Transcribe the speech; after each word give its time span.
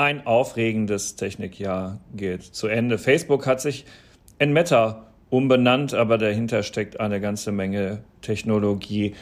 Ein 0.00 0.26
aufregendes 0.26 1.16
Technikjahr 1.16 2.00
geht 2.16 2.42
zu 2.42 2.68
Ende. 2.68 2.96
Facebook 2.96 3.46
hat 3.46 3.60
sich 3.60 3.84
in 4.38 4.54
Meta 4.54 5.08
umbenannt, 5.28 5.92
aber 5.92 6.16
dahinter 6.16 6.62
steckt 6.62 6.98
eine 6.98 7.20
ganze 7.20 7.52
Menge 7.52 7.98
Technologie. 8.22 9.14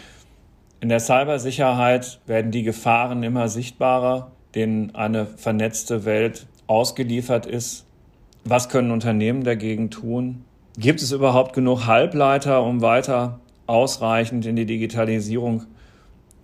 In 0.78 0.88
der 0.88 1.00
Cybersicherheit 1.00 2.20
werden 2.26 2.52
die 2.52 2.62
Gefahren 2.62 3.24
immer 3.24 3.48
sichtbarer, 3.48 4.30
denen 4.54 4.94
eine 4.94 5.26
vernetzte 5.26 6.04
Welt 6.04 6.46
ausgeliefert 6.68 7.46
ist. 7.46 7.84
Was 8.44 8.68
können 8.68 8.92
Unternehmen 8.92 9.42
dagegen 9.42 9.90
tun? 9.90 10.44
Gibt 10.78 11.02
es 11.02 11.10
überhaupt 11.10 11.54
genug 11.54 11.86
Halbleiter, 11.86 12.62
um 12.62 12.82
weiter 12.82 13.40
ausreichend 13.66 14.46
in 14.46 14.54
die 14.54 14.66
Digitalisierung 14.66 15.64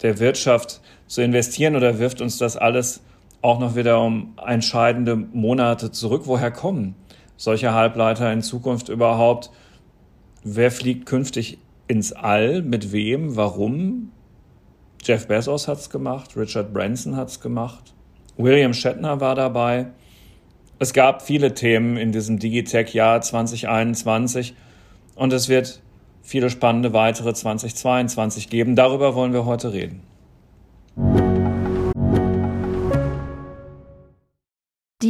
der 0.03 0.19
Wirtschaft 0.19 0.81
zu 1.07 1.23
investieren 1.23 1.77
oder 1.77 2.01
wirft 2.01 2.21
uns 2.21 2.37
das 2.37 2.57
alles 2.57 3.01
auch 3.45 3.59
noch 3.59 3.77
wieder 3.77 4.01
um 4.01 4.35
entscheidende 4.45 5.17
Monate 5.17 5.91
zurück? 5.91 6.23
Woher 6.25 6.51
kommen 6.51 6.95
solche 7.37 7.75
Halbleiter 7.75 8.33
in 8.33 8.41
Zukunft 8.41 8.89
überhaupt? 8.89 9.51
Wer 10.43 10.71
fliegt 10.71 11.05
künftig 11.05 11.59
ins 11.87 12.13
All? 12.13 12.63
Mit 12.63 12.91
wem? 12.91 13.37
Warum? 13.37 14.13
Jeff 15.03 15.29
Bezos 15.29 15.69
hat 15.69 15.79
es 15.79 15.91
gemacht, 15.91 16.35
Richard 16.35 16.73
Branson 16.73 17.17
hat 17.17 17.29
es 17.29 17.41
gemacht, 17.41 17.93
William 18.39 18.73
Shatner 18.73 19.21
war 19.21 19.35
dabei. 19.35 19.89
Es 20.79 20.95
gab 20.95 21.21
viele 21.21 21.53
Themen 21.53 21.99
in 21.99 22.11
diesem 22.11 22.39
Digitech-Jahr 22.39 23.21
2021 23.21 24.55
und 25.15 25.35
es 25.35 25.51
wird 25.51 25.83
viele 26.23 26.49
spannende 26.49 26.95
weitere 26.95 27.35
2022 27.35 28.49
geben. 28.49 28.75
Darüber 28.75 29.15
wollen 29.15 29.35
wir 29.35 29.45
heute 29.45 29.75
reden. 29.75 30.01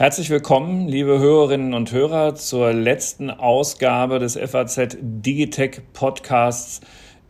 Herzlich 0.00 0.30
willkommen, 0.30 0.88
liebe 0.88 1.18
Hörerinnen 1.18 1.74
und 1.74 1.92
Hörer, 1.92 2.34
zur 2.34 2.72
letzten 2.72 3.28
Ausgabe 3.28 4.18
des 4.18 4.34
FAZ 4.34 4.96
Digitech 4.98 5.82
Podcasts 5.92 6.80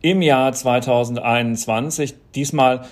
im 0.01 0.21
Jahr 0.21 0.53
2021. 0.53 2.13
Diesmal 2.33 2.85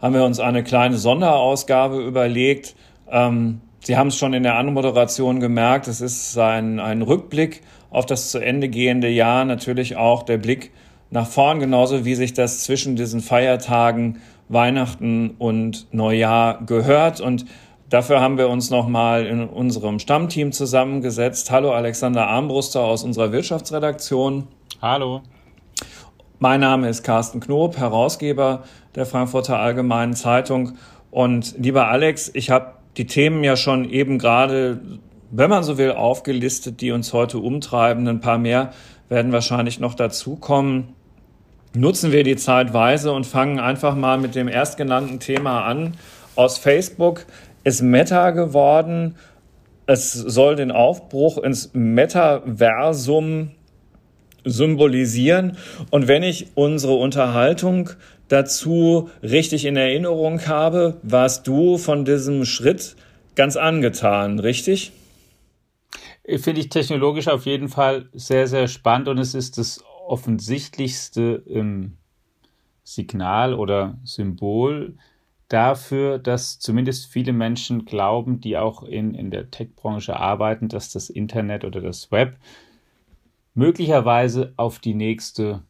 haben 0.00 0.14
wir 0.14 0.24
uns 0.24 0.40
eine 0.40 0.64
kleine 0.64 0.96
Sonderausgabe 0.96 2.02
überlegt. 2.02 2.74
Ähm, 3.06 3.60
Sie 3.80 3.98
haben 3.98 4.06
es 4.06 4.16
schon 4.16 4.32
in 4.32 4.44
der 4.44 4.54
Anmoderation 4.54 5.40
gemerkt, 5.40 5.88
es 5.88 6.00
ist 6.00 6.38
ein, 6.38 6.80
ein 6.80 7.02
Rückblick 7.02 7.60
auf 7.90 8.06
das 8.06 8.30
zu 8.30 8.38
Ende 8.38 8.70
gehende 8.70 9.10
Jahr, 9.10 9.44
natürlich 9.44 9.96
auch 9.96 10.22
der 10.22 10.38
Blick 10.38 10.72
nach 11.10 11.26
vorn, 11.26 11.60
genauso 11.60 12.06
wie 12.06 12.14
sich 12.14 12.32
das 12.32 12.64
zwischen 12.64 12.96
diesen 12.96 13.20
Feiertagen 13.20 14.22
Weihnachten 14.48 15.34
und 15.38 15.86
Neujahr 15.92 16.64
gehört. 16.64 17.20
Und 17.20 17.44
dafür 17.92 18.20
haben 18.20 18.38
wir 18.38 18.48
uns 18.48 18.70
nochmal 18.70 19.26
in 19.26 19.46
unserem 19.48 19.98
Stammteam 19.98 20.52
zusammengesetzt. 20.52 21.50
Hallo 21.50 21.72
Alexander 21.72 22.26
Armbruster 22.26 22.80
aus 22.80 23.04
unserer 23.04 23.32
Wirtschaftsredaktion. 23.32 24.48
Hallo. 24.80 25.22
Mein 26.38 26.60
Name 26.60 26.88
ist 26.88 27.02
Carsten 27.02 27.40
Knob, 27.40 27.76
Herausgeber 27.76 28.64
der 28.94 29.06
Frankfurter 29.06 29.58
Allgemeinen 29.58 30.14
Zeitung. 30.14 30.78
Und 31.10 31.54
lieber 31.58 31.88
Alex, 31.88 32.30
ich 32.32 32.50
habe 32.50 32.72
die 32.96 33.06
Themen 33.06 33.44
ja 33.44 33.56
schon 33.56 33.88
eben 33.88 34.18
gerade, 34.18 34.80
wenn 35.30 35.50
man 35.50 35.62
so 35.62 35.76
will, 35.76 35.92
aufgelistet, 35.92 36.80
die 36.80 36.92
uns 36.92 37.12
heute 37.12 37.38
umtreiben. 37.38 38.08
Ein 38.08 38.20
paar 38.20 38.38
mehr 38.38 38.72
werden 39.08 39.32
wahrscheinlich 39.32 39.80
noch 39.80 39.94
dazukommen. 39.94 40.94
Nutzen 41.74 42.12
wir 42.12 42.24
die 42.24 42.36
Zeit 42.36 42.72
weise 42.72 43.12
und 43.12 43.26
fangen 43.26 43.60
einfach 43.60 43.94
mal 43.94 44.18
mit 44.18 44.34
dem 44.34 44.48
erstgenannten 44.48 45.20
Thema 45.20 45.64
an. 45.64 45.94
Aus 46.34 46.56
Facebook 46.56 47.26
ist 47.64 47.82
Meta 47.82 48.30
geworden. 48.30 49.16
Es 49.86 50.12
soll 50.12 50.56
den 50.56 50.70
Aufbruch 50.70 51.38
ins 51.38 51.70
Metaversum 51.72 53.50
symbolisieren. 54.44 55.56
Und 55.90 56.08
wenn 56.08 56.22
ich 56.22 56.48
unsere 56.54 56.94
Unterhaltung 56.94 57.90
dazu 58.28 59.10
richtig 59.22 59.64
in 59.64 59.76
Erinnerung 59.76 60.46
habe, 60.46 60.98
warst 61.02 61.46
du 61.46 61.78
von 61.78 62.04
diesem 62.04 62.44
Schritt 62.44 62.96
ganz 63.34 63.56
angetan, 63.56 64.38
richtig? 64.38 64.92
Finde 66.24 66.60
ich 66.60 66.68
technologisch 66.68 67.28
auf 67.28 67.46
jeden 67.46 67.68
Fall 67.68 68.08
sehr, 68.12 68.46
sehr 68.46 68.68
spannend 68.68 69.08
und 69.08 69.18
es 69.18 69.34
ist 69.34 69.58
das 69.58 69.84
offensichtlichste 70.06 71.42
ähm, 71.48 71.96
Signal 72.84 73.54
oder 73.54 73.98
Symbol 74.04 74.96
dafür, 75.52 76.18
dass 76.18 76.58
zumindest 76.58 77.06
viele 77.06 77.32
Menschen 77.32 77.84
glauben, 77.84 78.40
die 78.40 78.56
auch 78.56 78.82
in, 78.82 79.14
in 79.14 79.30
der 79.30 79.50
Tech-Branche 79.50 80.18
arbeiten, 80.18 80.68
dass 80.68 80.90
das 80.90 81.10
Internet 81.10 81.64
oder 81.64 81.80
das 81.80 82.10
Web 82.10 82.36
möglicherweise 83.54 84.52
auf 84.56 84.78
die 84.78 84.94
nächste 84.94 85.62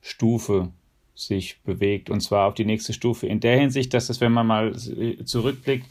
Stufe 0.00 0.68
sich 1.14 1.60
bewegt. 1.62 2.10
Und 2.10 2.20
zwar 2.20 2.48
auf 2.48 2.54
die 2.54 2.64
nächste 2.64 2.92
Stufe 2.92 3.26
in 3.26 3.40
der 3.40 3.58
Hinsicht, 3.58 3.94
dass 3.94 4.08
es, 4.08 4.20
wenn 4.20 4.32
man 4.32 4.46
mal 4.46 4.74
zurückblickt, 4.76 5.86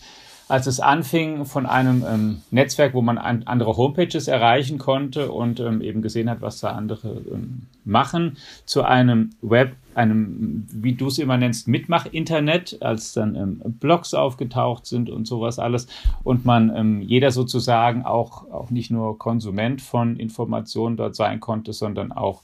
als 0.50 0.66
es 0.66 0.80
anfing 0.80 1.46
von 1.46 1.68
einem 1.68 2.04
ähm, 2.10 2.42
Netzwerk, 2.50 2.96
wo 2.96 3.04
man 3.04 3.20
an, 3.20 3.44
andere 3.44 3.78
Homepages 3.78 4.28
erreichen 4.28 4.80
konnte 4.80 5.32
und 5.32 5.60
ähm, 5.60 5.82
eben 5.82 6.02
gesehen 6.02 6.30
hat, 6.30 6.42
was 6.42 6.60
da 6.60 6.72
andere 6.72 7.22
ähm, 7.32 7.68
machen, 7.86 8.38
zu 8.66 8.82
einem 8.82 9.30
Web, 9.42 9.76
einem, 10.00 10.66
wie 10.72 10.94
du 10.94 11.08
es 11.08 11.20
immer 11.20 11.38
nennst, 11.38 11.68
Mitmach-Internet, 11.68 12.82
als 12.82 13.14
dann 13.14 13.36
ähm, 13.36 13.62
Blogs 13.80 14.14
aufgetaucht 14.14 14.86
sind 14.86 15.10
und 15.10 15.28
sowas 15.28 15.60
alles 15.60 15.88
und 16.24 16.46
man 16.46 16.74
ähm, 16.76 17.02
jeder 17.02 17.32
sozusagen 17.32 18.04
auch, 18.06 18.50
auch 18.50 18.70
nicht 18.70 18.92
nur 18.92 19.20
Konsument 19.20 19.82
von 19.82 20.16
Informationen 20.16 20.96
dort 20.96 21.16
sein 21.16 21.42
konnte, 21.42 21.74
sondern 21.74 22.14
auch 22.14 22.44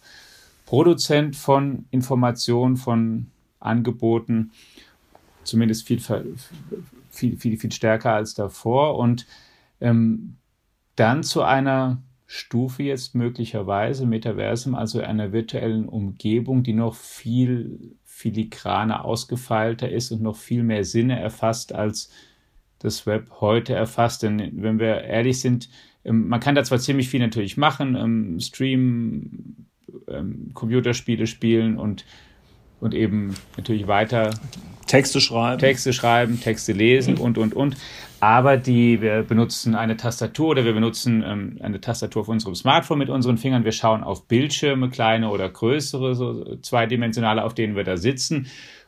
Produzent 0.66 1.36
von 1.36 1.86
Informationen, 1.92 2.76
von 2.76 3.28
Angeboten, 3.60 4.52
zumindest 5.44 5.88
viel, 5.88 6.02
viel, 7.10 7.38
viel, 7.38 7.58
viel 7.58 7.72
stärker 7.72 8.14
als 8.14 8.34
davor. 8.34 8.98
Und 8.98 9.26
ähm, 9.80 10.36
dann 10.96 11.24
zu 11.24 11.42
einer 11.44 12.02
Stufe 12.36 12.84
jetzt 12.84 13.16
möglicherweise, 13.16 14.06
Metaversum, 14.06 14.76
also 14.76 15.00
einer 15.00 15.32
virtuellen 15.32 15.88
Umgebung, 15.88 16.64
die 16.64 16.74
noch 16.74 16.96
viel 16.96 17.96
filigraner 18.04 19.06
ausgefeilter 19.06 19.90
ist 19.90 20.12
und 20.12 20.22
noch 20.22 20.36
viel 20.36 20.64
mehr 20.64 20.84
Sinne 20.84 21.20
erfasst, 21.20 21.74
als 21.74 22.12
das 22.80 23.06
Web 23.06 23.32
heute 23.40 23.74
erfasst. 23.74 24.24
Denn 24.24 24.52
wenn 24.62 24.80
wir 24.80 25.02
ehrlich 25.02 25.40
sind, 25.40 25.70
ähm, 26.04 26.28
man 26.28 26.42
kann 26.42 26.56
da 26.56 26.64
zwar 26.64 26.80
ziemlich 26.80 27.10
viel 27.10 27.22
natürlich 27.22 27.56
machen, 27.56 27.96
ähm, 27.96 28.40
streamen, 28.42 29.68
ähm, 30.10 30.52
Computerspiele 30.54 31.28
spielen 31.28 31.78
und, 31.78 32.06
und 32.82 32.94
eben 32.94 33.36
natürlich 33.56 33.88
weiter 33.88 34.32
Texte 34.88 35.22
schreiben. 35.22 35.60
Texte 35.60 35.94
schreiben, 35.94 36.40
Texte 36.42 36.74
lesen 36.74 37.16
und, 37.18 37.38
und, 37.38 37.54
und. 37.54 37.78
Aber 38.20 38.58
die, 38.58 39.02
wir 39.02 39.24
benutzen 39.24 39.76
eine 39.76 39.98
Tastatur 39.98 40.50
oder 40.50 40.66
wir 40.66 40.74
benutzen 40.74 41.24
ähm, 41.26 41.58
eine 41.62 41.82
Tastatur 41.82 42.22
auf 42.22 42.30
unserem 42.30 42.56
Smartphone 42.56 43.00
mit 43.00 43.10
unseren 43.10 43.38
Fingern. 43.38 43.66
Wir 43.66 43.72
schauen 43.72 44.04
auf 44.04 44.28
Bildschirme, 44.28 44.90
kleine 44.90 45.30
oder 45.30 45.50
größere, 45.50 46.16
so 46.16 46.56
zweidimensionale, 46.58 47.44
auf 47.44 47.54
denen 47.54 47.76
wir 47.76 47.84
da 47.84 47.98
sitzen. 47.98 48.48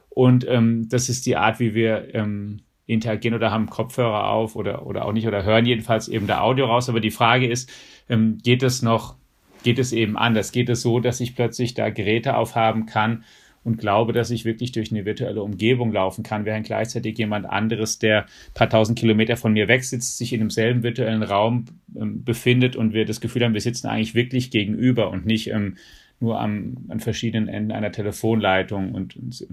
Und 0.10 0.48
ähm, 0.48 0.88
das 0.90 1.10
ist 1.10 1.26
die 1.26 1.36
Art, 1.36 1.60
wie 1.60 1.76
wir 1.76 2.16
ähm, 2.16 2.62
interagieren 2.88 3.36
oder 3.36 3.52
haben 3.52 3.70
Kopfhörer 3.70 4.30
auf 4.30 4.56
oder, 4.56 4.88
oder 4.88 5.06
auch 5.06 5.12
nicht 5.12 5.28
oder 5.28 5.44
hören 5.44 5.66
jedenfalls 5.66 6.08
eben 6.08 6.26
der 6.26 6.44
Audio 6.44 6.66
raus. 6.66 6.90
Aber 6.90 7.02
die 7.02 7.12
Frage 7.12 7.48
ist, 7.48 7.70
ähm, 8.10 8.40
geht 8.44 8.64
es 8.64 8.82
noch 8.82 9.16
geht 9.64 9.80
es 9.80 9.92
eben 9.92 10.18
anders. 10.18 10.52
Geht 10.52 10.70
es 10.70 10.82
so, 10.82 11.00
dass 11.00 11.20
ich 11.20 11.36
plötzlich 11.36 11.74
da 11.74 11.90
Geräte 11.90 12.38
aufhaben 12.38 12.86
kann 12.86 13.26
und 13.68 13.80
glaube, 13.80 14.14
dass 14.14 14.32
ich 14.32 14.46
wirklich 14.46 14.72
durch 14.72 14.92
eine 14.92 15.04
virtuelle 15.04 15.44
Umgebung 15.44 15.92
laufen 15.92 16.24
kann, 16.24 16.46
während 16.46 16.66
gleichzeitig 16.66 17.18
jemand 17.18 17.46
anderes, 17.46 18.00
der 18.00 18.24
ein 18.24 18.54
paar 18.54 18.70
tausend 18.70 18.98
Kilometer 18.98 19.36
von 19.36 19.52
mir 19.52 19.68
weg 19.68 19.84
sitzt, 19.84 20.18
sich 20.18 20.32
in 20.32 20.40
demselben 20.40 20.84
virtuellen 20.84 21.22
Raum 21.22 21.66
ähm, 21.94 22.24
befindet 22.24 22.78
und 22.78 22.94
wir 22.94 23.04
das 23.04 23.20
Gefühl 23.20 23.44
haben, 23.44 23.54
wir 23.54 23.60
sitzen 23.60 23.88
eigentlich 23.88 24.16
wirklich 24.16 24.52
gegenüber 24.52 25.10
und 25.10 25.26
nicht 25.26 25.48
ähm, 25.50 25.76
nur 26.22 26.40
am, 26.40 26.78
an 26.88 27.02
verschiedenen 27.02 27.50
Enden 27.50 27.74
einer 27.74 27.92
Telefonleitung 27.92 28.94
und, 28.94 29.18
und 29.18 29.46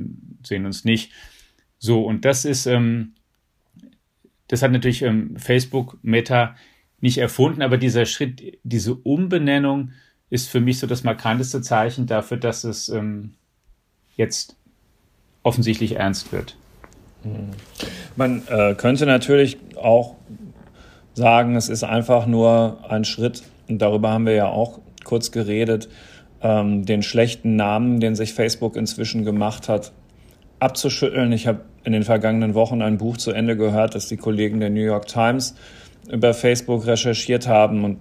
sehen 0.45 0.65
uns 0.65 0.85
nicht. 0.85 1.11
So, 1.79 2.05
und 2.05 2.25
das 2.25 2.45
ist, 2.45 2.67
ähm, 2.67 3.15
das 4.47 4.63
hat 4.63 4.71
natürlich 4.71 5.03
ähm, 5.03 5.35
Facebook 5.39 5.99
Meta 6.03 6.55
nicht 7.01 7.19
erfunden, 7.19 7.63
aber 7.63 7.79
dieser 7.79 8.07
Schritt, 8.07 8.61
diese 8.63 8.95
Umbenennung 8.95 9.91
ist 10.31 10.49
für 10.49 10.61
mich 10.61 10.79
so 10.79 10.87
das 10.87 11.03
markanteste 11.03 11.63
Zeichen 11.63 12.07
dafür, 12.07 12.37
dass 12.37 12.63
es 12.63 12.89
ähm, 12.89 13.33
jetzt 14.17 14.57
offensichtlich 15.43 15.97
ernst 15.97 16.33
wird. 16.33 16.57
Hm. 17.23 17.51
Man 18.17 18.43
äh, 18.49 18.75
könnte 18.75 19.07
natürlich 19.07 19.59
auch 19.77 20.15
sagen, 21.15 21.57
es 21.57 21.69
ist 21.69 21.85
einfach 21.85 22.27
nur 22.27 22.79
ein 22.89 23.05
Schritt, 23.05 23.43
und 23.69 23.81
darüber 23.81 24.11
haben 24.11 24.27
wir 24.27 24.35
ja 24.35 24.49
auch 24.49 24.81
kurz 25.05 25.31
geredet, 25.31 25.89
ähm, 26.43 26.85
den 26.85 27.03
schlechten 27.03 27.57
Namen, 27.57 28.01
den 28.01 28.15
sich 28.15 28.35
Facebook 28.35 28.77
inzwischen 28.77 29.25
gemacht 29.25 29.69
hat, 29.69 29.93
abzuschütteln. 30.59 31.33
Ich 31.33 31.47
habe 31.47 31.61
in 31.85 31.93
den 31.93 32.03
vergangenen 32.03 32.55
Wochen 32.55 32.83
ein 32.83 32.99
Buch 32.99 33.17
zu 33.17 33.33
Ende 33.33 33.57
gehört, 33.57 33.95
das 33.95 34.09
die 34.09 34.17
Kollegen 34.17 34.61
der 34.61 34.71
New 34.71 34.81
York 34.81 35.07
Times 35.07 35.55
über 36.11 36.35
Facebook 36.35 36.87
recherchiert 36.87 37.49
haben 37.49 37.85
und 37.85 37.99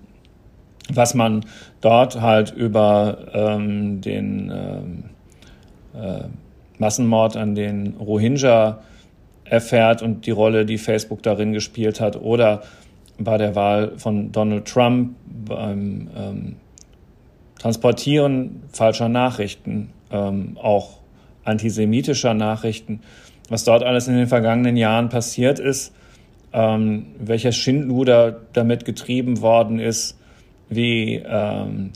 was 0.90 1.14
man 1.14 1.46
dort 1.80 2.20
halt 2.20 2.52
über 2.52 3.30
ähm, 3.34 4.02
den 4.02 4.52
ähm, 4.54 5.04
äh, 5.96 6.24
Massenmord 6.78 7.38
an 7.38 7.56
den 7.56 7.96
Rohingya 8.00 8.80
erfährt 9.46 10.02
und 10.02 10.26
die 10.26 10.32
Rolle, 10.32 10.66
die 10.66 10.78
Facebook 10.78 11.22
darin 11.24 11.54
gespielt 11.54 12.00
hat, 12.00 12.16
oder 12.16 12.64
bei 13.20 13.38
der 13.38 13.56
Wahl 13.56 13.94
von 13.98 14.32
Donald 14.32 14.66
Trump 14.66 15.16
beim 15.26 16.10
ähm, 16.16 16.56
Transportieren 17.60 18.64
falscher 18.74 19.08
Nachrichten, 19.08 19.92
ähm, 20.12 20.58
auch 20.62 21.00
antisemitischer 21.46 22.34
Nachrichten, 22.34 23.02
was 23.50 23.64
dort 23.64 23.84
alles 23.84 24.08
in 24.08 24.16
den 24.16 24.28
vergangenen 24.28 24.76
Jahren 24.76 25.10
passiert 25.10 25.60
ist, 25.60 25.94
ähm, 26.52 27.08
welcher 27.20 27.52
Schindluder 27.52 28.42
damit 28.54 28.86
getrieben 28.86 29.42
worden 29.42 29.80
ist, 29.80 30.20
wie 30.70 31.22
ähm, 31.26 31.92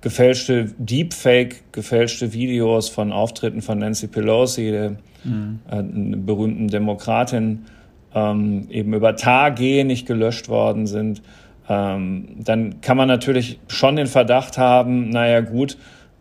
gefälschte 0.00 0.72
Deepfake, 0.78 1.72
gefälschte 1.72 2.32
Videos 2.32 2.88
von 2.88 3.12
Auftritten 3.12 3.62
von 3.62 3.78
Nancy 3.78 4.06
Pelosi, 4.06 4.70
der 4.70 4.90
mhm. 5.24 5.60
äh, 5.70 6.16
berühmten 6.16 6.68
Demokratin, 6.68 7.66
ähm, 8.14 8.66
eben 8.70 8.94
über 8.94 9.16
Tage 9.16 9.84
nicht 9.84 10.06
gelöscht 10.06 10.48
worden 10.48 10.86
sind, 10.86 11.22
ähm, 11.68 12.28
dann 12.38 12.80
kann 12.80 12.96
man 12.96 13.08
natürlich 13.08 13.58
schon 13.68 13.96
den 13.96 14.06
Verdacht 14.06 14.56
haben, 14.56 15.10
naja 15.10 15.40
gut, 15.40 15.76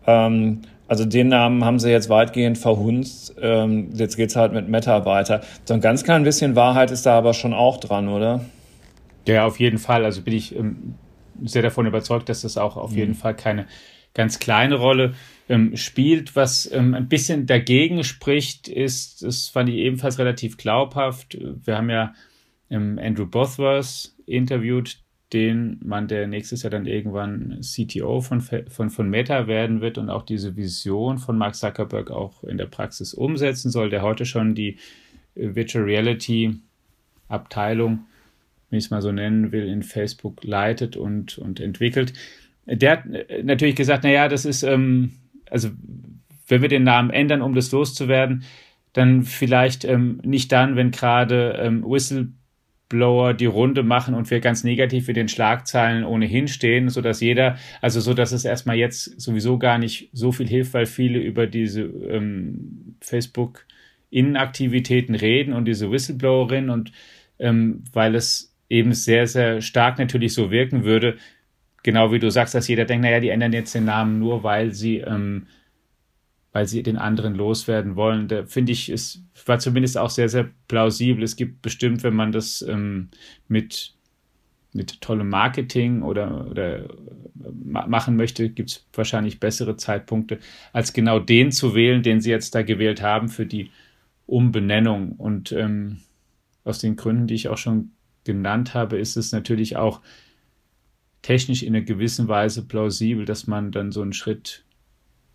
ähm, 0.05 0.61
also 0.87 1.05
den 1.05 1.27
Namen 1.27 1.65
haben 1.65 1.79
sie 1.79 1.91
jetzt 1.91 2.09
weitgehend 2.09 2.57
verhunzt. 2.57 3.35
Ähm, 3.41 3.89
jetzt 3.93 4.15
geht's 4.15 4.35
halt 4.35 4.53
mit 4.53 4.69
Meta 4.69 5.05
weiter. 5.05 5.41
So 5.65 5.73
ein 5.73 5.81
ganz 5.81 6.03
klein 6.03 6.23
bisschen 6.23 6.55
Wahrheit 6.55 6.91
ist 6.91 7.05
da 7.05 7.17
aber 7.17 7.33
schon 7.33 7.53
auch 7.53 7.77
dran, 7.77 8.07
oder? 8.07 8.41
Ja, 9.27 9.45
auf 9.45 9.59
jeden 9.59 9.79
Fall. 9.79 10.05
Also 10.05 10.21
bin 10.21 10.33
ich 10.33 10.55
ähm, 10.55 10.95
sehr 11.43 11.61
davon 11.61 11.85
überzeugt, 11.85 12.29
dass 12.29 12.41
das 12.41 12.57
auch 12.57 12.77
auf 12.77 12.91
mhm. 12.91 12.97
jeden 12.97 13.13
Fall 13.15 13.35
keine 13.35 13.67
ganz 14.13 14.39
kleine 14.39 14.75
Rolle 14.75 15.13
ähm, 15.47 15.77
spielt. 15.77 16.35
Was 16.35 16.69
ähm, 16.71 16.93
ein 16.93 17.07
bisschen 17.07 17.45
dagegen 17.45 18.03
spricht, 18.03 18.67
ist, 18.67 19.23
das 19.23 19.47
fand 19.47 19.69
ich 19.69 19.75
ebenfalls 19.75 20.19
relativ 20.19 20.57
glaubhaft. 20.57 21.37
Wir 21.39 21.77
haben 21.77 21.89
ja 21.89 22.13
ähm, 22.69 22.99
Andrew 23.01 23.25
Bothworth 23.25 24.11
interviewt, 24.25 24.99
den 25.33 25.79
Mann, 25.83 26.07
der 26.07 26.25
nächstes 26.27 26.63
Jahr 26.63 26.71
dann 26.71 26.85
irgendwann 26.85 27.59
CTO 27.61 28.21
von, 28.21 28.41
von, 28.41 28.89
von 28.89 29.09
Meta 29.09 29.47
werden 29.47 29.81
wird 29.81 29.97
und 29.97 30.09
auch 30.09 30.23
diese 30.23 30.55
Vision 30.55 31.17
von 31.17 31.37
Mark 31.37 31.55
Zuckerberg 31.55 32.11
auch 32.11 32.43
in 32.43 32.57
der 32.57 32.67
Praxis 32.67 33.13
umsetzen 33.13 33.69
soll, 33.69 33.89
der 33.89 34.03
heute 34.03 34.25
schon 34.25 34.55
die 34.55 34.77
äh, 35.35 35.55
Virtual 35.55 35.83
Reality 35.83 36.59
Abteilung, 37.27 38.05
wenn 38.69 38.79
ich 38.79 38.85
es 38.85 38.91
mal 38.91 39.01
so 39.01 39.11
nennen 39.11 39.51
will, 39.51 39.67
in 39.67 39.83
Facebook 39.83 40.43
leitet 40.43 40.97
und, 40.97 41.37
und 41.37 41.59
entwickelt. 41.59 42.13
Der 42.65 42.91
hat 42.91 43.05
äh, 43.05 43.43
natürlich 43.43 43.75
gesagt, 43.75 44.03
naja, 44.03 44.27
das 44.27 44.45
ist, 44.45 44.63
ähm, 44.63 45.13
also 45.49 45.69
wenn 46.47 46.61
wir 46.61 46.69
den 46.69 46.83
Namen 46.83 47.09
ändern, 47.09 47.41
um 47.41 47.53
das 47.53 47.71
loszuwerden, 47.71 48.43
dann 48.93 49.23
vielleicht 49.23 49.85
ähm, 49.85 50.19
nicht 50.23 50.51
dann, 50.51 50.75
wenn 50.75 50.91
gerade 50.91 51.57
ähm, 51.61 51.83
Whistle 51.83 52.29
Blower 52.89 53.33
die 53.33 53.45
Runde 53.45 53.83
machen 53.83 54.13
und 54.13 54.31
wir 54.31 54.39
ganz 54.39 54.63
negativ 54.63 55.09
in 55.09 55.15
den 55.15 55.27
Schlagzeilen 55.27 56.05
ohnehin 56.05 56.47
stehen, 56.47 56.89
so 56.89 57.01
dass 57.01 57.19
jeder, 57.19 57.57
also 57.81 57.99
so 57.99 58.13
dass 58.13 58.31
es 58.31 58.45
erstmal 58.45 58.77
jetzt 58.77 59.19
sowieso 59.19 59.57
gar 59.57 59.77
nicht 59.77 60.09
so 60.13 60.31
viel 60.31 60.47
hilft, 60.47 60.73
weil 60.73 60.85
viele 60.85 61.19
über 61.19 61.47
diese 61.47 61.81
ähm, 61.81 62.95
Facebook 63.01 63.65
Innenaktivitäten 64.09 65.15
reden 65.15 65.51
und 65.51 65.65
diese 65.65 65.91
Whistleblowerin 65.91 66.69
und 66.69 66.93
ähm, 67.39 67.83
weil 67.91 68.15
es 68.15 68.55
eben 68.69 68.93
sehr, 68.93 69.27
sehr 69.27 69.61
stark 69.61 69.99
natürlich 69.99 70.33
so 70.33 70.51
wirken 70.51 70.83
würde, 70.83 71.17
genau 71.83 72.11
wie 72.11 72.19
du 72.19 72.29
sagst, 72.29 72.55
dass 72.55 72.67
jeder 72.67 72.85
denkt, 72.85 73.03
naja, 73.03 73.19
die 73.19 73.29
ändern 73.29 73.53
jetzt 73.53 73.73
den 73.75 73.85
Namen 73.85 74.19
nur, 74.19 74.43
weil 74.43 74.73
sie 74.73 74.97
ähm, 74.97 75.47
weil 76.57 76.65
sie 76.65 76.81
den 76.81 76.97
anderen 76.97 77.35
loswerden 77.35 77.95
wollen. 77.95 78.27
Da 78.27 78.45
finde 78.47 78.71
ich, 78.71 78.89
es 78.89 79.21
war 79.45 79.59
zumindest 79.59 79.95
auch 79.95 80.09
sehr, 80.09 80.27
sehr 80.27 80.49
plausibel. 80.67 81.23
Es 81.23 81.35
gibt 81.35 81.61
bestimmt, 81.61 82.01
wenn 82.01 82.15
man 82.15 82.31
das 82.31 82.63
ähm, 82.63 83.09
mit, 83.47 83.93
mit 84.73 84.99
tollem 85.01 85.29
Marketing 85.29 86.01
oder, 86.01 86.49
oder 86.49 86.79
äh, 86.79 86.89
machen 87.63 88.15
möchte, 88.15 88.49
gibt 88.49 88.71
es 88.71 88.87
wahrscheinlich 88.91 89.39
bessere 89.39 89.77
Zeitpunkte, 89.77 90.39
als 90.73 90.93
genau 90.93 91.19
den 91.19 91.51
zu 91.51 91.75
wählen, 91.75 92.01
den 92.01 92.21
sie 92.21 92.31
jetzt 92.31 92.55
da 92.55 92.63
gewählt 92.63 93.03
haben 93.03 93.29
für 93.29 93.45
die 93.45 93.69
Umbenennung. 94.25 95.11
Und 95.11 95.51
ähm, 95.51 95.99
aus 96.63 96.79
den 96.79 96.95
Gründen, 96.95 97.27
die 97.27 97.35
ich 97.35 97.49
auch 97.49 97.57
schon 97.59 97.91
genannt 98.27 98.75
habe, 98.75 98.99
ist 98.99 99.17
es 99.17 99.31
natürlich 99.31 99.75
auch 99.75 100.01
technisch 101.23 101.63
in 101.63 101.75
einer 101.75 101.83
gewissen 101.83 102.27
Weise 102.27 102.67
plausibel, 102.67 103.25
dass 103.25 103.47
man 103.47 103.71
dann 103.71 103.91
so 103.91 104.03
einen 104.03 104.13
Schritt 104.13 104.63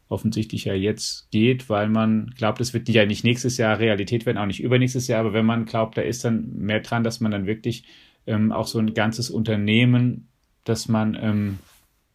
offensichtlich 0.09 0.67
ja 0.67 0.75
jetzt 0.75 1.31
geht, 1.31 1.69
weil 1.69 1.89
man 1.89 2.33
glaubt, 2.37 2.61
es 2.61 2.75
wird 2.75 2.89
ja 2.89 3.05
nicht 3.07 3.25
nächstes 3.25 3.57
Jahr 3.57 3.79
Realität 3.79 4.27
werden, 4.27 4.39
auch 4.39 4.47
nicht 4.47 4.63
übernächstes 4.63 5.09
Jahr, 5.09 5.21
aber 5.21 5.33
wenn 5.33 5.47
man 5.47 5.65
glaubt, 5.65 5.97
da 5.97 6.03
ist 6.03 6.25
dann 6.25 6.55
mehr 6.55 6.81
dran, 6.81 7.03
dass 7.03 7.21
man 7.21 7.33
dann 7.33 7.47
wirklich 7.47 7.85
ähm, 8.27 8.53
auch 8.53 8.67
so 8.67 8.79
ein 8.79 8.95
ganzes 8.95 9.31
Unternehmen, 9.31 10.29
das 10.65 10.87
man 10.87 11.19
ähm, 11.21 11.59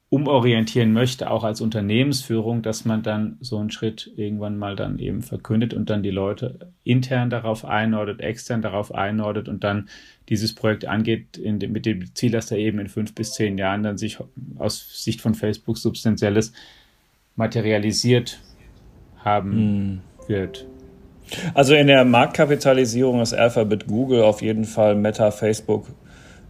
umorientieren 0.10 0.94
möchte, 0.94 1.30
auch 1.30 1.44
als 1.44 1.60
Unternehmensführung, 1.60 2.62
dass 2.62 2.86
man 2.86 3.04
dann 3.04 3.38
so 3.42 3.58
einen 3.58 3.72
Schritt 3.72 4.10
irgendwann 4.16 4.58
mal 4.58 4.78
dann 4.78 5.00
eben 5.00 5.22
verkündet 5.22 5.74
und 5.74 5.90
dann 5.90 6.02
die 6.02 6.12
Leute 6.12 6.72
intern 6.86 7.30
darauf 7.30 7.66
einordnet, 7.66 8.22
extern 8.22 8.62
darauf 8.62 8.96
einordnet 8.96 9.50
und 9.50 9.66
dann 9.66 9.90
dieses 10.30 10.56
Projekt 10.56 10.86
angeht, 10.86 11.38
dem, 11.38 11.74
mit 11.74 11.86
dem 11.86 12.16
Ziel, 12.16 12.32
dass 12.32 12.48
da 12.48 12.56
eben 12.56 12.80
in 12.80 12.88
fünf 12.88 13.16
bis 13.16 13.34
zehn 13.34 13.58
Jahren 13.58 13.84
dann 13.84 13.98
sich 13.98 14.18
aus 14.58 15.04
Sicht 15.04 15.20
von 15.20 15.36
Facebook 15.36 15.78
substanzielles 15.78 16.54
materialisiert 17.36 18.40
haben 19.26 19.52
hm. 19.52 20.00
wird. 20.28 20.66
Also 21.54 21.76
in 21.76 21.88
der 21.88 22.06
Marktkapitalisierung 22.06 23.20
ist 23.20 23.34
Alphabet 23.34 23.88
Google 23.88 24.22
auf 24.22 24.42
jeden 24.42 24.64
Fall 24.64 24.96
Meta 24.96 25.32
Facebook 25.32 25.88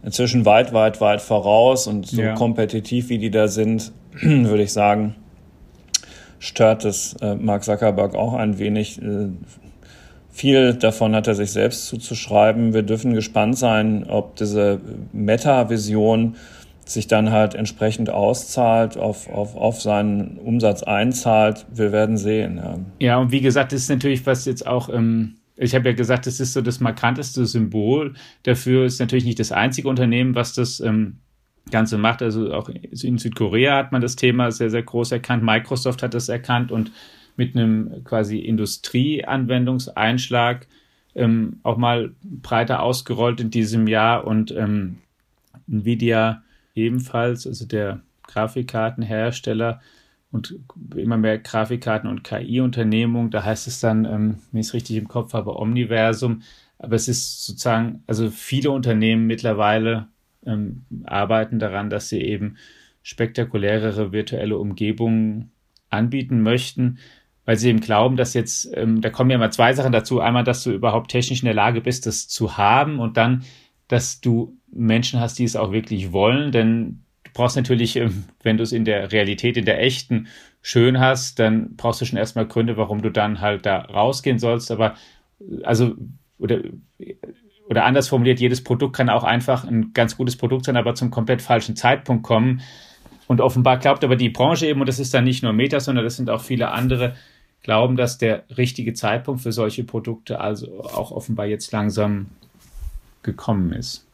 inzwischen 0.02 0.44
weit, 0.44 0.72
weit, 0.72 1.00
weit 1.00 1.20
voraus 1.20 1.86
und 1.86 2.06
so 2.06 2.22
ja. 2.22 2.34
kompetitiv 2.34 3.08
wie 3.08 3.18
die 3.18 3.30
da 3.30 3.48
sind, 3.48 3.92
würde 4.20 4.62
ich 4.62 4.72
sagen, 4.72 5.14
stört 6.38 6.84
es 6.84 7.14
äh, 7.20 7.34
Mark 7.34 7.64
Zuckerberg 7.64 8.14
auch 8.14 8.34
ein 8.34 8.58
wenig. 8.58 9.00
Äh, 9.02 9.28
viel 10.30 10.74
davon 10.74 11.16
hat 11.16 11.26
er 11.26 11.34
sich 11.34 11.50
selbst 11.50 11.86
zuzuschreiben. 11.86 12.72
Wir 12.72 12.84
dürfen 12.84 13.12
gespannt 13.12 13.58
sein, 13.58 14.06
ob 14.08 14.36
diese 14.36 14.80
Meta-Vision 15.12 16.36
sich 16.84 17.08
dann 17.08 17.32
halt 17.32 17.54
entsprechend 17.54 18.08
auszahlt, 18.08 18.96
auf, 18.96 19.28
auf, 19.28 19.56
auf 19.56 19.82
seinen 19.82 20.38
Umsatz 20.38 20.82
einzahlt. 20.84 21.66
Wir 21.74 21.90
werden 21.92 22.16
sehen. 22.16 22.56
Ja, 22.56 22.78
ja 23.00 23.18
und 23.18 23.32
wie 23.32 23.40
gesagt, 23.40 23.72
das 23.72 23.82
ist 23.82 23.90
natürlich 23.90 24.24
was 24.26 24.44
jetzt 24.44 24.66
auch, 24.66 24.88
ähm, 24.88 25.37
ich 25.58 25.74
habe 25.74 25.90
ja 25.90 25.94
gesagt, 25.94 26.26
das 26.26 26.40
ist 26.40 26.52
so 26.52 26.62
das 26.62 26.80
markanteste 26.80 27.46
Symbol. 27.46 28.14
Dafür 28.44 28.84
ist 28.84 29.00
natürlich 29.00 29.24
nicht 29.24 29.40
das 29.40 29.52
einzige 29.52 29.88
Unternehmen, 29.88 30.34
was 30.34 30.52
das 30.54 30.80
ähm, 30.80 31.18
Ganze 31.70 31.98
macht. 31.98 32.22
Also 32.22 32.54
auch 32.54 32.68
in 32.68 33.18
Südkorea 33.18 33.76
hat 33.76 33.92
man 33.92 34.00
das 34.00 34.16
Thema 34.16 34.50
sehr, 34.52 34.70
sehr 34.70 34.82
groß 34.82 35.12
erkannt. 35.12 35.42
Microsoft 35.42 36.02
hat 36.02 36.14
das 36.14 36.28
erkannt 36.28 36.72
und 36.72 36.92
mit 37.36 37.54
einem 37.56 38.02
quasi 38.04 38.38
Industrieanwendungseinschlag 38.38 40.66
ähm, 41.14 41.60
auch 41.62 41.76
mal 41.76 42.14
breiter 42.22 42.82
ausgerollt 42.82 43.40
in 43.40 43.50
diesem 43.50 43.86
Jahr 43.88 44.26
und 44.26 44.50
ähm, 44.52 44.98
Nvidia 45.68 46.42
ebenfalls, 46.74 47.46
also 47.46 47.66
der 47.66 48.00
Grafikkartenhersteller 48.28 49.80
und 50.30 50.54
immer 50.94 51.16
mehr 51.16 51.38
Grafikkarten- 51.38 52.08
und 52.08 52.22
KI-Unternehmung. 52.24 53.30
Da 53.30 53.44
heißt 53.44 53.66
es 53.66 53.80
dann, 53.80 54.04
ähm, 54.04 54.38
wenn 54.52 54.60
ich 54.60 54.68
es 54.68 54.74
richtig 54.74 54.96
im 54.96 55.08
Kopf 55.08 55.32
habe, 55.32 55.56
Omniversum. 55.56 56.42
Aber 56.78 56.96
es 56.96 57.08
ist 57.08 57.44
sozusagen, 57.46 58.02
also 58.06 58.30
viele 58.30 58.70
Unternehmen 58.70 59.26
mittlerweile 59.26 60.08
ähm, 60.46 60.82
arbeiten 61.04 61.58
daran, 61.58 61.90
dass 61.90 62.08
sie 62.08 62.20
eben 62.20 62.56
spektakulärere 63.02 64.12
virtuelle 64.12 64.58
Umgebungen 64.58 65.50
anbieten 65.90 66.42
möchten. 66.42 66.98
weil 67.44 67.56
sie 67.56 67.70
eben 67.70 67.80
glauben, 67.80 68.16
dass 68.16 68.34
jetzt, 68.34 68.68
ähm, 68.74 69.00
da 69.00 69.08
kommen 69.08 69.30
ja 69.30 69.36
immer 69.36 69.50
zwei 69.50 69.72
Sachen 69.72 69.90
dazu. 69.90 70.20
Einmal, 70.20 70.44
dass 70.44 70.62
du 70.64 70.70
überhaupt 70.70 71.10
technisch 71.10 71.40
in 71.40 71.46
der 71.46 71.54
Lage 71.54 71.80
bist, 71.80 72.04
das 72.04 72.28
zu 72.28 72.58
haben 72.58 72.98
und 73.00 73.16
dann, 73.16 73.42
dass 73.88 74.20
du 74.20 74.58
Menschen 74.70 75.18
hast, 75.18 75.38
die 75.38 75.44
es 75.44 75.56
auch 75.56 75.72
wirklich 75.72 76.12
wollen, 76.12 76.52
denn 76.52 77.04
brauchst 77.38 77.54
natürlich, 77.54 77.94
ähm, 77.94 78.24
wenn 78.42 78.56
du 78.56 78.64
es 78.64 78.72
in 78.72 78.84
der 78.84 79.12
Realität, 79.12 79.56
in 79.56 79.64
der 79.64 79.80
echten 79.80 80.26
schön 80.60 80.98
hast, 80.98 81.38
dann 81.38 81.76
brauchst 81.76 82.00
du 82.00 82.04
schon 82.04 82.18
erstmal 82.18 82.46
Gründe, 82.46 82.76
warum 82.76 83.00
du 83.00 83.10
dann 83.10 83.40
halt 83.40 83.64
da 83.64 83.78
rausgehen 83.78 84.40
sollst. 84.40 84.72
Aber 84.72 84.96
also, 85.62 85.94
oder, 86.38 86.58
oder 87.68 87.84
anders 87.84 88.08
formuliert, 88.08 88.40
jedes 88.40 88.64
Produkt 88.64 88.96
kann 88.96 89.08
auch 89.08 89.22
einfach 89.22 89.64
ein 89.64 89.92
ganz 89.94 90.16
gutes 90.16 90.36
Produkt 90.36 90.64
sein, 90.64 90.76
aber 90.76 90.96
zum 90.96 91.12
komplett 91.12 91.40
falschen 91.40 91.76
Zeitpunkt 91.76 92.24
kommen. 92.24 92.60
Und 93.28 93.40
offenbar 93.40 93.78
glaubt 93.78 94.02
aber 94.02 94.16
die 94.16 94.30
Branche 94.30 94.66
eben, 94.66 94.80
und 94.80 94.88
das 94.88 94.98
ist 94.98 95.14
dann 95.14 95.22
nicht 95.22 95.44
nur 95.44 95.52
Meta, 95.52 95.78
sondern 95.78 96.04
das 96.04 96.16
sind 96.16 96.30
auch 96.30 96.40
viele 96.40 96.72
andere, 96.72 97.14
glauben, 97.62 97.96
dass 97.96 98.18
der 98.18 98.44
richtige 98.56 98.94
Zeitpunkt 98.94 99.42
für 99.42 99.52
solche 99.52 99.84
Produkte 99.84 100.40
also 100.40 100.82
auch 100.82 101.12
offenbar 101.12 101.46
jetzt 101.46 101.70
langsam 101.70 102.26
gekommen 103.22 103.72
ist. 103.72 104.07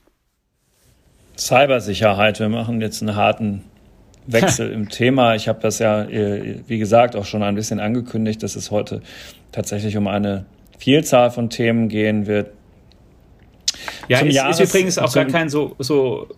Cybersicherheit, 1.36 2.40
wir 2.40 2.48
machen 2.48 2.80
jetzt 2.80 3.02
einen 3.02 3.16
harten 3.16 3.62
Wechsel 4.26 4.70
im 4.72 4.88
Thema. 4.88 5.34
Ich 5.34 5.48
habe 5.48 5.60
das 5.60 5.78
ja, 5.78 6.02
äh, 6.02 6.60
wie 6.66 6.78
gesagt, 6.78 7.16
auch 7.16 7.24
schon 7.24 7.42
ein 7.42 7.54
bisschen 7.54 7.80
angekündigt, 7.80 8.42
dass 8.42 8.56
es 8.56 8.70
heute 8.70 9.02
tatsächlich 9.52 9.96
um 9.96 10.06
eine 10.06 10.46
Vielzahl 10.78 11.30
von 11.30 11.50
Themen 11.50 11.88
gehen 11.88 12.26
wird. 12.26 12.50
Ja, 14.08 14.20
es 14.20 14.34
Jahres 14.34 14.60
ist 14.60 14.70
übrigens 14.70 14.98
auch 14.98 15.12
gar 15.12 15.24
kein 15.24 15.48
so, 15.48 15.74
so 15.78 16.28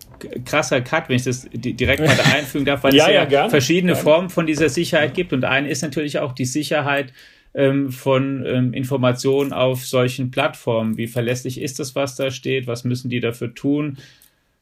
krasser 0.45 0.81
Cut, 0.81 1.09
wenn 1.09 1.17
ich 1.17 1.23
das 1.23 1.47
direkt 1.51 1.99
mal 1.99 2.15
da 2.15 2.23
einfügen 2.35 2.65
darf, 2.65 2.83
weil 2.83 2.95
ja, 2.95 3.07
es 3.07 3.13
ja, 3.13 3.27
ja 3.27 3.49
verschiedene 3.49 3.93
gerne. 3.93 4.03
Formen 4.03 4.29
von 4.29 4.45
dieser 4.45 4.69
Sicherheit 4.69 5.13
gibt. 5.13 5.33
Und 5.33 5.45
eine 5.45 5.69
ist 5.69 5.81
natürlich 5.81 6.19
auch 6.19 6.33
die 6.33 6.45
Sicherheit 6.45 7.13
ähm, 7.53 7.91
von 7.91 8.45
ähm, 8.45 8.73
Informationen 8.73 9.53
auf 9.53 9.85
solchen 9.85 10.31
Plattformen. 10.31 10.97
Wie 10.97 11.07
verlässlich 11.07 11.61
ist 11.61 11.79
das, 11.79 11.95
was 11.95 12.15
da 12.15 12.31
steht? 12.31 12.67
Was 12.67 12.83
müssen 12.83 13.09
die 13.09 13.19
dafür 13.19 13.53
tun? 13.53 13.97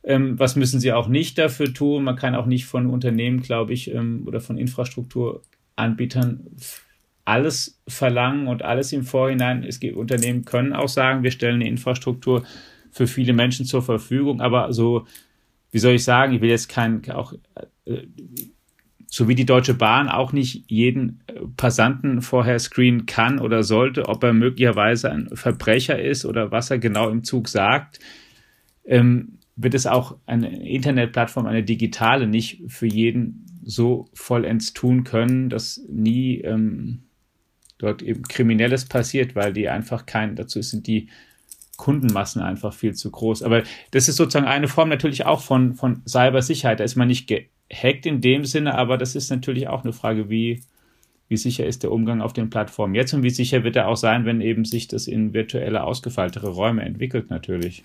Ähm, 0.06 0.38
was 0.38 0.56
müssen 0.56 0.80
sie 0.80 0.94
auch 0.94 1.08
nicht 1.08 1.38
dafür 1.38 1.74
tun? 1.74 2.04
Man 2.04 2.16
kann 2.16 2.36
auch 2.36 2.46
nicht 2.46 2.66
von 2.66 2.86
Unternehmen, 2.88 3.42
glaube 3.42 3.74
ich, 3.74 3.94
ähm, 3.94 4.24
oder 4.28 4.40
von 4.40 4.58
Infrastrukturanbietern 4.58 6.48
alles 7.26 7.82
verlangen 7.88 8.48
und 8.48 8.62
alles 8.62 8.94
im 8.94 9.04
Vorhinein. 9.04 9.64
Es 9.64 9.80
gibt 9.80 9.98
Unternehmen 9.98 10.46
können 10.46 10.74
auch 10.74 10.90
sagen, 10.90 11.24
wir 11.24 11.32
stellen 11.32 11.56
eine 11.56 11.68
Infrastruktur 11.68 12.46
für 12.92 13.08
viele 13.08 13.34
Menschen 13.34 13.66
zur 13.66 13.82
Verfügung, 13.82 14.42
aber 14.42 14.72
so, 14.72 15.08
wie 15.72 15.80
soll 15.80 15.96
ich 15.96 16.04
sagen, 16.04 16.34
ich 16.34 16.42
will 16.42 16.50
jetzt 16.50 16.70
kein, 16.70 17.02
auch, 17.10 17.34
äh, 17.86 18.04
so 19.08 19.28
wie 19.28 19.36
die 19.36 19.46
Deutsche 19.46 19.74
Bahn 19.74 20.08
auch 20.08 20.34
nicht 20.34 20.70
jeden 20.70 21.24
Passanten 21.58 22.22
vorher 22.22 22.60
screenen 22.60 23.08
kann 23.08 23.40
oder 23.40 23.64
sollte, 23.64 24.08
ob 24.08 24.24
er 24.24 24.34
möglicherweise 24.34 25.12
ein 25.12 25.30
Verbrecher 25.34 26.00
ist 26.00 26.26
oder 26.26 26.52
was 26.52 26.70
er 26.70 26.78
genau 26.78 27.10
im 27.10 27.24
Zug 27.24 27.48
sagt, 27.48 28.00
ähm, 28.86 29.40
wird 29.56 29.74
es 29.74 29.88
auch 29.88 30.18
eine 30.26 30.68
Internetplattform, 30.68 31.46
eine 31.46 31.64
digitale, 31.64 32.28
nicht 32.28 32.64
für 32.68 32.88
jeden 32.88 33.46
so 33.64 34.10
vollends 34.14 34.74
tun 34.74 35.04
können, 35.04 35.50
dass 35.50 35.82
nie 35.90 36.42
ähm, 36.42 37.04
dort 37.78 38.02
eben 38.02 38.24
Kriminelles 38.24 38.86
passiert, 38.86 39.36
weil 39.36 39.54
die 39.54 39.70
einfach 39.70 40.06
kein, 40.06 40.36
dazu 40.36 40.62
sind 40.62 40.88
die 40.88 41.10
Kundenmassen 41.78 42.42
einfach 42.42 42.74
viel 42.74 42.94
zu 42.94 43.12
groß. 43.12 43.44
Aber 43.44 43.64
das 43.92 44.08
ist 44.08 44.16
sozusagen 44.18 44.48
eine 44.48 44.68
Form 44.68 44.90
natürlich 44.90 45.26
auch 45.26 45.42
von, 45.42 45.74
von 45.74 46.02
Cybersicherheit. 46.08 46.80
Da 46.80 46.84
ist 46.84 46.96
man 46.96 47.08
nicht 47.08 47.28
gehackt 47.28 48.06
in 48.06 48.22
dem 48.22 48.46
Sinne, 48.46 48.76
aber 48.76 48.98
das 48.98 49.16
ist 49.16 49.30
natürlich 49.30 49.68
auch 49.68 49.84
eine 49.84 49.94
Frage, 49.94 50.30
wie, 50.30 50.62
wie 51.28 51.38
sicher 51.38 51.66
ist 51.66 51.84
der 51.84 51.92
Umgang 51.92 52.22
auf 52.22 52.34
den 52.34 52.50
Plattformen 52.50 52.96
jetzt 52.96 53.14
und 53.14 53.24
wie 53.24 53.30
sicher 53.30 53.64
wird 53.64 53.76
er 53.76 53.88
auch 53.88 53.98
sein, 53.98 54.26
wenn 54.26 54.42
eben 54.42 54.66
sich 54.66 54.88
das 54.88 55.08
in 55.08 55.34
virtuelle, 55.34 55.84
ausgefeiltere 55.84 56.50
Räume 56.50 56.84
entwickelt 56.84 57.30
natürlich. 57.30 57.84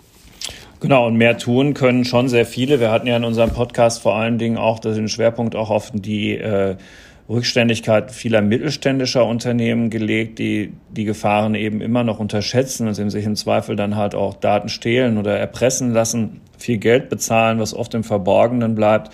Genau, 0.79 1.07
und 1.07 1.15
mehr 1.15 1.37
tun 1.37 1.73
können 1.73 2.05
schon 2.05 2.27
sehr 2.27 2.45
viele. 2.45 2.79
Wir 2.79 2.91
hatten 2.91 3.07
ja 3.07 3.17
in 3.17 3.23
unserem 3.23 3.51
Podcast 3.51 4.01
vor 4.01 4.15
allen 4.15 4.37
Dingen 4.37 4.57
auch 4.57 4.79
den 4.79 5.07
Schwerpunkt 5.07 5.55
auch 5.55 5.69
auf 5.69 5.91
die 5.93 6.37
äh, 6.37 6.75
Rückständigkeit 7.29 8.11
vieler 8.11 8.41
mittelständischer 8.41 9.25
Unternehmen 9.25 9.89
gelegt, 9.89 10.39
die 10.39 10.73
die 10.89 11.05
Gefahren 11.05 11.55
eben 11.55 11.81
immer 11.81 12.03
noch 12.03 12.19
unterschätzen 12.19 12.87
und 12.87 12.93
sich 12.93 13.25
im 13.25 13.35
Zweifel 13.35 13.75
dann 13.75 13.95
halt 13.95 14.15
auch 14.15 14.33
Daten 14.35 14.69
stehlen 14.69 15.17
oder 15.17 15.37
erpressen 15.37 15.93
lassen, 15.93 16.41
viel 16.57 16.77
Geld 16.77 17.09
bezahlen, 17.09 17.59
was 17.59 17.73
oft 17.73 17.93
im 17.93 18.03
Verborgenen 18.03 18.75
bleibt. 18.75 19.11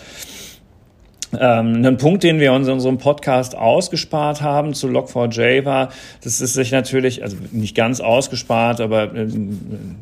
Ähm, 1.33 1.85
ein 1.85 1.97
Punkt, 1.97 2.23
den 2.23 2.39
wir 2.39 2.53
uns 2.53 2.67
in 2.67 2.73
unserem 2.73 2.97
Podcast 2.97 3.55
ausgespart 3.55 4.41
haben 4.41 4.73
zu 4.73 4.87
Log4j 4.87 5.65
war, 5.65 5.89
das 6.23 6.39
ist 6.39 6.53
sich 6.53 6.71
natürlich, 6.71 7.23
also 7.23 7.35
nicht 7.51 7.75
ganz 7.75 7.99
ausgespart, 7.99 8.79
aber 8.79 9.13
ähm, 9.13 9.97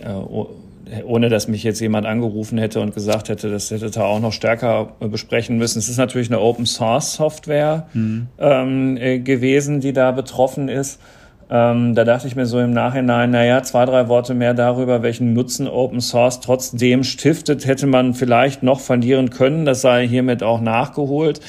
äh, 0.00 1.02
ohne 1.04 1.28
dass 1.28 1.48
mich 1.48 1.64
jetzt 1.64 1.80
jemand 1.80 2.06
angerufen 2.06 2.58
hätte 2.58 2.80
und 2.80 2.94
gesagt 2.94 3.28
hätte, 3.28 3.50
das 3.50 3.70
hätte 3.70 3.90
da 3.90 4.04
auch 4.04 4.20
noch 4.20 4.32
stärker 4.32 4.92
besprechen 5.00 5.58
müssen. 5.58 5.80
Es 5.80 5.88
ist 5.88 5.96
natürlich 5.96 6.30
eine 6.30 6.40
Open 6.40 6.64
Source 6.64 7.14
Software 7.14 7.88
mhm. 7.92 8.28
ähm, 8.38 8.96
äh, 8.96 9.18
gewesen, 9.18 9.80
die 9.80 9.92
da 9.92 10.12
betroffen 10.12 10.68
ist. 10.68 11.00
Ähm, 11.48 11.94
da 11.94 12.04
dachte 12.04 12.26
ich 12.26 12.34
mir 12.34 12.46
so 12.46 12.58
im 12.58 12.72
Nachhinein, 12.72 13.30
naja, 13.30 13.62
zwei, 13.62 13.84
drei 13.84 14.08
Worte 14.08 14.34
mehr 14.34 14.52
darüber, 14.52 15.02
welchen 15.02 15.32
Nutzen 15.32 15.68
Open 15.68 16.00
Source 16.00 16.40
trotzdem 16.40 17.04
stiftet, 17.04 17.66
hätte 17.66 17.86
man 17.86 18.14
vielleicht 18.14 18.62
noch 18.62 18.80
verlieren 18.80 19.30
können. 19.30 19.64
Das 19.64 19.80
sei 19.80 20.08
hiermit 20.08 20.42
auch 20.42 20.60
nachgeholt. 20.60 21.40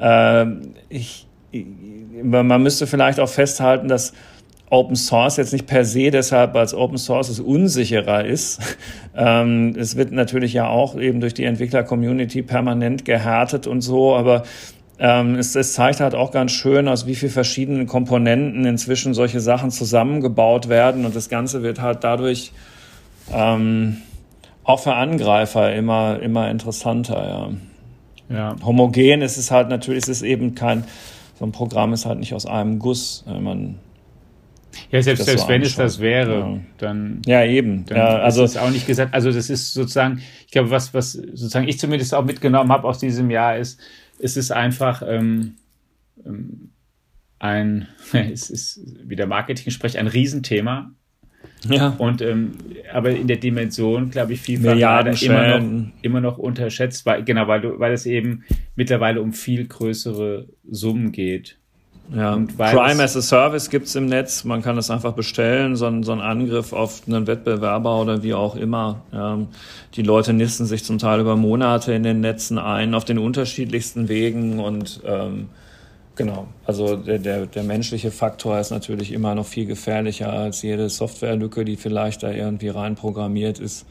Ähm, 0.00 0.74
ich, 0.88 1.26
man 2.22 2.62
müsste 2.62 2.86
vielleicht 2.86 3.20
auch 3.20 3.28
festhalten, 3.28 3.86
dass 3.88 4.12
Open 4.68 4.96
Source 4.96 5.36
jetzt 5.36 5.52
nicht 5.52 5.66
per 5.66 5.84
se 5.84 6.10
deshalb 6.10 6.56
als 6.56 6.74
Open 6.74 6.98
Source 6.98 7.28
es 7.28 7.40
unsicherer 7.40 8.24
ist. 8.24 8.60
Ähm, 9.18 9.74
es 9.78 9.96
wird 9.96 10.12
natürlich 10.12 10.52
ja 10.52 10.68
auch 10.68 11.00
eben 11.00 11.20
durch 11.20 11.32
die 11.32 11.44
Entwickler-Community 11.44 12.42
permanent 12.42 13.06
gehärtet 13.06 13.66
und 13.66 13.80
so, 13.80 14.14
aber 14.14 14.42
ähm, 14.98 15.34
es, 15.34 15.54
es 15.54 15.74
zeigt 15.74 16.00
halt 16.00 16.14
auch 16.14 16.30
ganz 16.30 16.52
schön, 16.52 16.88
aus 16.88 17.06
wie 17.06 17.14
vielen 17.14 17.32
verschiedenen 17.32 17.86
Komponenten 17.86 18.64
inzwischen 18.64 19.14
solche 19.14 19.40
Sachen 19.40 19.70
zusammengebaut 19.70 20.68
werden 20.68 21.04
und 21.04 21.14
das 21.14 21.28
Ganze 21.28 21.62
wird 21.62 21.80
halt 21.80 22.02
dadurch 22.02 22.52
ähm, 23.32 23.98
auch 24.64 24.80
für 24.80 24.94
Angreifer 24.94 25.74
immer, 25.74 26.20
immer 26.20 26.50
interessanter, 26.50 27.56
ja. 28.30 28.36
ja. 28.36 28.56
Homogen 28.64 29.22
ist 29.22 29.36
es 29.36 29.50
halt 29.50 29.68
natürlich, 29.68 30.04
es 30.04 30.08
ist 30.08 30.22
eben 30.22 30.54
kein, 30.54 30.84
so 31.38 31.44
ein 31.44 31.52
Programm 31.52 31.92
ist 31.92 32.06
halt 32.06 32.18
nicht 32.18 32.34
aus 32.34 32.46
einem 32.46 32.78
Guss. 32.78 33.24
Man 33.26 33.76
ja, 34.90 35.02
selbst, 35.02 35.24
selbst 35.24 35.42
so 35.42 35.48
wenn 35.48 35.62
es 35.62 35.76
das 35.76 36.00
wäre, 36.00 36.38
ja. 36.38 36.60
dann. 36.78 37.22
Ja, 37.26 37.44
eben. 37.44 37.84
Dann 37.86 37.98
ja, 37.98 38.18
also 38.18 38.44
ist 38.44 38.56
auch 38.56 38.70
nicht 38.70 38.86
gesagt. 38.86 39.14
Also, 39.14 39.30
das 39.32 39.50
ist 39.50 39.74
sozusagen, 39.74 40.22
ich 40.46 40.52
glaube, 40.52 40.70
was, 40.70 40.94
was 40.94 41.12
sozusagen 41.12 41.68
ich 41.68 41.78
zumindest 41.78 42.14
auch 42.14 42.24
mitgenommen 42.24 42.70
habe 42.70 42.86
aus 42.86 42.98
diesem 42.98 43.30
Jahr 43.30 43.56
ist, 43.56 43.80
es 44.18 44.36
ist 44.36 44.50
einfach 44.50 45.02
ähm, 45.06 45.56
ähm 46.24 46.70
ein, 47.38 47.88
es 48.12 48.50
ist 48.50 48.80
wieder 49.08 49.26
Marketing 49.26 49.70
spricht, 49.70 49.96
ein 49.96 50.06
Riesenthema. 50.06 50.92
Ja. 51.68 51.94
Und 51.98 52.22
ähm, 52.22 52.52
aber 52.92 53.10
in 53.10 53.28
der 53.28 53.38
Dimension, 53.38 54.10
glaube 54.10 54.34
ich, 54.34 54.40
vielfach 54.40 54.76
immer 55.22 55.58
noch, 55.58 55.92
immer 56.02 56.20
noch 56.20 56.38
unterschätzt, 56.38 57.06
weil, 57.06 57.24
genau, 57.24 57.48
weil 57.48 57.78
weil 57.78 57.92
es 57.92 58.06
eben 58.06 58.44
mittlerweile 58.74 59.20
um 59.22 59.32
viel 59.32 59.66
größere 59.66 60.48
Summen 60.68 61.12
geht. 61.12 61.58
Ja, 62.14 62.38
Prime 62.56 63.02
as 63.02 63.16
a 63.16 63.22
Service 63.22 63.68
gibt's 63.68 63.94
im 63.94 64.06
Netz. 64.06 64.44
Man 64.44 64.62
kann 64.62 64.78
es 64.78 64.90
einfach 64.90 65.12
bestellen, 65.14 65.74
so 65.74 65.86
ein, 65.86 66.02
so 66.04 66.12
ein 66.12 66.20
Angriff 66.20 66.72
auf 66.72 67.02
einen 67.06 67.26
Wettbewerber 67.26 68.00
oder 68.00 68.22
wie 68.22 68.34
auch 68.34 68.54
immer. 68.54 69.02
Ähm, 69.12 69.48
die 69.94 70.02
Leute 70.02 70.32
nisten 70.32 70.66
sich 70.66 70.84
zum 70.84 70.98
Teil 70.98 71.20
über 71.20 71.36
Monate 71.36 71.92
in 71.92 72.04
den 72.04 72.20
Netzen 72.20 72.58
ein, 72.58 72.94
auf 72.94 73.04
den 73.04 73.18
unterschiedlichsten 73.18 74.08
Wegen 74.08 74.60
und 74.60 75.00
ähm, 75.04 75.48
genau, 76.14 76.46
also 76.64 76.96
der, 76.96 77.18
der, 77.18 77.46
der 77.46 77.64
menschliche 77.64 78.12
Faktor 78.12 78.60
ist 78.60 78.70
natürlich 78.70 79.12
immer 79.12 79.34
noch 79.34 79.46
viel 79.46 79.66
gefährlicher 79.66 80.32
als 80.32 80.62
jede 80.62 80.88
Softwarelücke, 80.88 81.64
die 81.64 81.76
vielleicht 81.76 82.22
da 82.22 82.30
irgendwie 82.30 82.68
rein 82.68 82.94
programmiert 82.94 83.58
ist. 83.58 83.84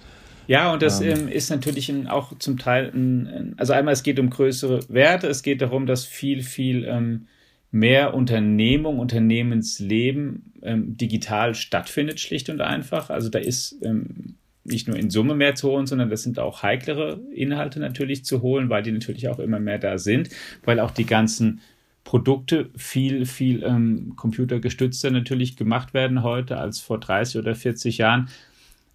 Ja, 0.48 0.72
und 0.72 0.82
das 0.82 1.02
ähm, 1.02 1.12
ähm 1.12 1.28
ist 1.28 1.50
natürlich 1.50 1.92
auch 2.08 2.38
zum 2.38 2.58
Teil, 2.58 2.92
ein, 2.94 3.56
also 3.58 3.74
einmal 3.74 3.94
es 3.94 4.04
geht 4.04 4.20
um 4.20 4.30
größere 4.30 4.80
Werte, 4.90 5.28
es 5.28 5.44
geht 5.44 5.62
darum, 5.62 5.86
dass 5.86 6.06
viel, 6.06 6.44
viel 6.44 6.86
ähm, 6.86 7.28
mehr 7.76 8.14
Unternehmung, 8.14 9.00
Unternehmensleben 9.00 10.54
ähm, 10.62 10.96
digital 10.96 11.56
stattfindet, 11.56 12.22
schlicht 12.22 12.50
und 12.50 12.62
einfach. 12.62 13.10
Also 13.10 13.28
da 13.28 13.40
ist 13.40 13.78
ähm, 13.84 14.36
nicht 14.64 14.88
nur 14.88 14.96
in 14.96 15.10
Summe 15.10 15.36
mehr 15.36 15.56
zu 15.56 15.68
holen, 15.70 15.86
sondern 15.86 16.10
das 16.10 16.24
sind 16.24 16.40
auch 16.40 16.64
heiklere 16.64 17.20
Inhalte 17.34 17.82
natürlich 17.82 18.24
zu 18.24 18.42
holen, 18.42 18.70
weil 18.70 18.82
die 18.82 18.94
natürlich 18.94 19.28
auch 19.28 19.40
immer 19.40 19.60
mehr 19.60 19.78
da 19.78 19.98
sind, 19.98 20.30
weil 20.64 20.80
auch 20.80 20.92
die 20.92 21.06
ganzen 21.06 21.60
Produkte 22.06 22.70
viel, 22.78 23.26
viel 23.26 23.62
ähm, 23.64 24.14
computergestützter 24.16 25.12
natürlich 25.12 25.58
gemacht 25.58 25.94
werden 25.94 26.24
heute 26.24 26.58
als 26.58 26.80
vor 26.80 26.98
30 26.98 27.42
oder 27.42 27.56
40 27.56 27.98
Jahren. 27.98 28.30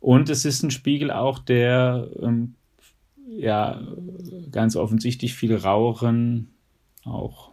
Und 0.01 0.31
es 0.31 0.47
ist 0.47 0.63
ein 0.63 0.71
Spiegel 0.71 1.11
auch 1.11 1.39
der 1.39 2.09
ähm, 2.23 2.55
ja 3.29 3.83
ganz 4.51 4.75
offensichtlich 4.75 5.35
viel 5.35 5.55
raueren, 5.55 6.49
auch 7.05 7.51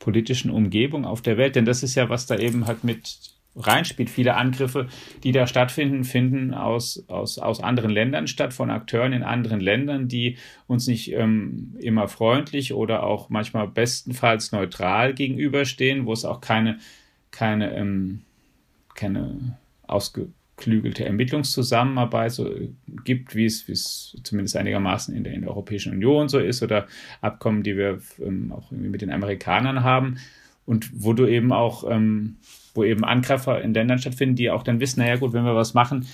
politischen 0.00 0.50
Umgebung 0.50 1.04
auf 1.04 1.22
der 1.22 1.36
Welt. 1.36 1.54
Denn 1.54 1.64
das 1.64 1.84
ist 1.84 1.94
ja, 1.94 2.08
was 2.08 2.26
da 2.26 2.36
eben 2.36 2.66
halt 2.66 2.82
mit 2.82 3.18
reinspielt. 3.56 4.10
Viele 4.10 4.34
Angriffe, 4.34 4.88
die 5.22 5.32
da 5.32 5.46
stattfinden, 5.46 6.04
finden 6.04 6.54
aus, 6.54 7.04
aus, 7.08 7.38
aus 7.38 7.60
anderen 7.60 7.90
Ländern 7.90 8.26
statt, 8.26 8.54
von 8.54 8.70
Akteuren 8.70 9.12
in 9.12 9.22
anderen 9.22 9.60
Ländern, 9.60 10.08
die 10.08 10.36
uns 10.66 10.86
nicht 10.86 11.12
ähm, 11.12 11.76
immer 11.80 12.08
freundlich 12.08 12.72
oder 12.72 13.02
auch 13.02 13.28
manchmal 13.28 13.68
bestenfalls 13.68 14.52
neutral 14.52 15.14
gegenüberstehen, 15.14 16.06
wo 16.06 16.12
es 16.12 16.24
auch 16.24 16.40
keine, 16.40 16.78
keine, 17.30 17.74
ähm, 17.74 18.22
keine 18.94 19.58
ausgeklügelte 20.60 21.04
Ermittlungszusammenarbeit 21.04 22.32
so 22.32 22.50
gibt, 23.04 23.34
wie 23.34 23.46
es, 23.46 23.66
wie 23.66 23.72
es 23.72 24.16
zumindest 24.22 24.56
einigermaßen 24.56 25.14
in 25.14 25.24
der, 25.24 25.32
in 25.32 25.42
der 25.42 25.50
Europäischen 25.50 25.92
Union 25.92 26.28
so 26.28 26.38
ist 26.38 26.62
oder 26.62 26.86
Abkommen, 27.20 27.62
die 27.62 27.76
wir 27.76 28.00
ähm, 28.20 28.52
auch 28.52 28.70
irgendwie 28.70 28.90
mit 28.90 29.02
den 29.02 29.10
Amerikanern 29.10 29.82
haben 29.82 30.18
und 30.66 30.90
wo 30.94 31.12
du 31.12 31.26
eben 31.26 31.52
auch 31.52 31.90
ähm, 31.90 32.36
wo 32.74 32.84
eben 32.84 33.04
Angreifer 33.04 33.60
in 33.62 33.74
Ländern 33.74 33.98
stattfinden, 33.98 34.36
die 34.36 34.50
auch 34.50 34.62
dann 34.62 34.78
wissen, 34.78 35.00
naja 35.00 35.16
gut, 35.16 35.32
wenn 35.32 35.44
wir 35.44 35.56
was 35.56 35.74
machen, 35.74 36.06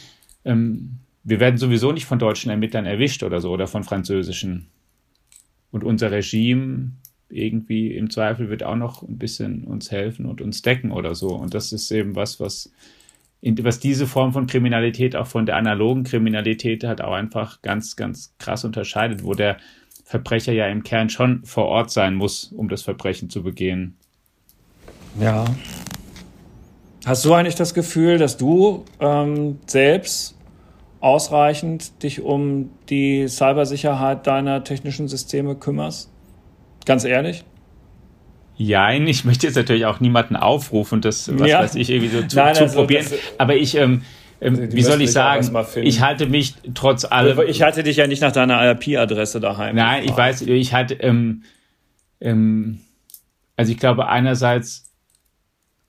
ähm, 0.45 1.01
wir 1.23 1.41
werden 1.41 1.59
sowieso 1.59 1.93
nicht 1.93 2.07
von 2.07 2.19
deutschen 2.19 2.51
Ermittlern 2.51 2.87
erwischt 2.87 3.23
oder 3.23 3.41
so 3.41 3.51
oder 3.51 3.67
von 3.67 3.85
französischen. 3.85 4.69
Und 5.71 5.85
unser 5.85 6.13
Regime 6.13 6.93
irgendwie 7.29 7.95
im 7.95 8.09
Zweifel 8.09 8.49
wird 8.49 8.63
auch 8.63 8.77
noch 8.77 9.03
ein 9.03 9.19
bisschen 9.19 9.65
uns 9.65 9.91
helfen 9.91 10.25
und 10.25 10.41
uns 10.41 10.63
decken 10.63 10.93
oder 10.93 11.15
so. 11.15 11.35
Und 11.35 11.53
das 11.53 11.73
ist 11.73 11.91
eben 11.91 12.15
was, 12.15 12.39
was, 12.39 12.71
was 13.63 13.79
diese 13.79 14.07
Form 14.07 14.33
von 14.33 14.47
Kriminalität 14.47 15.17
auch 15.17 15.27
von 15.27 15.47
der 15.47 15.57
analogen 15.57 16.05
Kriminalität 16.05 16.85
halt 16.85 17.01
auch 17.03 17.13
einfach 17.13 17.63
ganz, 17.63 17.97
ganz 17.97 18.35
krass 18.39 18.65
unterscheidet, 18.65 19.25
wo 19.25 19.35
der 19.35 19.57
Verbrecher 20.05 20.53
ja 20.53 20.67
im 20.67 20.83
Kern 20.83 21.11
schon 21.11 21.45
vor 21.45 21.67
Ort 21.67 21.91
sein 21.91 22.15
muss, 22.15 22.53
um 22.53 22.69
das 22.69 22.83
Verbrechen 22.83 23.31
zu 23.31 23.43
begehen. 23.43 23.97
Ja, 25.21 25.47
Hast 27.07 27.25
du 27.25 27.33
eigentlich 27.35 27.55
das 27.55 27.73
Gefühl, 27.73 28.19
dass 28.19 28.37
du 28.37 28.85
ähm, 28.99 29.61
selbst 29.67 30.35
ausreichend 30.99 32.03
dich 32.03 32.21
um 32.21 32.71
die 32.89 33.29
Cybersicherheit 33.29 34.27
deiner 34.27 34.65
technischen 34.65 35.07
Systeme 35.07 35.55
kümmerst? 35.55 36.11
Ganz 36.85 37.05
ehrlich? 37.05 37.45
Ja, 38.59 38.93
ich 38.93 39.25
möchte 39.25 39.47
jetzt 39.47 39.57
natürlich 39.57 39.85
auch 39.85 40.01
niemanden 40.01 40.37
aufrufen, 40.37 41.01
das, 41.01 41.31
was 41.39 41.49
ja. 41.49 41.61
weiß 41.61 41.75
ich, 41.75 41.91
irgendwie 41.91 42.09
so 42.09 42.23
zu, 42.27 42.37
Nein, 42.37 42.55
zu 42.55 42.63
also 42.63 42.77
probieren. 42.77 43.07
Aber 43.37 43.55
ich, 43.55 43.75
ähm, 43.77 44.03
ähm, 44.41 44.73
wie 44.73 44.83
soll 44.83 45.01
ich 45.03 45.13
sagen, 45.13 45.47
ich 45.83 46.01
halte 46.01 46.27
mich 46.27 46.55
trotz 46.75 47.05
allem. 47.05 47.39
Ich 47.49 47.63
halte 47.63 47.83
dich 47.83 47.97
ja 47.97 48.07
nicht 48.07 48.23
nach 48.23 48.33
deiner 48.33 48.71
IP-Adresse 48.73 49.41
daheim. 49.41 49.77
Nein, 49.77 50.05
ich 50.05 50.17
weiß, 50.17 50.43
ich 50.43 50.73
halte, 50.73 50.95
ähm, 50.95 51.43
ähm, 52.21 52.81
also 53.57 53.73
ich 53.73 53.79
glaube 53.79 54.09
einerseits 54.09 54.93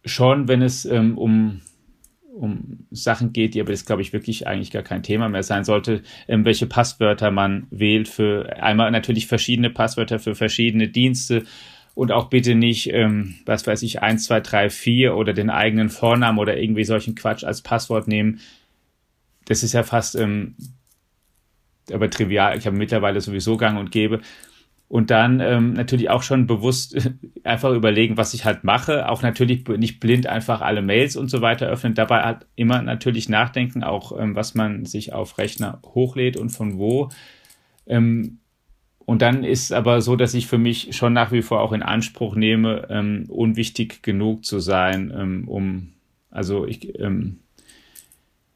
schon, 0.06 0.48
wenn 0.48 0.62
es 0.62 0.86
ähm, 0.86 1.18
um, 1.18 1.62
um 2.34 2.86
Sachen 2.92 3.34
geht, 3.34 3.54
die 3.54 3.62
aber 3.62 3.72
das, 3.72 3.86
glaube 3.86 4.02
ich, 4.02 4.14
wirklich 4.14 4.48
eigentlich 4.48 4.72
gar 4.72 4.84
kein 4.84 5.04
Thema 5.04 5.28
mehr 5.30 5.44
sein 5.44 5.64
sollte, 5.64 6.02
ähm, 6.28 6.46
welche 6.46 6.68
Passwörter 6.68 7.32
man 7.32 7.68
wählt 7.70 8.08
für 8.08 8.62
einmal 8.62 8.92
natürlich 8.92 9.28
verschiedene 9.28 9.70
Passwörter 9.70 10.20
für 10.20 10.36
verschiedene 10.36 10.88
Dienste 10.88 11.44
und 11.98 12.12
auch 12.12 12.30
bitte 12.30 12.54
nicht, 12.54 12.94
ähm, 12.94 13.34
was 13.48 13.66
weiß 13.66 13.82
ich, 13.82 14.04
1, 14.04 14.26
2, 14.26 14.42
3, 14.42 14.70
4 14.70 15.16
oder 15.16 15.34
den 15.34 15.50
eigenen 15.50 15.90
Vornamen 15.90 16.38
oder 16.38 16.56
irgendwie 16.56 16.84
solchen 16.84 17.16
Quatsch 17.16 17.44
als 17.44 17.64
Passwort 17.64 18.08
nehmen. 18.08 18.40
Das 19.46 19.64
ist 19.64 19.74
ja 19.74 19.82
fast 19.82 20.16
ähm, 20.16 20.56
aber 21.92 22.12
trivial. 22.12 22.56
Ich 22.56 22.68
habe 22.68 22.78
mittlerweile 22.78 23.20
sowieso 23.20 23.58
gang 23.58 23.80
und 23.80 23.92
gäbe 23.92 24.22
und 24.88 25.10
dann 25.10 25.40
ähm, 25.40 25.74
natürlich 25.74 26.12
auch 26.12 26.22
schon 26.22 26.46
bewusst 26.46 27.10
einfach 27.44 27.72
überlegen, 27.72 28.16
was 28.16 28.36
ich 28.36 28.46
halt 28.46 28.64
mache. 28.64 29.10
Auch 29.10 29.24
natürlich 29.24 29.68
nicht 29.68 30.00
blind 30.00 30.28
einfach 30.28 30.62
alle 30.62 30.84
Mails 30.84 31.16
und 31.16 31.32
so 31.32 31.42
weiter 31.42 31.66
öffnen. 31.66 31.96
Dabei 31.96 32.22
halt 32.22 32.46
immer 32.56 32.80
natürlich 32.84 33.28
nachdenken, 33.28 33.84
auch 33.84 34.16
ähm, 34.20 34.36
was 34.36 34.54
man 34.54 34.86
sich 34.86 35.14
auf 35.14 35.40
Rechner 35.40 35.82
hochlädt 35.84 36.38
und 36.38 36.50
von 36.50 36.78
wo. 36.78 37.10
Ähm, 37.88 38.38
und 39.08 39.22
dann 39.22 39.46
ist 39.46 39.72
aber 39.72 40.02
so, 40.02 40.18
dass 40.18 40.34
ich 40.34 40.48
für 40.48 40.58
mich 40.58 40.94
schon 40.94 41.14
nach 41.14 41.32
wie 41.32 41.42
vor 41.42 41.62
auch 41.62 41.72
in 41.72 41.82
Anspruch 41.82 42.36
nehme, 42.36 42.88
ähm, 42.90 43.24
unwichtig 43.30 44.04
genug 44.04 44.44
zu 44.44 44.60
sein, 44.60 45.14
ähm, 45.18 45.48
um, 45.48 45.94
also 46.30 46.68
ich, 46.68 47.00
ähm, 47.00 47.40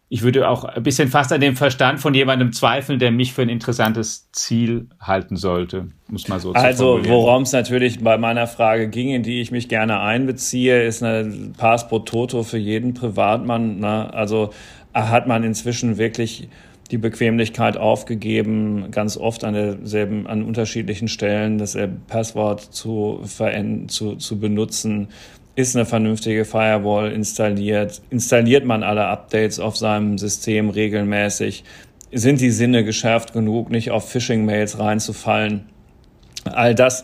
ich 0.09 0.23
würde 0.23 0.49
auch 0.49 0.65
ein 0.65 0.83
bisschen 0.83 1.07
fast 1.07 1.31
an 1.31 1.39
dem 1.39 1.55
Verstand 1.55 2.01
von 2.01 2.13
jemandem 2.13 2.51
zweifeln, 2.51 2.99
der 2.99 3.11
mich 3.11 3.31
für 3.31 3.43
ein 3.43 3.47
interessantes 3.47 4.29
Ziel 4.33 4.89
halten 4.99 5.37
sollte, 5.37 5.87
muss 6.09 6.27
man 6.27 6.41
so 6.41 6.51
Also, 6.51 6.99
worum 7.05 7.43
es 7.43 7.53
natürlich 7.53 8.03
bei 8.03 8.17
meiner 8.17 8.45
Frage 8.45 8.89
ging, 8.89 9.11
in 9.11 9.23
die 9.23 9.39
ich 9.39 9.51
mich 9.51 9.69
gerne 9.69 10.01
einbeziehe, 10.01 10.83
ist 10.83 11.01
eine 11.01 11.53
Pass 11.57 11.87
pro 11.87 11.99
Toto 11.99 12.43
für 12.43 12.57
jeden 12.57 12.93
Privatmann. 12.93 13.79
Ne? 13.79 14.13
Also 14.13 14.49
hat 14.93 15.27
man 15.27 15.45
inzwischen 15.45 15.97
wirklich 15.97 16.49
die 16.91 16.97
Bequemlichkeit 16.97 17.77
aufgegeben, 17.77 18.91
ganz 18.91 19.17
oft 19.17 19.43
an 19.43 19.54
derselben, 19.54 20.27
an 20.27 20.43
unterschiedlichen 20.43 21.08
Stellen 21.08 21.58
das 21.58 21.77
Passwort 22.08 22.62
zu, 22.62 23.21
zu, 23.88 24.15
zu 24.15 24.39
benutzen 24.39 25.08
ist 25.56 25.75
eine 25.75 25.86
vernünftige 25.86 26.45
Firewall 26.45 27.12
installiert? 27.12 28.01
Installiert 28.10 28.65
man 28.65 28.84
alle 28.84 29.06
Updates 29.06 29.60
auf 29.60 29.75
seinem 29.75 30.17
System 30.17 30.69
regelmäßig? 30.69 31.63
Sind 32.12 32.41
die 32.41 32.51
Sinne 32.51 32.84
geschärft 32.84 33.34
genug, 33.34 33.69
nicht 33.69 33.91
auf 33.91 34.10
Phishing-Mails 34.10 34.80
reinzufallen? 34.80 35.65
All 36.45 36.73
das 36.73 37.04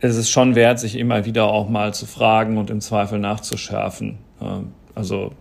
ist 0.00 0.16
es 0.16 0.30
schon 0.30 0.54
wert, 0.54 0.78
sich 0.78 0.96
immer 0.96 1.24
wieder 1.24 1.46
auch 1.46 1.68
mal 1.68 1.94
zu 1.94 2.06
fragen 2.06 2.58
und 2.58 2.70
im 2.70 2.80
Zweifel 2.80 3.18
nachzuschärfen. 3.18 4.18
Also 4.94 5.32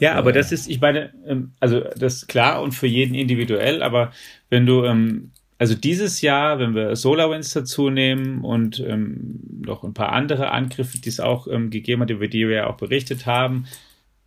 ja, 0.00 0.14
aber 0.14 0.32
das 0.32 0.52
ist, 0.52 0.68
ich 0.68 0.80
meine, 0.80 1.12
ähm, 1.26 1.52
also 1.60 1.80
das 1.96 2.14
ist 2.14 2.28
klar 2.28 2.62
und 2.62 2.72
für 2.72 2.86
jeden 2.86 3.14
individuell, 3.14 3.82
aber 3.82 4.12
wenn 4.50 4.66
du 4.66 4.84
ähm, 4.84 5.32
also 5.58 5.74
dieses 5.74 6.22
Jahr, 6.22 6.58
wenn 6.58 6.74
wir 6.74 6.96
SolarWinds 6.96 7.52
dazu 7.52 7.88
nehmen 7.88 8.42
und 8.42 8.80
ähm, 8.80 9.40
noch 9.64 9.84
ein 9.84 9.94
paar 9.94 10.10
andere 10.10 10.50
Angriffe, 10.50 10.98
die 10.98 11.08
es 11.08 11.20
auch 11.20 11.44
gegeben 11.44 12.02
hat, 12.02 12.10
über 12.10 12.26
die 12.26 12.48
wir 12.48 12.56
ja 12.56 12.66
auch 12.66 12.76
berichtet 12.76 13.26
haben, 13.26 13.66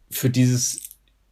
für 0.09 0.29
dieses, 0.29 0.79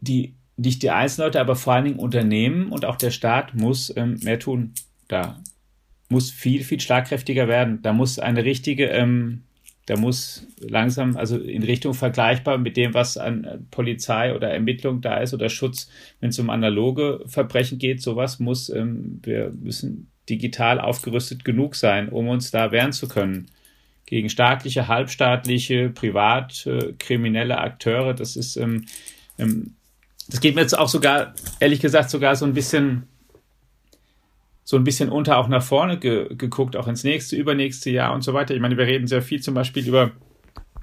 die 0.02 0.34
nicht 0.58 0.84
die 0.84 0.90
Einzelleute, 0.90 1.40
aber 1.40 1.56
vor 1.56 1.74
allen 1.74 1.86
Dingen 1.86 2.00
Unternehmen 2.00 2.70
und 2.70 2.84
auch 2.84 2.98
der 2.98 3.12
Staat 3.12 3.56
muss 3.56 3.96
mehr 3.96 4.40
tun. 4.40 4.74
Da 5.08 5.42
muss 6.10 6.32
viel, 6.32 6.64
viel 6.64 6.80
schlagkräftiger 6.80 7.48
werden. 7.48 7.82
Da 7.82 7.94
muss 7.94 8.20
eine 8.20 8.44
richtige 8.44 8.88
ähm, 8.88 9.44
da 9.86 9.98
muss 9.98 10.48
langsam, 10.60 11.18
also 11.18 11.38
in 11.38 11.64
Richtung 11.64 11.94
vergleichbar 11.94 12.58
mit 12.58 12.78
dem, 12.78 12.94
was 12.94 13.18
an 13.18 13.68
Polizei 13.70 14.34
oder 14.34 14.50
Ermittlung 14.50 15.02
da 15.02 15.18
ist 15.18 15.34
oder 15.34 15.50
Schutz, 15.50 15.90
wenn 16.22 16.30
es 16.30 16.40
um 16.40 16.50
analoge 16.50 17.22
Verbrechen 17.28 17.80
geht, 17.80 18.02
sowas 18.02 18.40
muss, 18.40 18.70
ähm, 18.70 19.20
wir 19.24 19.52
müssen 19.52 20.10
digital 20.30 20.80
aufgerüstet 20.80 21.44
genug 21.44 21.76
sein, 21.76 22.10
um 22.10 22.30
uns 22.30 22.50
da 22.52 22.72
wehren 22.72 22.94
zu 22.94 23.10
können. 23.10 23.48
Gegen 24.06 24.30
staatliche, 24.30 24.88
halbstaatliche, 24.88 25.90
privat 25.90 26.66
äh, 26.66 26.94
kriminelle 26.98 27.58
Akteure, 27.58 28.14
das 28.14 28.38
ist, 28.38 28.56
ähm, 28.56 28.86
ähm, 29.38 29.76
das 30.30 30.40
geht 30.40 30.56
mir 30.56 30.62
jetzt 30.62 30.78
auch 30.78 30.88
sogar, 30.88 31.34
ehrlich 31.60 31.82
gesagt, 31.82 32.10
sogar 32.10 32.38
so 32.38 32.46
ein 32.46 32.54
bisschen 32.54 33.04
so 34.64 34.78
ein 34.78 34.84
bisschen 34.84 35.10
unter 35.10 35.38
auch 35.38 35.48
nach 35.48 35.64
vorne 35.64 35.98
ge 35.98 36.34
geguckt, 36.36 36.76
auch 36.76 36.88
ins 36.88 37.04
nächste, 37.04 37.36
übernächste 37.36 37.90
Jahr 37.90 38.14
und 38.14 38.22
so 38.24 38.34
weiter. 38.34 38.54
Ich 38.54 38.62
meine, 38.62 38.78
wir 38.78 38.86
reden 38.86 39.08
sehr 39.08 39.22
viel 39.22 39.42
zum 39.42 39.54
Beispiel 39.54 39.88
über, 39.88 40.12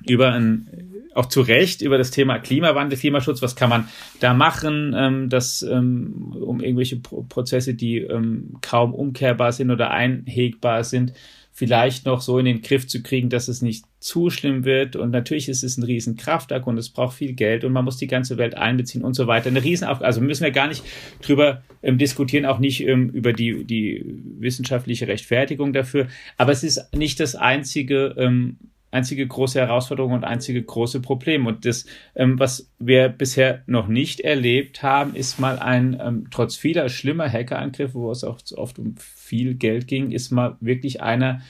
über 0.07 0.33
ein, 0.33 0.69
auch 1.15 1.27
zu 1.27 1.41
Recht 1.41 1.81
über 1.81 1.99
das 1.99 2.11
Thema 2.11 2.39
Klimawandel, 2.39 2.99
Klimaschutz. 2.99 3.43
Was 3.43 3.57
kann 3.57 3.71
man 3.71 3.89
da 4.21 4.35
machen, 4.35 4.95
ähm, 4.97 5.29
dass, 5.29 5.63
ähm, 5.63 6.33
um 6.41 6.61
irgendwelche 6.61 6.97
Pro 6.97 7.23
Prozesse, 7.23 7.75
die 7.75 7.99
ähm, 7.99 8.57
kaum 8.61 8.95
umkehrbar 8.95 9.53
sind 9.53 9.71
oder 9.71 9.91
einhegbar 9.91 10.85
sind, 10.85 11.15
vielleicht 11.61 12.07
noch 12.07 12.23
so 12.23 12.39
in 12.39 12.47
den 12.47 12.63
Griff 12.63 12.89
zu 12.89 13.03
kriegen, 13.03 13.29
dass 13.29 13.47
es 13.47 13.61
nicht 13.61 13.85
zu 13.99 14.31
schlimm 14.31 14.65
wird. 14.65 14.97
Und 14.97 15.11
natürlich 15.11 15.47
ist 15.47 15.63
es 15.63 15.77
ein 15.77 15.83
Riesenkraftwerk 15.83 16.67
und 16.67 16.79
es 16.79 16.89
braucht 16.89 17.19
viel 17.19 17.35
Geld 17.35 17.65
und 17.65 17.75
man 17.75 17.85
muss 17.85 17.99
die 17.99 18.07
ganze 18.07 18.39
Welt 18.39 18.57
einbeziehen 18.57 19.05
und 19.05 19.13
so 19.13 19.27
weiter. 19.27 19.51
Eine 19.51 19.63
Riesenaufgabe. 19.63 20.07
Also 20.07 20.23
müssen 20.23 20.43
wir 20.43 20.53
gar 20.53 20.69
nicht 20.69 20.83
drüber 21.21 21.63
ähm, 21.83 21.99
diskutieren, 21.99 22.47
auch 22.47 22.61
nicht 22.61 22.81
ähm, 22.81 23.11
über 23.11 23.35
die, 23.35 23.65
die 23.65 24.03
wissenschaftliche 24.39 25.07
Rechtfertigung 25.07 25.75
dafür. 25.75 26.09
Aber 26.39 26.51
es 26.51 26.65
ist 26.65 26.95
nicht 26.97 27.21
das 27.21 27.35
einzige, 27.35 28.15
ähm, 28.17 28.57
einzige 28.91 29.27
große 29.27 29.59
Herausforderung 29.61 30.13
und 30.13 30.25
einzige 30.25 30.63
große 30.63 31.01
Problem. 31.01 31.47
Und 31.47 31.65
das, 31.65 31.87
ähm, 32.15 32.39
was 32.39 32.71
wir 32.79 33.09
bisher 33.09 33.63
noch 33.67 33.89
nicht 33.89 34.21
erlebt 34.21 34.83
haben, 34.83 35.15
ist 35.15 35.39
mal 35.39 35.59
ein, 35.59 36.01
ähm, 36.01 36.27
trotz 36.31 36.57
vieler 36.57 36.89
schlimmer 36.89 37.31
Hackerangriffe, 37.31 37.95
wo 37.95 38.11
es 38.11 38.25
auch 38.25 38.41
oft 38.57 38.79
um 38.79 38.97
viel 38.97 39.55
Geld 39.55 39.87
ging, 39.87 40.11
ist 40.11 40.31
mal 40.31 40.57
wirklich 40.61 41.03
einer, 41.03 41.41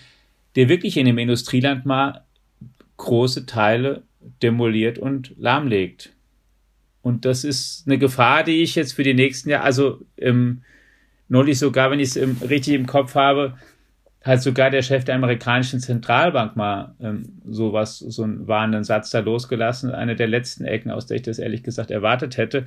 der 0.56 0.68
wirklich 0.68 0.96
in 0.96 1.06
dem 1.06 1.18
Industrieland 1.18 1.86
mal 1.86 2.24
große 2.96 3.46
Teile 3.46 4.02
demoliert 4.42 4.98
und 4.98 5.34
lahmlegt. 5.38 6.12
Und 7.02 7.24
das 7.24 7.44
ist 7.44 7.84
eine 7.86 7.98
Gefahr, 7.98 8.44
die 8.44 8.62
ich 8.62 8.74
jetzt 8.74 8.92
für 8.92 9.02
die 9.02 9.14
nächsten 9.14 9.48
Jahre, 9.48 9.64
also 9.64 10.00
ähm, 10.18 10.62
neulich 11.28 11.58
sogar, 11.58 11.90
wenn 11.90 12.00
ich 12.00 12.14
es 12.14 12.42
richtig 12.42 12.74
im 12.74 12.86
Kopf 12.86 13.14
habe, 13.14 13.56
hat 14.22 14.42
sogar 14.42 14.70
der 14.70 14.82
Chef 14.82 15.04
der 15.04 15.14
amerikanischen 15.14 15.80
Zentralbank 15.80 16.54
mal 16.54 16.94
ähm, 17.00 17.40
sowas, 17.48 17.98
so 17.98 18.22
einen 18.22 18.46
warnenden 18.46 18.84
Satz 18.84 19.10
da 19.10 19.20
losgelassen. 19.20 19.92
Eine 19.92 20.14
der 20.14 20.28
letzten 20.28 20.64
Ecken, 20.64 20.90
aus 20.90 21.06
der 21.06 21.16
ich 21.16 21.22
das 21.22 21.38
ehrlich 21.38 21.62
gesagt 21.62 21.90
erwartet 21.90 22.36
hätte. 22.36 22.66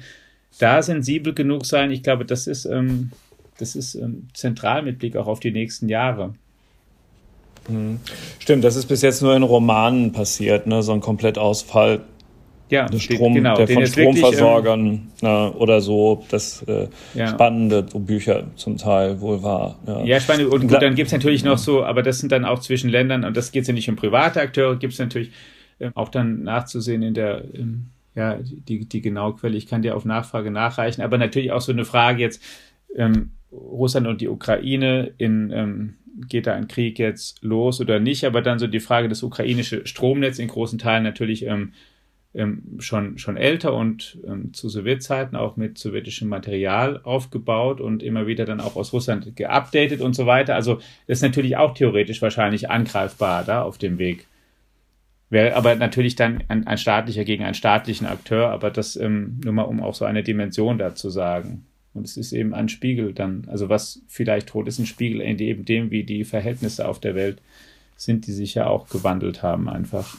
Da 0.60 0.82
sensibel 0.82 1.34
genug 1.34 1.66
sein, 1.66 1.92
ich 1.92 2.04
glaube, 2.04 2.26
das 2.26 2.48
ist, 2.48 2.66
ähm, 2.66 3.12
das 3.60 3.76
ist 3.76 3.96
ähm, 3.96 4.28
zentral 4.34 4.82
mit 4.82 5.00
Blick 5.00 5.16
auch 5.16 5.28
auf 5.28 5.40
die 5.40 5.52
nächsten 5.52 5.90
Jahre. 5.90 6.34
Mhm. 7.68 8.00
Stimmt, 8.40 8.64
das 8.64 8.76
ist 8.76 8.88
bis 8.88 9.02
jetzt 9.02 9.22
nur 9.22 9.36
in 9.36 9.44
Romanen 9.44 10.12
passiert, 10.12 10.68
ne? 10.68 10.84
so 10.84 10.92
ein 10.92 11.02
Komplettausfall 11.02 12.02
ja, 12.74 12.88
der, 12.88 13.00
Strom, 13.00 13.36
der 13.36 13.68
von 13.68 13.86
Stromversorgern 13.86 14.86
wirklich, 14.86 15.22
ähm, 15.22 15.52
oder 15.58 15.80
so, 15.80 16.26
das 16.30 16.64
äh, 16.64 16.88
ja. 17.14 17.28
spannende 17.28 17.86
so 17.88 18.00
Bücher 18.00 18.46
zum 18.56 18.78
Teil 18.78 19.22
wohl 19.22 19.44
war. 19.44 19.78
Ja, 19.86 20.04
ja 20.04 20.20
spannend. 20.20 20.52
Und 20.52 20.68
gut, 20.68 20.82
dann 20.82 20.96
gibt 20.96 21.08
es 21.08 21.14
natürlich 21.14 21.44
noch 21.44 21.60
so, 21.60 21.84
aber 21.84 22.02
das 22.02 22.20
sind 22.20 22.32
dann 22.32 22.46
auch 22.46 22.60
zwischen 22.60 22.90
Ländern, 22.90 23.26
und 23.26 23.38
das 23.38 23.52
geht 23.52 23.68
ja 23.68 23.74
nicht 23.74 23.90
um 23.90 23.96
private 23.96 24.42
Akteure, 24.42 24.76
gibt 24.76 24.94
es 24.94 25.00
natürlich 25.00 25.32
äh, 25.78 25.92
auch 25.94 26.10
dann 26.10 26.42
nachzusehen 26.42 27.04
in 27.04 27.14
der, 27.14 27.44
ähm, 27.54 27.90
ja, 28.16 28.40
die, 28.42 28.86
die 28.86 29.02
genaue 29.02 29.36
Quelle. 29.36 29.56
Ich 29.56 29.68
kann 29.68 29.84
dir 29.84 29.96
auf 29.96 30.04
Nachfrage 30.04 30.50
nachreichen, 30.50 31.04
aber 31.04 31.20
natürlich 31.20 31.52
auch 31.52 31.62
so 31.62 31.72
eine 31.72 31.86
Frage 31.86 32.22
jetzt, 32.22 32.42
ähm, 32.96 33.34
Russland 33.52 34.08
und 34.08 34.20
die 34.20 34.30
Ukraine 34.30 35.14
in, 35.20 35.52
ähm, 35.52 35.94
geht 36.28 36.48
da 36.48 36.54
ein 36.54 36.68
Krieg 36.68 36.98
jetzt 36.98 37.44
los 37.44 37.80
oder 37.82 38.00
nicht, 38.00 38.26
aber 38.26 38.42
dann 38.42 38.58
so 38.58 38.66
die 38.66 38.80
Frage, 38.80 39.10
das 39.10 39.22
ukrainische 39.22 39.86
Stromnetz 39.86 40.40
in 40.40 40.48
großen 40.48 40.80
Teilen 40.80 41.04
natürlich 41.04 41.46
ähm, 41.46 41.74
ähm, 42.36 42.64
schon, 42.80 43.18
schon 43.18 43.38
älter 43.38 43.74
und 43.74 44.18
ähm, 44.28 44.54
zu 44.54 44.70
Sowjetzeiten 44.70 45.38
auch 45.38 45.56
mit 45.56 45.78
sowjetischem 45.78 46.28
Material 46.28 47.00
aufgebaut 47.04 47.80
und 47.80 48.02
immer 48.02 48.26
wieder 48.26 48.46
dann 48.46 48.60
auch 48.60 48.76
aus 48.76 48.92
Russland 48.94 49.36
geupdatet 49.36 50.02
und 50.02 50.16
so 50.16 50.26
weiter. 50.26 50.56
Also 50.56 50.76
das 51.08 51.20
ist 51.20 51.22
natürlich 51.22 51.58
auch 51.58 51.74
theoretisch 51.74 52.22
wahrscheinlich 52.22 52.70
angreifbar 52.70 53.44
da 53.44 53.62
auf 53.62 53.78
dem 53.78 54.00
Weg. 54.00 54.28
Wäre 55.30 55.56
aber 55.56 55.76
natürlich 55.76 56.16
dann 56.16 56.44
ein, 56.48 56.68
ein 56.68 56.78
staatlicher 56.78 57.24
gegen 57.24 57.44
einen 57.44 57.56
staatlichen 57.56 58.08
Akteur, 58.08 58.50
aber 58.50 58.72
das 58.72 58.96
ähm, 58.96 59.40
nur 59.44 59.54
mal 59.54 59.64
um 59.64 59.82
auch 59.82 59.96
so 59.96 60.06
eine 60.06 60.24
Dimension 60.24 60.78
da 60.78 60.96
zu 60.96 61.10
sagen. 61.10 61.66
Und 61.94 62.06
es 62.06 62.18
ist 62.18 62.34
eben 62.34 62.54
ein 62.54 62.70
Spiegel 62.70 63.14
dann, 63.14 63.48
also 63.48 63.70
was 63.70 64.02
vielleicht 64.08 64.48
tot 64.48 64.68
ist, 64.68 64.80
ein 64.80 64.88
Spiegel 64.88 65.22
in 65.22 65.38
eben 65.38 65.66
dem, 65.66 65.92
wie 65.92 66.04
die 66.04 66.24
Verhältnisse 66.24 66.88
auf 66.88 67.00
der 67.00 67.16
Welt 67.16 67.42
sind, 67.96 68.26
die 68.26 68.32
sich 68.32 68.56
ja 68.56 68.68
auch 68.68 68.90
gewandelt 68.90 69.44
haben 69.44 69.70
einfach. 69.70 70.18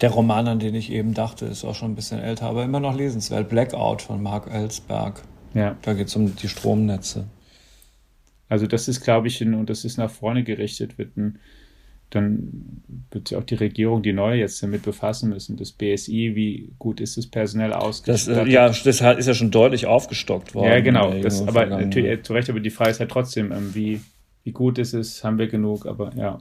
Der 0.00 0.10
Roman, 0.10 0.48
an 0.48 0.58
den 0.58 0.74
ich 0.74 0.90
eben 0.90 1.14
dachte, 1.14 1.46
ist 1.46 1.64
auch 1.64 1.74
schon 1.74 1.92
ein 1.92 1.94
bisschen 1.94 2.20
älter, 2.20 2.46
aber 2.46 2.64
immer 2.64 2.80
noch 2.80 2.96
lesenswert. 2.96 3.48
Blackout 3.48 4.02
von 4.02 4.22
Mark 4.22 4.52
Ellsberg. 4.52 5.22
Ja. 5.54 5.76
Da 5.82 5.94
geht 5.94 6.08
es 6.08 6.16
um 6.16 6.34
die 6.34 6.48
Stromnetze. 6.48 7.26
Also 8.48 8.66
das 8.66 8.88
ist, 8.88 9.00
glaube 9.00 9.28
ich, 9.28 9.40
und 9.42 9.70
das 9.70 9.84
ist 9.84 9.96
nach 9.96 10.10
vorne 10.10 10.44
gerichtet, 10.44 10.98
wird 10.98 11.16
ein, 11.16 11.38
dann 12.10 12.82
wird 13.10 13.28
sich 13.28 13.38
auch 13.38 13.44
die 13.44 13.54
Regierung, 13.54 14.02
die 14.02 14.12
neue 14.12 14.38
jetzt 14.38 14.62
damit 14.62 14.82
befassen 14.82 15.30
müssen. 15.30 15.56
Das 15.56 15.72
BSI, 15.72 16.32
wie 16.34 16.72
gut 16.78 17.00
ist 17.00 17.16
es 17.16 17.28
personell 17.28 17.72
ausgestattet? 17.72 18.42
Das, 18.42 18.48
äh, 18.48 18.50
ja, 18.50 18.68
das 18.68 18.86
ist 18.86 19.26
ja 19.26 19.34
schon 19.34 19.50
deutlich 19.50 19.86
aufgestockt 19.86 20.54
worden. 20.54 20.68
Ja, 20.68 20.80
genau. 20.80 21.12
Das, 21.20 21.46
aber 21.46 21.66
natürlich, 21.66 22.22
zu 22.22 22.32
Recht, 22.32 22.50
aber 22.50 22.60
die 22.60 22.70
Frage 22.70 22.90
ist 22.90 23.00
halt 23.00 23.10
trotzdem, 23.10 23.50
ähm, 23.52 23.74
wie, 23.74 24.00
wie 24.44 24.52
gut 24.52 24.78
ist 24.78 24.92
es, 24.92 25.24
haben 25.24 25.38
wir 25.38 25.48
genug, 25.48 25.86
aber 25.86 26.12
ja. 26.14 26.38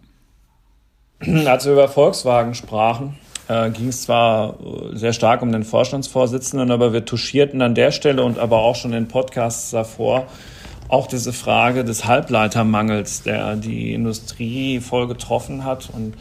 Als 1.46 1.66
wir 1.66 1.74
über 1.74 1.88
Volkswagen 1.88 2.54
sprachen, 2.54 3.16
äh, 3.48 3.70
ging 3.70 3.90
es 3.90 4.04
zwar 4.04 4.56
sehr 4.94 5.14
stark 5.14 5.42
um 5.42 5.52
den 5.52 5.64
Vorstandsvorsitzenden, 5.64 6.72
aber 6.72 6.94
wir 6.94 7.06
touchierten 7.06 7.62
an 7.62 7.76
der 7.76 7.92
Stelle 7.92 8.24
und 8.24 8.40
aber 8.40 8.60
auch 8.60 8.76
schon 8.76 8.94
in 8.94 9.08
Podcasts 9.08 9.72
davor 9.72 10.28
auch 10.94 11.08
diese 11.08 11.34
Frage 11.34 11.84
des 11.84 12.06
Halbleitermangels, 12.06 13.24
der 13.24 13.56
die 13.56 13.94
Industrie 13.94 14.80
voll 14.80 15.08
getroffen 15.08 15.64
hat 15.64 15.90
und 15.92 16.14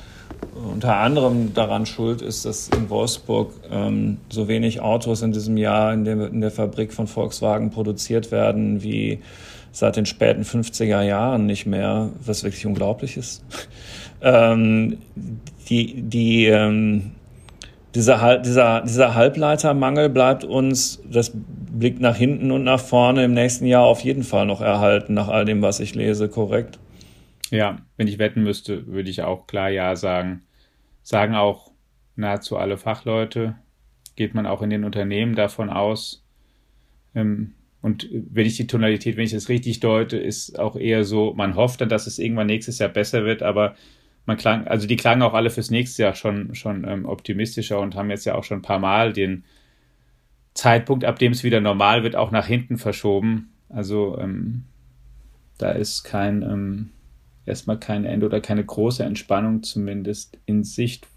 unter 0.55 0.97
anderem 0.97 1.53
daran 1.55 1.85
schuld 1.85 2.23
ist, 2.23 2.47
dass 2.47 2.69
in 2.69 2.89
Wolfsburg 2.89 3.53
ähm, 3.71 4.19
so 4.31 4.49
wenig 4.49 4.81
Autos 4.81 5.23
in 5.23 5.33
diesem 5.33 5.57
Jahr 5.57 5.93
in 5.93 6.05
der, 6.05 6.27
in 6.29 6.41
der 6.41 6.51
Fabrik 6.51 6.93
von 6.93 7.07
Volkswagen 7.07 7.71
produziert 7.71 8.31
werden 8.31 8.83
wie 8.83 9.21
seit 9.73 9.97
den 9.97 10.07
späten 10.07 10.43
50er 10.43 11.03
Jahren 11.03 11.47
nicht 11.47 11.67
mehr, 11.67 12.11
was 12.25 12.43
wirklich 12.43 12.67
unglaublich 12.67 13.17
ist. 13.17 13.45
ähm, 14.23 14.99
die, 15.69 16.03
die, 16.03 16.47
ähm, 16.47 17.13
dieser, 17.95 18.39
dieser, 18.39 18.83
dieser 18.83 19.15
Halbleitermangel 19.15 20.09
bleibt 20.09 20.45
uns, 20.45 21.03
das 21.11 21.33
blickt 21.35 22.01
nach 22.01 22.17
hinten 22.17 22.51
und 22.51 22.65
nach 22.65 22.81
vorne 22.81 23.25
im 23.25 23.35
nächsten 23.35 23.67
Jahr 23.67 23.85
auf 23.85 24.01
jeden 24.01 24.23
Fall 24.23 24.47
noch 24.47 24.61
erhalten, 24.61 25.15
nach 25.15 25.29
all 25.29 25.45
dem, 25.45 25.63
was 25.63 25.81
ich 25.81 25.95
lese, 25.95 26.29
korrekt? 26.29 26.79
Ja, 27.51 27.79
wenn 27.97 28.09
ich 28.09 28.19
wetten 28.19 28.43
müsste, 28.43 28.87
würde 28.87 29.11
ich 29.11 29.23
auch 29.23 29.47
klar 29.47 29.69
Ja 29.69 29.95
sagen. 29.95 30.43
Sagen 31.03 31.35
auch 31.35 31.73
nahezu 32.17 32.57
alle 32.57 32.79
Fachleute, 32.79 33.57
geht 34.17 34.35
man 34.35 34.47
auch 34.47 34.63
in 34.63 34.71
den 34.71 34.85
Unternehmen 34.85 35.35
davon 35.35 35.69
aus. 35.69 36.25
Ähm, 37.15 37.55
und 37.83 38.09
wenn 38.13 38.47
ich 38.47 38.57
die 38.57 38.69
Tonalität, 38.69 39.17
wenn 39.17 39.25
ich 39.25 39.33
das 39.33 39.49
richtig 39.49 39.81
deute, 39.81 40.17
ist 40.17 40.59
auch 40.59 40.77
eher 40.77 41.05
so, 41.05 41.35
man 41.35 41.57
hofft 41.57 41.81
dann, 41.81 41.89
dass 41.89 42.07
es 42.07 42.19
irgendwann 42.19 42.47
nächstes 42.47 42.79
Jahr 42.79 42.89
besser 42.89 43.25
wird, 43.25 43.43
aber 43.43 43.75
man 44.27 44.37
klang, 44.37 44.67
also 44.67 44.87
die 44.87 44.97
klangen 44.97 45.23
auch 45.23 45.35
alle 45.35 45.51
fürs 45.51 45.71
nächste 45.71 46.03
Jahr 46.03 46.15
schon, 46.15 46.55
schon 46.55 46.87
ähm, 46.87 47.07
optimistischer 47.07 47.81
und 47.81 47.95
haben 47.95 48.11
jetzt 48.11 48.25
ja 48.25 48.35
auch 48.35 48.45
schon 48.45 48.59
ein 48.59 48.63
paar 48.63 48.79
Mal 48.79 49.13
den 49.13 49.45
Zeitpunkt, 50.55 51.05
ab 51.05 51.19
dem 51.19 51.33
es 51.33 51.45
wieder 51.45 51.61
normal 51.61 52.03
wird, 52.03 52.15
auch 52.15 52.31
nach 52.31 52.47
hinten 52.47 52.79
verschoben. 52.79 53.53
Also 53.69 54.19
ähm, 54.19 54.65
da 55.59 55.71
ist 55.71 56.05
kein 56.05 56.43
ähm, 56.43 56.91
erstmal 57.47 57.79
kein 57.79 58.05
Ende 58.05 58.27
oder 58.27 58.41
keine 58.41 58.65
große 58.65 59.03
Entspannung 59.05 59.63
zumindest 59.63 60.39
in 60.47 60.65
Sicht 60.65 61.09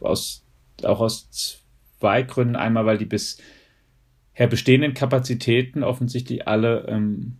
aus 0.00 0.44
auch 0.82 1.00
aus 1.00 1.30
zwei 1.30 2.22
Gründen. 2.22 2.56
Einmal, 2.56 2.86
weil 2.86 2.98
die 2.98 3.06
bisher 3.06 4.46
bestehenden 4.48 4.94
Kapazitäten 4.94 5.82
offensichtlich 5.82 6.48
alle 6.48 6.86
ähm, 6.88 7.38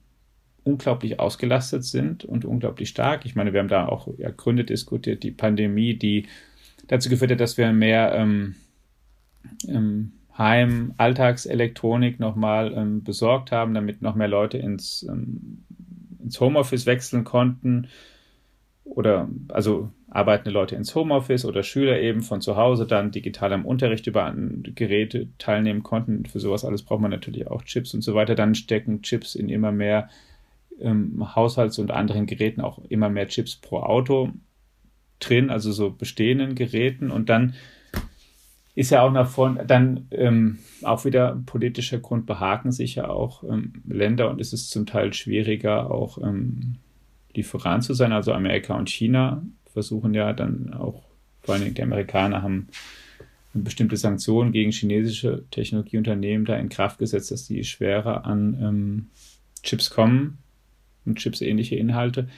unglaublich 0.64 1.18
ausgelastet 1.18 1.84
sind 1.84 2.24
und 2.24 2.44
unglaublich 2.44 2.88
stark. 2.88 3.24
Ich 3.24 3.34
meine, 3.34 3.52
wir 3.52 3.60
haben 3.60 3.68
da 3.68 3.86
auch 3.86 4.08
ja, 4.18 4.30
Gründe 4.30 4.64
diskutiert, 4.64 5.22
die 5.22 5.30
Pandemie, 5.30 5.94
die 5.94 6.26
dazu 6.86 7.08
geführt 7.08 7.32
hat, 7.32 7.40
dass 7.40 7.58
wir 7.58 7.72
mehr 7.72 8.12
ähm, 8.14 8.54
ähm, 9.68 10.12
Heim, 10.36 10.94
Alltagselektronik 10.96 12.18
nochmal 12.18 12.72
ähm, 12.74 13.02
besorgt 13.02 13.52
haben, 13.52 13.74
damit 13.74 14.02
noch 14.02 14.14
mehr 14.14 14.28
Leute 14.28 14.58
ins, 14.58 15.06
ähm, 15.08 15.64
ins 16.22 16.40
Homeoffice 16.40 16.86
wechseln 16.86 17.24
konnten 17.24 17.88
oder 18.84 19.28
also 19.48 19.90
arbeitende 20.08 20.50
Leute 20.50 20.76
ins 20.76 20.94
Homeoffice 20.94 21.44
oder 21.44 21.62
Schüler 21.62 21.98
eben 22.00 22.22
von 22.22 22.40
zu 22.40 22.56
Hause 22.56 22.86
dann 22.86 23.10
digital 23.10 23.52
am 23.52 23.64
Unterricht 23.64 24.06
über 24.06 24.34
Geräte 24.74 25.28
teilnehmen 25.38 25.82
konnten. 25.82 26.26
Für 26.26 26.40
sowas 26.40 26.64
alles 26.64 26.82
braucht 26.82 27.00
man 27.00 27.10
natürlich 27.10 27.46
auch 27.46 27.62
Chips 27.62 27.94
und 27.94 28.02
so 28.02 28.14
weiter. 28.14 28.34
Dann 28.34 28.54
stecken 28.54 29.02
Chips 29.02 29.34
in 29.34 29.48
immer 29.48 29.72
mehr 29.72 30.08
ähm, 30.80 31.34
Haushalts- 31.34 31.78
und 31.78 31.90
anderen 31.90 32.26
Geräten 32.26 32.60
auch 32.60 32.78
immer 32.88 33.08
mehr 33.08 33.28
Chips 33.28 33.56
pro 33.56 33.80
Auto 33.80 34.30
drin, 35.20 35.50
also 35.50 35.72
so 35.72 35.90
bestehenden 35.90 36.54
Geräten. 36.54 37.10
Und 37.10 37.28
dann 37.28 37.54
ist 38.74 38.90
ja 38.90 39.02
auch 39.02 39.12
nach 39.12 39.28
vorne, 39.28 39.66
dann 39.66 40.06
ähm, 40.10 40.58
auch 40.82 41.04
wieder 41.04 41.40
politischer 41.46 41.98
Grund 41.98 42.26
behaken 42.26 42.72
sich 42.72 42.94
ja 42.94 43.08
auch 43.08 43.44
ähm, 43.44 43.74
Länder 43.86 44.30
und 44.30 44.40
es 44.40 44.52
ist 44.52 44.70
zum 44.70 44.86
Teil 44.86 45.12
schwieriger, 45.12 45.90
auch 45.90 46.18
ähm, 46.18 46.76
Lieferant 47.34 47.84
zu 47.84 47.94
sein. 47.94 48.12
Also 48.12 48.32
Amerika 48.32 48.74
und 48.76 48.88
China 48.88 49.42
versuchen 49.72 50.14
ja 50.14 50.32
dann 50.32 50.74
auch, 50.74 51.02
vor 51.42 51.54
allen 51.54 51.64
Dingen 51.64 51.74
die 51.74 51.82
Amerikaner 51.82 52.42
haben 52.42 52.68
bestimmte 53.54 53.96
Sanktionen 53.98 54.52
gegen 54.52 54.70
chinesische 54.70 55.44
Technologieunternehmen 55.50 56.46
da 56.46 56.56
in 56.56 56.70
Kraft 56.70 56.98
gesetzt, 56.98 57.30
dass 57.30 57.46
die 57.46 57.64
schwerer 57.64 58.24
an 58.24 58.58
ähm, 58.60 59.06
Chips 59.62 59.90
kommen 59.90 60.41
und 61.04 61.18
Chips-ähnliche 61.18 61.76
Inhalte. 61.76 62.28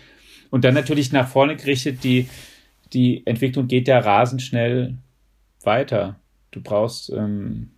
Und 0.51 0.65
dann 0.65 0.75
natürlich 0.75 1.13
nach 1.13 1.29
vorne 1.29 1.57
gerichtet, 1.57 2.05
die, 2.05 2.29
die 2.93 3.27
Entwicklung 3.27 3.67
geht 3.67 3.89
ja 3.89 3.99
rasend 3.99 4.43
schnell 4.43 4.95
weiter. 5.63 6.17
Du 6.51 6.61
brauchst 6.61 7.11
ähm, 7.11 7.71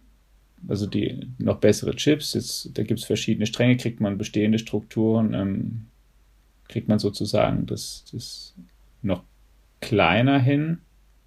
also 0.68 0.86
die 0.86 1.28
noch 1.38 1.58
bessere 1.58 1.94
Chips. 1.94 2.34
Jetzt, 2.34 2.70
da 2.76 2.82
gibt 2.82 3.00
es 3.00 3.06
verschiedene 3.06 3.46
Stränge, 3.46 3.76
kriegt 3.76 4.00
man 4.00 4.18
bestehende 4.18 4.58
Strukturen, 4.58 5.34
ähm, 5.34 5.86
kriegt 6.68 6.88
man 6.88 6.98
sozusagen 6.98 7.66
das, 7.66 8.04
das 8.12 8.54
noch 9.02 9.22
kleiner 9.80 10.38
hin, 10.38 10.78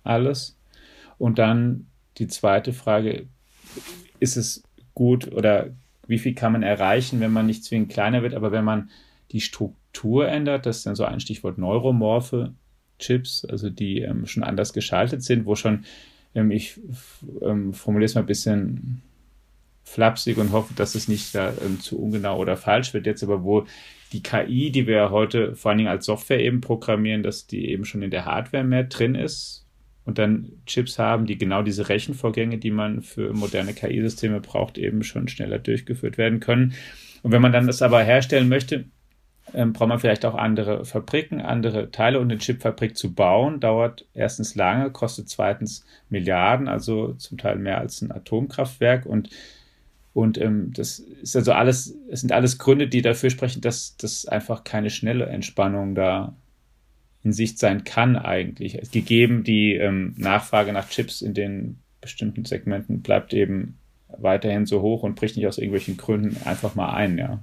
alles. 0.03 0.57
Und 1.17 1.39
dann 1.39 1.87
die 2.17 2.27
zweite 2.27 2.73
Frage, 2.73 3.27
ist 4.19 4.35
es 4.35 4.63
gut 4.93 5.31
oder 5.31 5.69
wie 6.07 6.17
viel 6.17 6.33
kann 6.33 6.51
man 6.51 6.63
erreichen, 6.63 7.19
wenn 7.19 7.31
man 7.31 7.45
nicht 7.45 7.63
zwingend 7.63 7.91
kleiner 7.91 8.23
wird, 8.23 8.33
aber 8.33 8.51
wenn 8.51 8.65
man 8.65 8.89
die 9.31 9.41
Struktur 9.41 10.27
ändert. 10.27 10.65
Das 10.65 10.77
ist 10.77 10.85
dann 10.85 10.95
so 10.95 11.05
ein 11.05 11.19
Stichwort 11.19 11.57
neuromorphe 11.57 12.53
Chips, 12.99 13.45
also 13.45 13.69
die 13.69 14.01
ähm, 14.01 14.25
schon 14.25 14.43
anders 14.43 14.73
geschaltet 14.73 15.23
sind, 15.23 15.45
wo 15.45 15.55
schon, 15.55 15.85
ähm, 16.35 16.51
ich 16.51 16.79
ähm, 17.41 17.73
formuliere 17.73 18.05
es 18.05 18.15
mal 18.15 18.21
ein 18.21 18.27
bisschen 18.27 19.01
flapsig 19.83 20.37
und 20.37 20.51
hoffe, 20.51 20.73
dass 20.75 20.95
es 20.95 21.07
nicht 21.07 21.33
da 21.33 21.53
ähm, 21.65 21.79
zu 21.79 21.99
ungenau 21.99 22.37
oder 22.37 22.57
falsch 22.57 22.93
wird. 22.93 23.05
Jetzt 23.05 23.23
aber, 23.23 23.43
wo 23.43 23.65
die 24.11 24.21
KI, 24.21 24.71
die 24.71 24.87
wir 24.87 25.11
heute 25.11 25.55
vor 25.55 25.69
allen 25.69 25.79
Dingen 25.79 25.89
als 25.89 26.05
Software 26.05 26.39
eben 26.39 26.61
programmieren, 26.61 27.23
dass 27.23 27.47
die 27.47 27.69
eben 27.69 27.85
schon 27.85 28.01
in 28.01 28.11
der 28.11 28.25
Hardware 28.25 28.63
mehr 28.63 28.83
drin 28.83 29.15
ist 29.15 29.65
und 30.05 30.17
dann 30.17 30.51
Chips 30.65 30.99
haben, 30.99 31.25
die 31.25 31.37
genau 31.37 31.61
diese 31.61 31.89
Rechenvorgänge, 31.89 32.57
die 32.57 32.71
man 32.71 33.01
für 33.01 33.33
moderne 33.33 33.73
KI-Systeme 33.73 34.41
braucht, 34.41 34.77
eben 34.77 35.03
schon 35.03 35.27
schneller 35.27 35.59
durchgeführt 35.59 36.17
werden 36.17 36.39
können. 36.39 36.73
Und 37.21 37.31
wenn 37.31 37.41
man 37.41 37.51
dann 37.51 37.67
das 37.67 37.81
aber 37.81 38.01
herstellen 38.01 38.49
möchte, 38.49 38.85
ähm, 39.53 39.73
braucht 39.73 39.89
man 39.89 39.99
vielleicht 39.99 40.25
auch 40.25 40.35
andere 40.35 40.85
Fabriken, 40.85 41.41
andere 41.41 41.91
Teile 41.91 42.19
und 42.19 42.31
eine 42.31 42.39
Chipfabrik 42.39 42.97
zu 42.97 43.13
bauen, 43.13 43.59
dauert 43.59 44.05
erstens 44.13 44.55
lange, 44.55 44.91
kostet 44.91 45.29
zweitens 45.29 45.85
Milliarden, 46.09 46.67
also 46.67 47.13
zum 47.13 47.37
Teil 47.37 47.57
mehr 47.57 47.79
als 47.79 48.01
ein 48.01 48.11
Atomkraftwerk 48.11 49.05
und 49.05 49.29
und 50.11 50.37
ähm, 50.39 50.73
das 50.73 50.99
ist 50.99 51.35
also 51.35 51.53
alles, 51.53 51.95
es 52.09 52.21
sind 52.21 52.31
alles 52.31 52.57
Gründe, 52.57 52.87
die 52.87 53.01
dafür 53.01 53.29
sprechen, 53.29 53.61
dass 53.61 53.95
das 53.97 54.25
einfach 54.25 54.63
keine 54.63 54.89
schnelle 54.89 55.27
Entspannung 55.27 55.95
da 55.95 56.35
in 57.23 57.31
Sicht 57.31 57.59
sein 57.59 57.83
kann 57.83 58.17
eigentlich. 58.17 58.91
Gegeben 58.91 59.43
die 59.43 59.75
ähm, 59.75 60.15
Nachfrage 60.17 60.73
nach 60.73 60.89
Chips 60.89 61.21
in 61.21 61.33
den 61.33 61.77
bestimmten 62.01 62.45
Segmenten 62.45 63.01
bleibt 63.01 63.33
eben 63.33 63.77
weiterhin 64.17 64.65
so 64.65 64.81
hoch 64.81 65.03
und 65.03 65.15
bricht 65.15 65.35
nicht 65.37 65.47
aus 65.47 65.57
irgendwelchen 65.57 65.97
Gründen 65.97 66.35
einfach 66.45 66.75
mal 66.75 66.93
ein, 66.93 67.17
ja. 67.17 67.39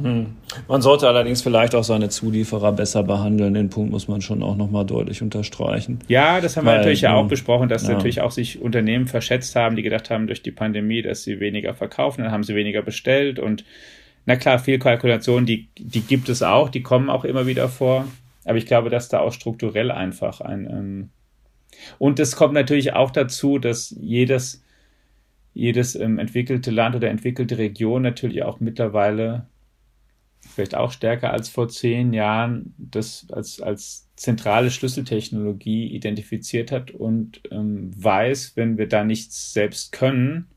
Hm. 0.00 0.36
Man 0.68 0.82
sollte 0.82 1.08
allerdings 1.08 1.42
vielleicht 1.42 1.74
auch 1.74 1.84
seine 1.84 2.08
Zulieferer 2.08 2.72
besser 2.72 3.02
behandeln. 3.02 3.54
Den 3.54 3.70
Punkt 3.70 3.90
muss 3.90 4.08
man 4.08 4.20
schon 4.20 4.42
auch 4.42 4.56
nochmal 4.56 4.84
deutlich 4.84 5.22
unterstreichen. 5.22 5.98
Ja, 6.08 6.40
das 6.40 6.56
haben 6.56 6.66
Weil, 6.66 6.74
wir 6.74 6.78
natürlich 6.78 7.00
ja 7.02 7.14
auch 7.14 7.22
hm, 7.22 7.28
besprochen, 7.28 7.68
dass 7.68 7.86
ja. 7.86 7.94
natürlich 7.94 8.20
auch 8.20 8.30
sich 8.30 8.60
Unternehmen 8.60 9.06
verschätzt 9.06 9.56
haben, 9.56 9.76
die 9.76 9.82
gedacht 9.82 10.10
haben 10.10 10.26
durch 10.26 10.42
die 10.42 10.52
Pandemie, 10.52 11.02
dass 11.02 11.24
sie 11.24 11.40
weniger 11.40 11.74
verkaufen, 11.74 12.22
dann 12.22 12.32
haben 12.32 12.44
sie 12.44 12.54
weniger 12.54 12.82
bestellt 12.82 13.38
und 13.38 13.64
na 14.28 14.36
klar, 14.36 14.58
viel 14.58 14.78
Kalkulation, 14.78 15.46
die, 15.46 15.68
die 15.78 16.02
gibt 16.02 16.28
es 16.28 16.42
auch, 16.42 16.68
die 16.68 16.82
kommen 16.82 17.08
auch 17.08 17.24
immer 17.24 17.46
wieder 17.46 17.66
vor. 17.70 18.06
Aber 18.44 18.58
ich 18.58 18.66
glaube, 18.66 18.90
dass 18.90 19.08
da 19.08 19.20
auch 19.20 19.32
strukturell 19.32 19.90
einfach 19.90 20.42
ein. 20.42 20.66
Ähm 20.66 21.10
und 21.98 22.20
es 22.20 22.36
kommt 22.36 22.52
natürlich 22.52 22.92
auch 22.92 23.10
dazu, 23.10 23.58
dass 23.58 23.96
jedes, 23.98 24.62
jedes 25.54 25.94
ähm, 25.94 26.18
entwickelte 26.18 26.70
Land 26.70 26.94
oder 26.94 27.08
entwickelte 27.08 27.56
Region 27.56 28.02
natürlich 28.02 28.42
auch 28.42 28.60
mittlerweile 28.60 29.46
vielleicht 30.40 30.74
auch 30.74 30.92
stärker 30.92 31.32
als 31.32 31.48
vor 31.48 31.68
zehn 31.68 32.12
Jahren 32.12 32.74
das 32.78 33.26
als, 33.30 33.60
als 33.60 34.08
zentrale 34.16 34.70
Schlüsseltechnologie 34.70 35.86
identifiziert 35.86 36.72
hat 36.72 36.90
und 36.90 37.40
ähm, 37.50 37.90
weiß, 37.96 38.52
wenn 38.56 38.78
wir 38.78 38.88
da 38.88 39.04
nichts 39.04 39.52
selbst 39.52 39.92
können, 39.92 40.48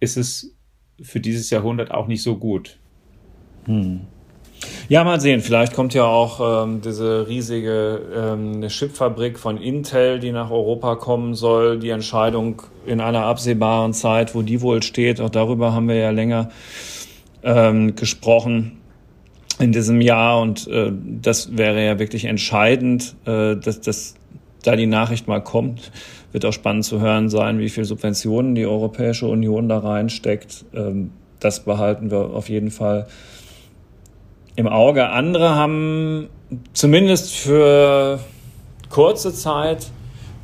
ist 0.00 0.16
es 0.16 0.54
für 1.00 1.20
dieses 1.20 1.50
Jahrhundert 1.50 1.90
auch 1.90 2.06
nicht 2.06 2.22
so 2.22 2.36
gut. 2.36 2.78
Hm. 3.64 4.00
Ja, 4.88 5.02
mal 5.02 5.20
sehen. 5.20 5.40
Vielleicht 5.40 5.74
kommt 5.74 5.94
ja 5.94 6.04
auch 6.04 6.64
ähm, 6.64 6.82
diese 6.82 7.26
riesige 7.26 8.00
ähm, 8.14 8.66
Chipfabrik 8.68 9.38
von 9.38 9.56
Intel, 9.56 10.20
die 10.20 10.30
nach 10.32 10.50
Europa 10.50 10.96
kommen 10.96 11.34
soll. 11.34 11.78
Die 11.78 11.88
Entscheidung 11.88 12.62
in 12.86 13.00
einer 13.00 13.24
absehbaren 13.24 13.92
Zeit, 13.92 14.34
wo 14.34 14.42
die 14.42 14.60
wohl 14.60 14.82
steht. 14.82 15.20
Auch 15.20 15.30
darüber 15.30 15.72
haben 15.72 15.88
wir 15.88 15.96
ja 15.96 16.10
länger 16.10 16.50
ähm, 17.42 17.94
gesprochen 17.94 18.78
in 19.58 19.72
diesem 19.72 20.00
Jahr 20.00 20.40
und 20.40 20.66
äh, 20.68 20.92
das 21.20 21.56
wäre 21.56 21.84
ja 21.84 21.98
wirklich 21.98 22.24
entscheidend, 22.24 23.14
äh, 23.26 23.56
dass, 23.56 23.80
dass 23.80 24.14
da 24.62 24.76
die 24.76 24.86
Nachricht 24.86 25.28
mal 25.28 25.40
kommt. 25.40 25.90
Wird 26.32 26.44
auch 26.44 26.52
spannend 26.52 26.84
zu 26.84 27.00
hören 27.00 27.28
sein, 27.28 27.58
wie 27.58 27.68
viel 27.68 27.84
Subventionen 27.84 28.54
die 28.54 28.66
Europäische 28.66 29.26
Union 29.26 29.68
da 29.68 29.78
reinsteckt. 29.78 30.64
Ähm, 30.74 31.10
das 31.40 31.60
behalten 31.64 32.10
wir 32.10 32.30
auf 32.30 32.48
jeden 32.48 32.70
Fall 32.70 33.06
im 34.56 34.66
Auge. 34.66 35.08
Andere 35.08 35.54
haben 35.54 36.28
zumindest 36.72 37.34
für 37.34 38.20
kurze 38.90 39.32
Zeit 39.32 39.90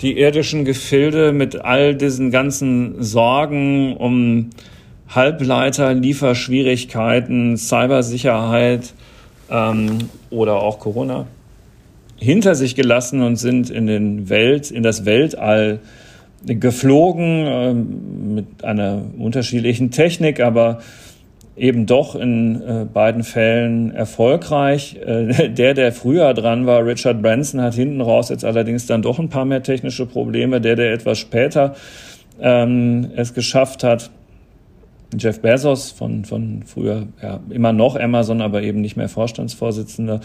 die 0.01 0.19
irdischen 0.19 0.65
Gefilde 0.65 1.33
mit 1.33 1.57
all 1.57 1.95
diesen 1.95 2.31
ganzen 2.31 3.03
Sorgen 3.03 3.97
um 3.97 4.51
Halbleiter, 5.09 5.95
Lieferschwierigkeiten, 5.95 7.57
Cybersicherheit 7.57 8.93
ähm, 9.51 9.99
oder 10.31 10.57
auch 10.63 10.79
Corona 10.79 11.27
hinter 12.21 12.55
sich 12.55 12.75
gelassen 12.75 13.23
und 13.23 13.37
sind 13.37 13.71
in 13.71 13.87
den 13.87 14.29
Welt, 14.29 14.71
in 14.71 14.83
das 14.83 15.05
Weltall 15.05 15.81
geflogen 16.45 17.45
ähm, 17.47 18.35
mit 18.35 18.65
einer 18.65 19.03
unterschiedlichen 19.19 19.91
Technik, 19.91 20.41
aber 20.41 20.81
eben 21.57 21.87
doch 21.87 22.15
in 22.15 22.63
äh, 22.63 22.87
beiden 22.93 23.25
Fällen 23.25 23.93
erfolgreich. 23.93 24.97
Äh, 25.05 25.49
der, 25.55 25.75
der 25.75 25.93
früher 25.93 26.35
dran 26.35 26.67
war, 26.67 26.85
Richard 26.85 27.23
Branson, 27.23 27.61
hat 27.61 27.75
hinten 27.75 28.01
raus 28.01 28.29
jetzt 28.29 28.45
allerdings 28.45 28.87
dann 28.87 29.03
doch 29.03 29.19
ein 29.19 29.29
paar 29.29 29.45
mehr 29.45 29.63
technische 29.63 30.07
Probleme. 30.07 30.61
Der, 30.61 30.77
der 30.77 30.93
etwas 30.93 31.19
später 31.19 31.75
ähm, 32.41 33.11
es 33.17 33.35
geschafft 33.35 33.83
hat, 33.83 34.11
Jeff 35.17 35.41
Bezos 35.41 35.91
von, 35.91 36.25
von 36.25 36.63
früher, 36.65 37.07
ja, 37.23 37.41
immer 37.51 37.73
noch 37.73 37.97
Amazon, 37.97 38.43
aber 38.43 38.63
eben 38.63 38.81
nicht 38.81 38.97
mehr 38.97 39.09
Vorstandsvorsitzender. 39.09 40.21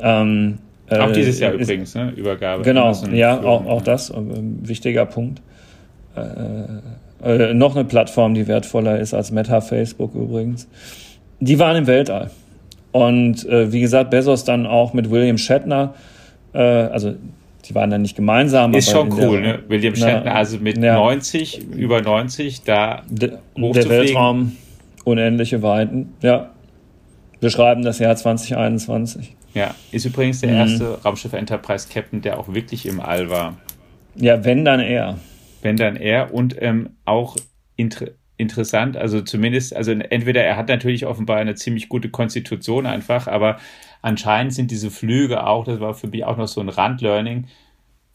Ähm, 0.00 0.58
auch 0.88 1.10
äh, 1.10 1.12
dieses 1.12 1.38
Jahr 1.38 1.54
ist, 1.54 1.62
übrigens, 1.62 1.94
ne? 1.94 2.12
Übergabe. 2.16 2.62
Genau, 2.62 2.84
Amazon 2.84 3.14
ja, 3.14 3.40
auch, 3.40 3.66
auch 3.66 3.82
das, 3.82 4.10
äh, 4.10 4.16
wichtiger 4.16 5.06
Punkt. 5.06 5.42
Äh, 6.16 7.50
äh, 7.50 7.54
noch 7.54 7.76
eine 7.76 7.84
Plattform, 7.84 8.34
die 8.34 8.48
wertvoller 8.48 8.98
ist 8.98 9.14
als 9.14 9.30
Meta, 9.30 9.60
Facebook 9.60 10.14
übrigens. 10.14 10.68
Die 11.40 11.58
waren 11.58 11.76
im 11.76 11.86
Weltall. 11.86 12.30
Und 12.90 13.46
äh, 13.48 13.72
wie 13.72 13.80
gesagt, 13.80 14.10
Bezos 14.10 14.44
dann 14.44 14.66
auch 14.66 14.92
mit 14.92 15.10
William 15.10 15.38
Shatner, 15.38 15.94
äh, 16.52 16.58
also 16.58 17.14
die 17.64 17.74
waren 17.74 17.90
dann 17.90 18.02
nicht 18.02 18.16
gemeinsam. 18.16 18.74
Ist 18.74 18.90
schon 18.90 19.12
cool, 19.12 19.40
der, 19.40 19.58
ne? 19.58 19.62
William 19.68 19.94
Shatner, 19.94 20.34
also 20.34 20.58
mit 20.58 20.78
ja, 20.78 20.94
90, 20.94 21.62
über 21.76 22.00
90, 22.00 22.62
da 22.62 23.02
de, 23.08 23.32
Der 23.56 23.88
Weltraum, 23.88 24.56
unendliche 25.04 25.62
Weiten, 25.62 26.14
ja. 26.22 26.50
Wir 27.40 27.50
schreiben 27.50 27.82
das 27.82 27.98
Jahr 27.98 28.14
2021. 28.14 29.34
Ja, 29.54 29.74
ist 29.90 30.04
übrigens 30.04 30.40
der 30.40 30.50
mhm. 30.50 30.56
erste 30.56 31.02
Raumschiff 31.02 31.32
Enterprise 31.32 31.88
Captain, 31.92 32.22
der 32.22 32.38
auch 32.38 32.54
wirklich 32.54 32.86
im 32.86 33.00
All 33.00 33.28
war. 33.30 33.56
Ja, 34.14 34.44
wenn 34.44 34.64
dann 34.64 34.80
er 34.80 35.18
wenn 35.62 35.76
dann 35.76 35.96
er 35.96 36.34
und 36.34 36.60
ähm, 36.60 36.90
auch 37.04 37.36
inter 37.76 38.08
interessant, 38.36 38.96
also 38.96 39.20
zumindest, 39.20 39.74
also 39.74 39.92
entweder 39.92 40.42
er 40.42 40.56
hat 40.56 40.68
natürlich 40.68 41.06
offenbar 41.06 41.36
eine 41.36 41.54
ziemlich 41.54 41.88
gute 41.88 42.10
Konstitution 42.10 42.86
einfach, 42.86 43.28
aber 43.28 43.58
anscheinend 44.00 44.54
sind 44.54 44.70
diese 44.70 44.90
Flüge 44.90 45.46
auch, 45.46 45.64
das 45.64 45.80
war 45.80 45.94
für 45.94 46.08
mich 46.08 46.24
auch 46.24 46.36
noch 46.36 46.48
so 46.48 46.60
ein 46.60 46.68
Randlearning, 46.68 47.46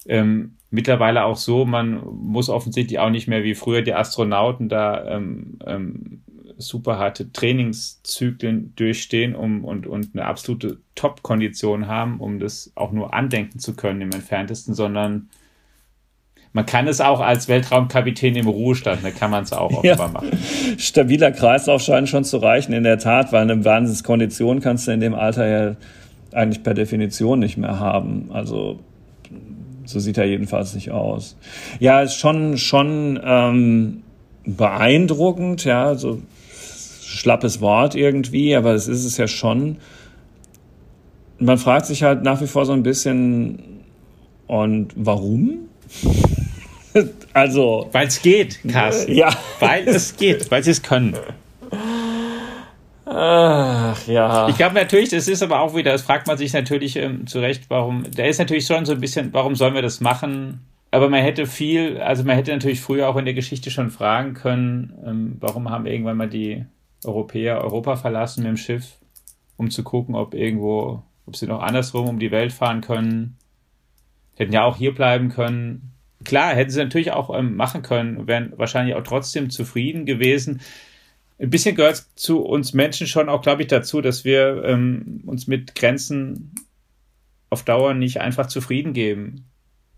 ähm, 0.07 0.55
mittlerweile 0.69 1.23
auch 1.23 1.37
so, 1.37 1.65
man 1.65 2.01
muss 2.05 2.49
offensichtlich 2.49 2.99
auch 2.99 3.09
nicht 3.09 3.27
mehr 3.27 3.43
wie 3.43 3.55
früher 3.55 3.81
die 3.81 3.93
Astronauten 3.93 4.69
da 4.69 5.05
ähm, 5.05 5.59
ähm, 5.65 6.21
super 6.57 6.97
harte 6.97 7.31
Trainingszyklen 7.31 8.73
durchstehen 8.75 9.35
um, 9.35 9.63
und, 9.63 9.87
und 9.87 10.09
eine 10.13 10.25
absolute 10.25 10.79
Top-Kondition 10.95 11.87
haben, 11.87 12.19
um 12.19 12.39
das 12.39 12.71
auch 12.75 12.91
nur 12.91 13.13
andenken 13.13 13.59
zu 13.59 13.75
können 13.75 14.01
im 14.01 14.11
entferntesten, 14.11 14.73
sondern 14.73 15.29
man 16.53 16.65
kann 16.65 16.87
es 16.87 17.01
auch 17.01 17.19
als 17.19 17.47
Weltraumkapitän 17.47 18.35
im 18.35 18.47
Ruhestand, 18.47 19.03
da 19.03 19.11
kann 19.11 19.31
man 19.31 19.43
es 19.43 19.53
auch 19.53 19.83
ja. 19.83 19.95
machen. 19.95 20.29
Stabiler 20.77 21.31
Kreislauf 21.31 21.81
scheint 21.81 22.09
schon 22.09 22.23
zu 22.23 22.37
reichen, 22.37 22.73
in 22.73 22.83
der 22.83 22.97
Tat, 22.97 23.31
weil 23.31 23.41
eine 23.41 23.63
Wahnsinnskondition 23.63 24.61
kannst 24.61 24.87
du 24.87 24.91
in 24.91 24.99
dem 24.99 25.13
Alter 25.13 25.47
ja 25.47 25.75
eigentlich 26.31 26.63
per 26.63 26.73
Definition 26.73 27.39
nicht 27.39 27.57
mehr 27.57 27.79
haben. 27.79 28.29
Also 28.31 28.79
so 29.85 29.99
sieht 29.99 30.17
er 30.17 30.25
jedenfalls 30.25 30.75
nicht 30.75 30.91
aus. 30.91 31.37
Ja, 31.79 32.01
ist 32.01 32.15
schon, 32.15 32.57
schon 32.57 33.19
ähm, 33.23 34.03
beeindruckend, 34.45 35.63
ja, 35.63 35.95
so 35.95 36.21
schlappes 37.01 37.61
Wort 37.61 37.95
irgendwie, 37.95 38.55
aber 38.55 38.73
es 38.73 38.87
ist 38.87 39.05
es 39.05 39.17
ja 39.17 39.27
schon. 39.27 39.77
Man 41.39 41.57
fragt 41.57 41.85
sich 41.85 42.03
halt 42.03 42.23
nach 42.23 42.41
wie 42.41 42.47
vor 42.47 42.65
so 42.65 42.73
ein 42.73 42.83
bisschen, 42.83 43.59
und 44.47 44.93
warum? 44.95 45.59
also. 47.33 47.89
Weil 47.91 48.07
es 48.07 48.21
geht, 48.21 48.59
Carsten. 48.69 49.13
Ja. 49.13 49.29
Weil 49.59 49.87
es 49.87 50.15
geht, 50.15 50.49
weil 50.51 50.63
sie 50.63 50.71
es 50.71 50.81
können. 50.81 51.15
Ach 53.09 54.05
ja. 54.07 54.49
Ich 54.49 54.57
glaube 54.57 54.75
natürlich, 54.75 55.09
das 55.09 55.27
ist 55.27 55.41
aber 55.41 55.61
auch 55.61 55.75
wieder, 55.75 55.93
das 55.93 56.01
fragt 56.01 56.27
man 56.27 56.37
sich 56.37 56.51
natürlich 56.51 56.97
ähm, 56.97 57.25
zu 57.25 57.39
Recht, 57.39 57.69
warum, 57.69 58.03
der 58.11 58.27
ist 58.27 58.37
natürlich 58.37 58.65
schon 58.65 58.85
so 58.85 58.93
ein 58.93 58.99
bisschen, 58.99 59.33
warum 59.33 59.55
sollen 59.55 59.75
wir 59.75 59.81
das 59.81 60.01
machen? 60.01 60.65
Aber 60.91 61.09
man 61.09 61.21
hätte 61.21 61.45
viel, 61.45 61.99
also 61.99 62.23
man 62.23 62.35
hätte 62.35 62.51
natürlich 62.51 62.81
früher 62.81 63.07
auch 63.07 63.15
in 63.15 63.25
der 63.25 63.33
Geschichte 63.33 63.71
schon 63.71 63.91
fragen 63.91 64.33
können, 64.33 64.93
ähm, 65.05 65.37
warum 65.39 65.69
haben 65.69 65.85
irgendwann 65.85 66.17
mal 66.17 66.29
die 66.29 66.65
Europäer 67.05 67.61
Europa 67.61 67.95
verlassen 67.95 68.43
mit 68.43 68.49
dem 68.49 68.57
Schiff, 68.57 68.97
um 69.55 69.69
zu 69.69 69.83
gucken, 69.83 70.15
ob 70.15 70.33
irgendwo, 70.33 71.03
ob 71.25 71.35
sie 71.35 71.47
noch 71.47 71.61
andersrum 71.61 72.09
um 72.09 72.19
die 72.19 72.31
Welt 72.31 72.51
fahren 72.51 72.81
können. 72.81 73.37
Hätten 74.35 74.53
ja 74.53 74.63
auch 74.63 74.77
hier 74.77 74.93
bleiben 74.93 75.29
können. 75.29 75.93
Klar, 76.23 76.55
hätten 76.55 76.71
sie 76.71 76.79
natürlich 76.79 77.11
auch 77.11 77.37
ähm, 77.37 77.55
machen 77.55 77.81
können, 77.81 78.27
wären 78.27 78.53
wahrscheinlich 78.57 78.95
auch 78.95 79.03
trotzdem 79.03 79.49
zufrieden 79.49 80.05
gewesen. 80.05 80.61
Ein 81.39 81.49
bisschen 81.49 81.75
gehört 81.75 82.03
zu 82.15 82.41
uns 82.41 82.73
Menschen 82.73 83.07
schon 83.07 83.29
auch, 83.29 83.41
glaube 83.41 83.61
ich, 83.61 83.67
dazu, 83.67 84.01
dass 84.01 84.25
wir 84.25 84.63
ähm, 84.63 85.21
uns 85.25 85.47
mit 85.47 85.75
Grenzen 85.75 86.55
auf 87.49 87.63
Dauer 87.63 87.93
nicht 87.93 88.19
einfach 88.21 88.47
zufrieden 88.47 88.93
geben. 88.93 89.45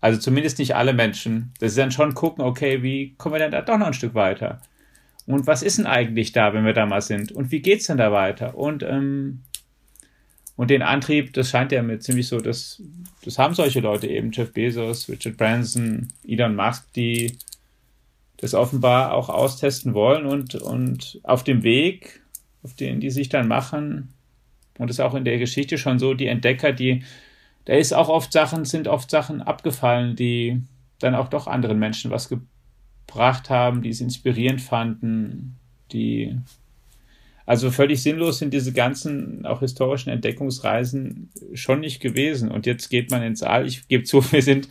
Also 0.01 0.19
zumindest 0.19 0.59
nicht 0.59 0.75
alle 0.75 0.93
Menschen. 0.93 1.53
Dass 1.59 1.73
sie 1.73 1.81
dann 1.81 1.91
schon 1.91 2.13
gucken, 2.13 2.43
okay, 2.43 2.83
wie 2.83 3.15
kommen 3.17 3.35
wir 3.35 3.39
denn 3.39 3.51
da 3.51 3.61
doch 3.61 3.77
noch 3.77 3.87
ein 3.87 3.93
Stück 3.93 4.13
weiter? 4.13 4.61
Und 5.25 5.47
was 5.47 5.61
ist 5.61 5.77
denn 5.77 5.85
eigentlich 5.85 6.31
da, 6.31 6.53
wenn 6.53 6.65
wir 6.65 6.73
da 6.73 6.85
mal 6.85 7.01
sind? 7.01 7.31
Und 7.31 7.51
wie 7.51 7.61
geht's 7.61 7.87
denn 7.87 7.97
da 7.97 8.11
weiter? 8.11 8.55
Und 8.55 8.83
ähm, 8.83 9.43
und 10.59 10.69
den 10.69 10.81
Antrieb, 10.81 11.31
das 11.31 11.51
scheint 11.51 11.71
ja 11.71 11.81
mir 11.81 11.99
ziemlich 11.99 12.27
so, 12.27 12.41
dass 12.41 12.83
das 13.23 13.39
haben 13.39 13.53
solche 13.53 13.79
Leute 13.79 14.07
eben, 14.07 14.33
Jeff 14.33 14.51
Bezos, 14.51 15.07
Richard 15.07 15.37
Branson, 15.37 16.09
Elon 16.27 16.53
Musk, 16.53 16.91
die 16.97 17.37
das 18.35 18.53
offenbar 18.53 19.13
auch 19.13 19.29
austesten 19.29 19.93
wollen 19.93 20.25
und, 20.25 20.55
und 20.55 21.21
auf 21.23 21.45
dem 21.45 21.63
Weg, 21.63 22.21
auf 22.61 22.73
den 22.73 22.99
die 22.99 23.09
sich 23.09 23.29
dann 23.29 23.47
machen, 23.47 24.13
und 24.77 24.89
das 24.89 24.97
ist 24.97 24.99
auch 24.99 25.15
in 25.15 25.23
der 25.23 25.37
Geschichte 25.37 25.77
schon 25.77 25.97
so, 25.97 26.13
die 26.13 26.27
Entdecker, 26.27 26.73
die, 26.73 27.05
da 27.63 27.75
ist 27.75 27.93
auch 27.93 28.09
oft 28.09 28.33
Sachen, 28.33 28.65
sind 28.65 28.89
oft 28.89 29.09
Sachen 29.09 29.41
abgefallen, 29.41 30.17
die 30.17 30.61
dann 30.99 31.15
auch 31.15 31.29
doch 31.29 31.47
anderen 31.47 31.79
Menschen 31.79 32.11
was 32.11 32.27
gebracht 32.27 33.49
haben, 33.49 33.81
die 33.81 33.91
es 33.91 34.01
inspirierend 34.01 34.59
fanden, 34.59 35.55
die 35.93 36.37
also 37.49 37.71
völlig 37.71 38.03
sinnlos 38.03 38.37
sind 38.37 38.53
diese 38.53 38.73
ganzen 38.73 39.43
auch 39.43 39.61
historischen 39.61 40.11
Entdeckungsreisen 40.11 41.31
schon 41.55 41.79
nicht 41.79 41.99
gewesen. 41.99 42.51
Und 42.51 42.67
jetzt 42.67 42.89
geht 42.89 43.09
man 43.09 43.23
ins 43.23 43.41
All. 43.41 43.65
Ich 43.65 43.87
gebe 43.87 44.03
zu, 44.03 44.23
wir 44.31 44.43
sind 44.43 44.69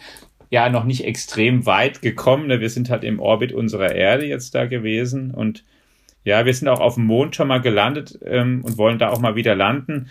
ja 0.48 0.68
noch 0.68 0.84
nicht 0.84 1.04
extrem 1.04 1.66
weit 1.66 2.02
gekommen. 2.02 2.46
Ne? 2.46 2.60
Wir 2.60 2.70
sind 2.70 2.88
halt 2.88 3.02
im 3.02 3.18
Orbit 3.18 3.52
unserer 3.52 3.96
Erde 3.96 4.26
jetzt 4.26 4.54
da 4.54 4.66
gewesen. 4.66 5.32
Und 5.32 5.64
ja, 6.22 6.46
wir 6.46 6.54
sind 6.54 6.68
auch 6.68 6.78
auf 6.78 6.94
dem 6.94 7.06
Mond 7.06 7.34
schon 7.34 7.48
mal 7.48 7.60
gelandet 7.60 8.16
ähm, 8.24 8.62
und 8.64 8.78
wollen 8.78 9.00
da 9.00 9.08
auch 9.08 9.18
mal 9.18 9.34
wieder 9.34 9.56
landen. 9.56 10.06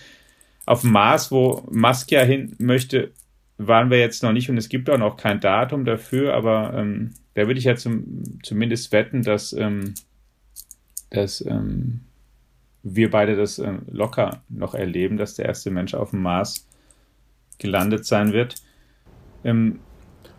Auf 0.66 0.82
dem 0.82 0.92
Mars, 0.92 1.32
wo 1.32 1.66
Musk 1.72 2.12
ja 2.12 2.24
hin 2.24 2.54
möchte, 2.58 3.12
waren 3.58 3.90
wir 3.90 4.00
jetzt 4.00 4.24
noch 4.24 4.34
nicht 4.34 4.50
und 4.50 4.58
es 4.58 4.68
gibt 4.68 4.90
auch 4.90 4.98
noch 4.98 5.16
kein 5.16 5.40
Datum 5.40 5.86
dafür, 5.86 6.34
aber 6.34 6.74
ähm, 6.76 7.14
da 7.34 7.48
würde 7.48 7.60
ich 7.60 7.66
ja 7.66 7.78
zum, 7.78 8.42
zumindest 8.44 8.92
wetten, 8.92 9.24
dass, 9.24 9.54
ähm, 9.54 9.94
dass 11.10 11.40
ähm, 11.40 12.02
wir 12.96 13.10
beide 13.10 13.36
das 13.36 13.60
äh, 13.60 13.74
locker 13.90 14.42
noch 14.50 14.74
erleben, 14.74 15.18
dass 15.18 15.36
der 15.36 15.46
erste 15.46 15.72
Mensch 15.72 15.94
auf 15.94 16.12
dem 16.12 16.22
Mars 16.22 16.68
gelandet 17.58 18.06
sein 18.06 18.34
wird. 18.34 18.56
Ähm, 19.44 19.80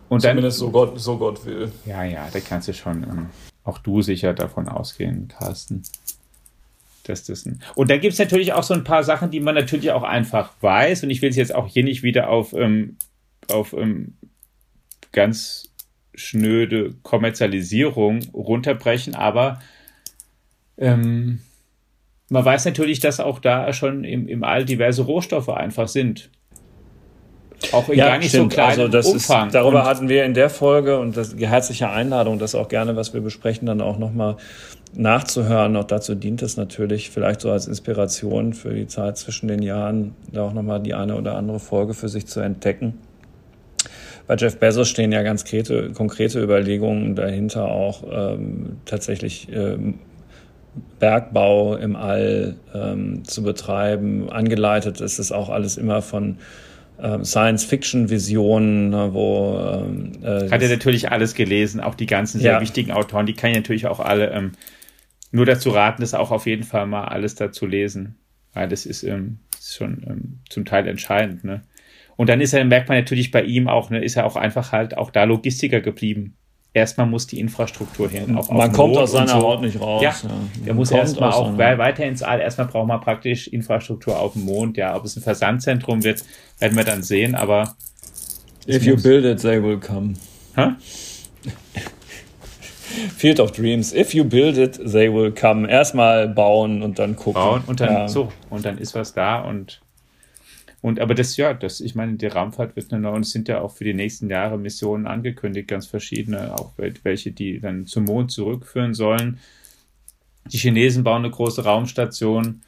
und 0.09 0.21
Zumindest 0.21 0.59
dann, 0.59 0.67
so 0.67 0.71
Gott, 0.71 0.99
so 0.99 1.17
Gott 1.17 1.45
will. 1.45 1.71
Ja, 1.85 2.03
ja, 2.03 2.27
da 2.31 2.39
kannst 2.39 2.67
du 2.67 2.73
schon, 2.73 3.03
ähm, 3.03 3.29
auch 3.63 3.77
du 3.77 4.01
sicher 4.01 4.33
davon 4.33 4.67
ausgehen, 4.67 5.27
Carsten. 5.27 5.83
Dass 7.03 7.23
das 7.25 7.45
ein, 7.45 7.61
und 7.75 7.89
da 7.89 7.97
gibt 7.97 8.13
es 8.13 8.19
natürlich 8.19 8.53
auch 8.53 8.63
so 8.63 8.73
ein 8.73 8.83
paar 8.83 9.03
Sachen, 9.03 9.31
die 9.31 9.39
man 9.39 9.55
natürlich 9.55 9.91
auch 9.91 10.03
einfach 10.03 10.51
weiß. 10.61 11.03
Und 11.03 11.09
ich 11.11 11.21
will 11.21 11.29
es 11.29 11.35
jetzt 11.35 11.53
auch 11.53 11.67
hier 11.67 11.83
nicht 11.83 12.03
wieder 12.03 12.29
auf, 12.29 12.53
ähm, 12.53 12.97
auf 13.47 13.73
ähm, 13.73 14.13
ganz 15.11 15.69
schnöde 16.15 16.95
Kommerzialisierung 17.03 18.19
runterbrechen, 18.33 19.15
aber 19.15 19.59
ähm, 20.77 21.39
man 22.29 22.45
weiß 22.45 22.65
natürlich, 22.65 22.99
dass 22.99 23.19
auch 23.19 23.39
da 23.39 23.71
schon 23.73 24.03
im, 24.03 24.27
im 24.27 24.43
All 24.43 24.65
diverse 24.65 25.01
Rohstoffe 25.01 25.49
einfach 25.49 25.87
sind. 25.87 26.29
Auch 27.71 27.89
in 27.89 27.97
ja, 27.97 28.07
gar 28.07 28.17
nicht 28.17 28.29
stimmt. 28.29 28.51
so 28.51 28.55
kleinen 28.55 28.79
also 28.81 28.87
das 28.87 29.07
Umfang. 29.07 29.47
Ist, 29.47 29.55
darüber 29.55 29.81
und 29.81 29.87
hatten 29.87 30.09
wir 30.09 30.23
in 30.23 30.33
der 30.33 30.49
Folge 30.49 30.99
und 30.99 31.17
das 31.17 31.35
die 31.35 31.47
herzliche 31.47 31.89
Einladung, 31.89 32.39
das 32.39 32.55
auch 32.55 32.69
gerne, 32.69 32.95
was 32.95 33.13
wir 33.13 33.21
besprechen, 33.21 33.65
dann 33.65 33.81
auch 33.81 33.99
nochmal 33.99 34.37
nachzuhören. 34.93 35.75
Auch 35.75 35.83
dazu 35.83 36.15
dient 36.15 36.41
es 36.41 36.57
natürlich 36.57 37.09
vielleicht 37.09 37.41
so 37.41 37.51
als 37.51 37.67
Inspiration 37.67 38.53
für 38.53 38.73
die 38.73 38.87
Zeit 38.87 39.17
zwischen 39.17 39.47
den 39.47 39.61
Jahren, 39.61 40.15
da 40.31 40.43
auch 40.43 40.53
nochmal 40.53 40.81
die 40.81 40.93
eine 40.93 41.15
oder 41.15 41.35
andere 41.35 41.59
Folge 41.59 41.93
für 41.93 42.07
sich 42.07 42.27
zu 42.27 42.39
entdecken. 42.39 42.97
Bei 44.25 44.35
Jeff 44.35 44.57
Bezos 44.57 44.87
stehen 44.87 45.11
ja 45.11 45.23
ganz 45.23 45.43
konkrete, 45.43 45.91
konkrete 45.91 46.41
Überlegungen 46.41 47.15
dahinter 47.15 47.65
auch 47.65 48.03
ähm, 48.11 48.77
tatsächlich 48.85 49.47
ähm, 49.51 49.95
Bergbau 50.99 51.75
im 51.75 51.95
All 51.95 52.55
ähm, 52.73 53.23
zu 53.25 53.43
betreiben. 53.43 54.29
Angeleitet 54.29 55.01
ist 55.01 55.19
es 55.19 55.31
auch 55.31 55.49
alles 55.49 55.77
immer 55.77 56.01
von 56.01 56.37
ähm, 57.01 57.23
Science-Fiction-Visionen, 57.23 58.89
ne, 58.89 59.13
wo 59.13 59.57
ähm, 59.57 60.11
äh, 60.21 60.49
hat 60.49 60.61
er 60.61 60.69
natürlich 60.69 61.11
alles 61.11 61.33
gelesen, 61.33 61.79
auch 61.79 61.95
die 61.95 62.05
ganzen 62.05 62.39
sehr 62.39 62.53
ja. 62.53 62.61
wichtigen 62.61 62.91
Autoren, 62.91 63.25
die 63.25 63.33
kann 63.33 63.51
ich 63.51 63.57
natürlich 63.57 63.87
auch 63.87 63.99
alle 63.99 64.31
ähm, 64.31 64.51
nur 65.31 65.45
dazu 65.45 65.69
raten, 65.69 66.01
das 66.01 66.13
auch 66.13 66.31
auf 66.31 66.45
jeden 66.45 66.63
Fall 66.63 66.87
mal 66.87 67.05
alles 67.05 67.35
dazu 67.35 67.65
lesen, 67.65 68.17
weil 68.53 68.67
das 68.67 68.85
ist, 68.85 69.03
ähm, 69.03 69.39
ist 69.57 69.75
schon 69.75 70.03
ähm, 70.07 70.39
zum 70.49 70.65
Teil 70.65 70.87
entscheidend. 70.87 71.43
Ne? 71.43 71.61
Und 72.17 72.29
dann 72.29 72.41
ist 72.41 72.53
er, 72.53 72.65
merkt 72.65 72.89
man 72.89 72.97
natürlich 72.97 73.31
bei 73.31 73.43
ihm 73.43 73.67
auch, 73.69 73.89
ne, 73.89 74.03
ist 74.03 74.17
er 74.17 74.25
auch 74.25 74.35
einfach 74.35 74.71
halt 74.71 74.97
auch 74.97 75.11
da 75.11 75.23
Logistiker 75.23 75.79
geblieben 75.79 76.35
erstmal 76.73 77.07
muss 77.07 77.27
die 77.27 77.39
Infrastruktur 77.39 78.09
hin. 78.09 78.35
Auf, 78.37 78.49
man 78.49 78.71
kommt 78.71 78.97
aus 78.97 79.11
seiner 79.11 79.27
so. 79.27 79.41
Haut 79.41 79.61
nicht 79.61 79.79
raus. 79.79 80.01
Ja, 80.01 80.09
ja. 80.09 80.29
der 80.65 80.73
muss 80.73 80.91
erstmal 80.91 81.31
auch 81.31 81.57
weiter 81.57 82.05
ins 82.05 82.21
All. 82.21 82.39
Erstmal 82.39 82.67
braucht 82.67 82.87
man 82.87 83.01
praktisch 83.01 83.47
Infrastruktur 83.47 84.19
auf 84.19 84.33
dem 84.33 84.45
Mond. 84.45 84.77
Ja, 84.77 84.95
ob 84.95 85.05
es 85.05 85.15
ein 85.15 85.23
Versandzentrum 85.23 86.03
wird, 86.03 86.23
werden 86.59 86.77
wir 86.77 86.83
dann 86.83 87.03
sehen, 87.03 87.35
aber. 87.35 87.75
If 88.67 88.83
you 88.83 88.95
build 89.01 89.25
it, 89.25 89.41
they 89.41 89.61
will 89.61 89.79
come. 89.79 90.13
Huh? 90.55 90.71
Field 93.17 93.39
of 93.39 93.51
Dreams. 93.51 93.93
If 93.93 94.13
you 94.13 94.23
build 94.23 94.57
it, 94.57 94.79
they 94.91 95.11
will 95.11 95.31
come. 95.31 95.69
Erstmal 95.69 96.27
bauen 96.27 96.81
und 96.81 96.99
dann 96.99 97.15
gucken. 97.15 97.41
Bauen 97.41 97.63
und 97.65 97.79
dann, 97.79 97.93
ja. 97.93 98.07
so, 98.07 98.31
und 98.49 98.65
dann 98.65 98.77
ist 98.77 98.95
was 98.95 99.13
da 99.13 99.39
und 99.41 99.81
und 100.81 100.99
aber 100.99 101.13
das, 101.13 101.35
ja, 101.35 101.53
das, 101.53 101.81
ich 101.81 101.95
meine, 101.95 102.15
die 102.15 102.27
Raumfahrt 102.27 102.75
wird 102.75 102.93
eine 102.93 103.01
neue, 103.01 103.15
und 103.15 103.25
es 103.25 103.31
sind 103.31 103.47
ja 103.49 103.61
auch 103.61 103.71
für 103.71 103.83
die 103.83 103.93
nächsten 103.93 104.29
Jahre 104.29 104.57
Missionen 104.57 105.07
angekündigt, 105.07 105.67
ganz 105.67 105.87
verschiedene, 105.87 106.53
auch 106.55 106.73
welche, 106.77 107.31
die 107.31 107.59
dann 107.59 107.85
zum 107.85 108.05
Mond 108.05 108.31
zurückführen 108.31 108.93
sollen. 108.93 109.39
Die 110.45 110.57
Chinesen 110.57 111.03
bauen 111.03 111.23
eine 111.23 111.31
große 111.31 111.63
Raumstation. 111.63 112.61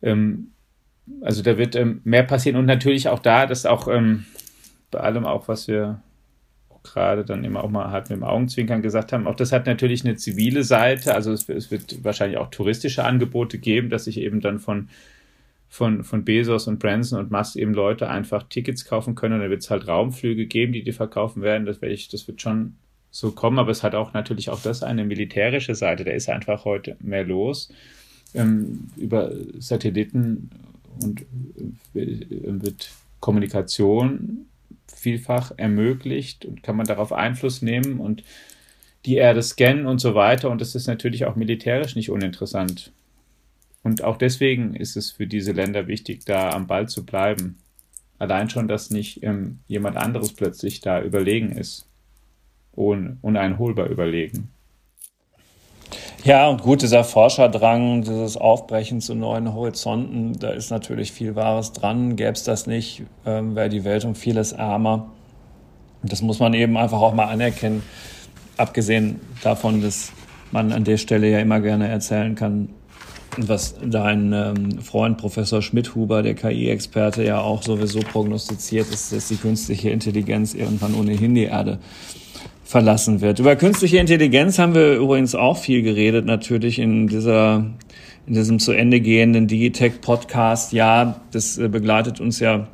Ähm, 0.00 0.52
also 1.20 1.42
da 1.42 1.58
wird 1.58 1.74
ähm, 1.74 2.00
mehr 2.04 2.22
passieren 2.22 2.56
und 2.56 2.66
natürlich 2.66 3.08
auch 3.08 3.18
da, 3.18 3.46
dass 3.46 3.66
auch 3.66 3.88
ähm, 3.88 4.24
bei 4.92 5.00
allem 5.00 5.26
auch, 5.26 5.48
was 5.48 5.66
wir 5.66 6.00
gerade 6.84 7.24
dann 7.24 7.44
immer 7.44 7.64
auch 7.64 7.70
mal 7.70 7.90
halt 7.90 8.10
mit 8.10 8.18
dem 8.18 8.24
Augenzwinkern 8.24 8.82
gesagt 8.82 9.12
haben, 9.12 9.26
auch 9.26 9.34
das 9.34 9.52
hat 9.52 9.66
natürlich 9.66 10.04
eine 10.04 10.16
zivile 10.16 10.64
Seite, 10.64 11.14
also 11.14 11.32
es, 11.32 11.48
es 11.48 11.70
wird 11.70 12.04
wahrscheinlich 12.04 12.38
auch 12.38 12.50
touristische 12.50 13.04
Angebote 13.04 13.58
geben, 13.58 13.90
dass 13.90 14.04
sich 14.04 14.18
eben 14.18 14.40
dann 14.40 14.58
von 14.58 14.88
von, 15.72 16.04
von 16.04 16.22
Bezos 16.22 16.66
und 16.66 16.80
Branson 16.80 17.18
und 17.18 17.30
Musk 17.30 17.56
eben 17.56 17.72
Leute 17.72 18.10
einfach 18.10 18.42
Tickets 18.42 18.84
kaufen 18.84 19.14
können 19.14 19.36
und 19.36 19.40
dann 19.40 19.48
wird 19.48 19.62
es 19.62 19.70
halt 19.70 19.88
Raumflüge 19.88 20.44
geben, 20.44 20.74
die 20.74 20.82
die 20.82 20.92
verkaufen 20.92 21.40
werden. 21.40 21.64
Das, 21.64 21.78
ich, 21.80 22.08
das 22.08 22.28
wird 22.28 22.42
schon 22.42 22.74
so 23.10 23.30
kommen, 23.30 23.58
aber 23.58 23.70
es 23.70 23.82
hat 23.82 23.94
auch 23.94 24.12
natürlich 24.12 24.50
auch 24.50 24.60
das 24.60 24.82
eine 24.82 25.06
militärische 25.06 25.74
Seite. 25.74 26.04
Da 26.04 26.10
ist 26.10 26.28
einfach 26.28 26.66
heute 26.66 26.98
mehr 27.00 27.24
los. 27.24 27.72
Ähm, 28.34 28.90
über 28.98 29.32
Satelliten 29.58 30.50
und 31.02 31.22
äh, 31.94 32.26
wird 32.34 32.90
Kommunikation 33.20 34.44
vielfach 34.94 35.52
ermöglicht 35.56 36.44
und 36.44 36.62
kann 36.62 36.76
man 36.76 36.86
darauf 36.86 37.14
Einfluss 37.14 37.62
nehmen 37.62 37.98
und 37.98 38.24
die 39.06 39.14
Erde 39.14 39.42
scannen 39.42 39.86
und 39.86 40.00
so 40.00 40.14
weiter. 40.14 40.50
Und 40.50 40.60
das 40.60 40.74
ist 40.74 40.86
natürlich 40.86 41.24
auch 41.24 41.34
militärisch 41.34 41.96
nicht 41.96 42.10
uninteressant. 42.10 42.92
Und 43.82 44.02
auch 44.04 44.16
deswegen 44.16 44.74
ist 44.74 44.96
es 44.96 45.10
für 45.10 45.26
diese 45.26 45.52
Länder 45.52 45.86
wichtig, 45.86 46.24
da 46.24 46.50
am 46.50 46.66
Ball 46.66 46.88
zu 46.88 47.04
bleiben. 47.04 47.58
Allein 48.18 48.48
schon, 48.48 48.68
dass 48.68 48.90
nicht 48.90 49.22
ähm, 49.24 49.60
jemand 49.66 49.96
anderes 49.96 50.32
plötzlich 50.32 50.80
da 50.80 51.02
überlegen 51.02 51.50
ist. 51.50 51.88
Un 52.76 53.18
uneinholbar 53.20 53.88
überlegen. 53.88 54.52
Ja, 56.24 56.48
und 56.48 56.62
gut, 56.62 56.82
dieser 56.82 57.02
Forscherdrang, 57.02 58.02
dieses 58.02 58.36
Aufbrechen 58.36 59.00
zu 59.00 59.16
neuen 59.16 59.52
Horizonten, 59.52 60.38
da 60.38 60.50
ist 60.50 60.70
natürlich 60.70 61.10
viel 61.10 61.34
Wahres 61.34 61.72
dran. 61.72 62.14
Gäbe 62.14 62.32
es 62.32 62.44
das 62.44 62.68
nicht, 62.68 63.02
ähm, 63.26 63.56
wäre 63.56 63.68
die 63.68 63.82
Welt 63.82 64.04
um 64.04 64.14
vieles 64.14 64.52
ärmer. 64.52 65.10
Das 66.04 66.22
muss 66.22 66.38
man 66.38 66.54
eben 66.54 66.76
einfach 66.76 67.00
auch 67.00 67.12
mal 67.12 67.24
anerkennen. 67.26 67.82
Abgesehen 68.56 69.20
davon, 69.42 69.82
dass 69.82 70.12
man 70.52 70.70
an 70.70 70.84
der 70.84 70.96
Stelle 70.96 71.28
ja 71.28 71.40
immer 71.40 71.60
gerne 71.60 71.88
erzählen 71.88 72.36
kann, 72.36 72.68
was 73.38 73.76
dein 73.84 74.32
ähm, 74.32 74.78
Freund 74.80 75.18
Professor 75.18 75.62
Schmidhuber, 75.62 76.22
der 76.22 76.34
KI-Experte, 76.34 77.24
ja 77.24 77.40
auch 77.40 77.62
sowieso 77.62 78.00
prognostiziert, 78.00 78.88
ist, 78.90 79.12
dass 79.12 79.28
die 79.28 79.36
künstliche 79.36 79.90
Intelligenz 79.90 80.54
irgendwann 80.54 80.94
ohnehin 80.94 81.34
die 81.34 81.44
Erde 81.44 81.78
verlassen 82.64 83.20
wird. 83.20 83.38
Über 83.38 83.56
künstliche 83.56 83.98
Intelligenz 83.98 84.58
haben 84.58 84.74
wir 84.74 84.94
übrigens 84.94 85.34
auch 85.34 85.58
viel 85.58 85.82
geredet, 85.82 86.24
natürlich 86.26 86.78
in 86.78 87.06
dieser 87.06 87.66
in 88.26 88.34
diesem 88.34 88.60
zu 88.60 88.72
Ende 88.72 89.00
gehenden 89.00 89.48
Digitech 89.48 90.00
Podcast. 90.00 90.72
Ja, 90.72 91.20
das 91.32 91.58
äh, 91.58 91.68
begleitet 91.68 92.20
uns 92.20 92.38
ja 92.38 92.68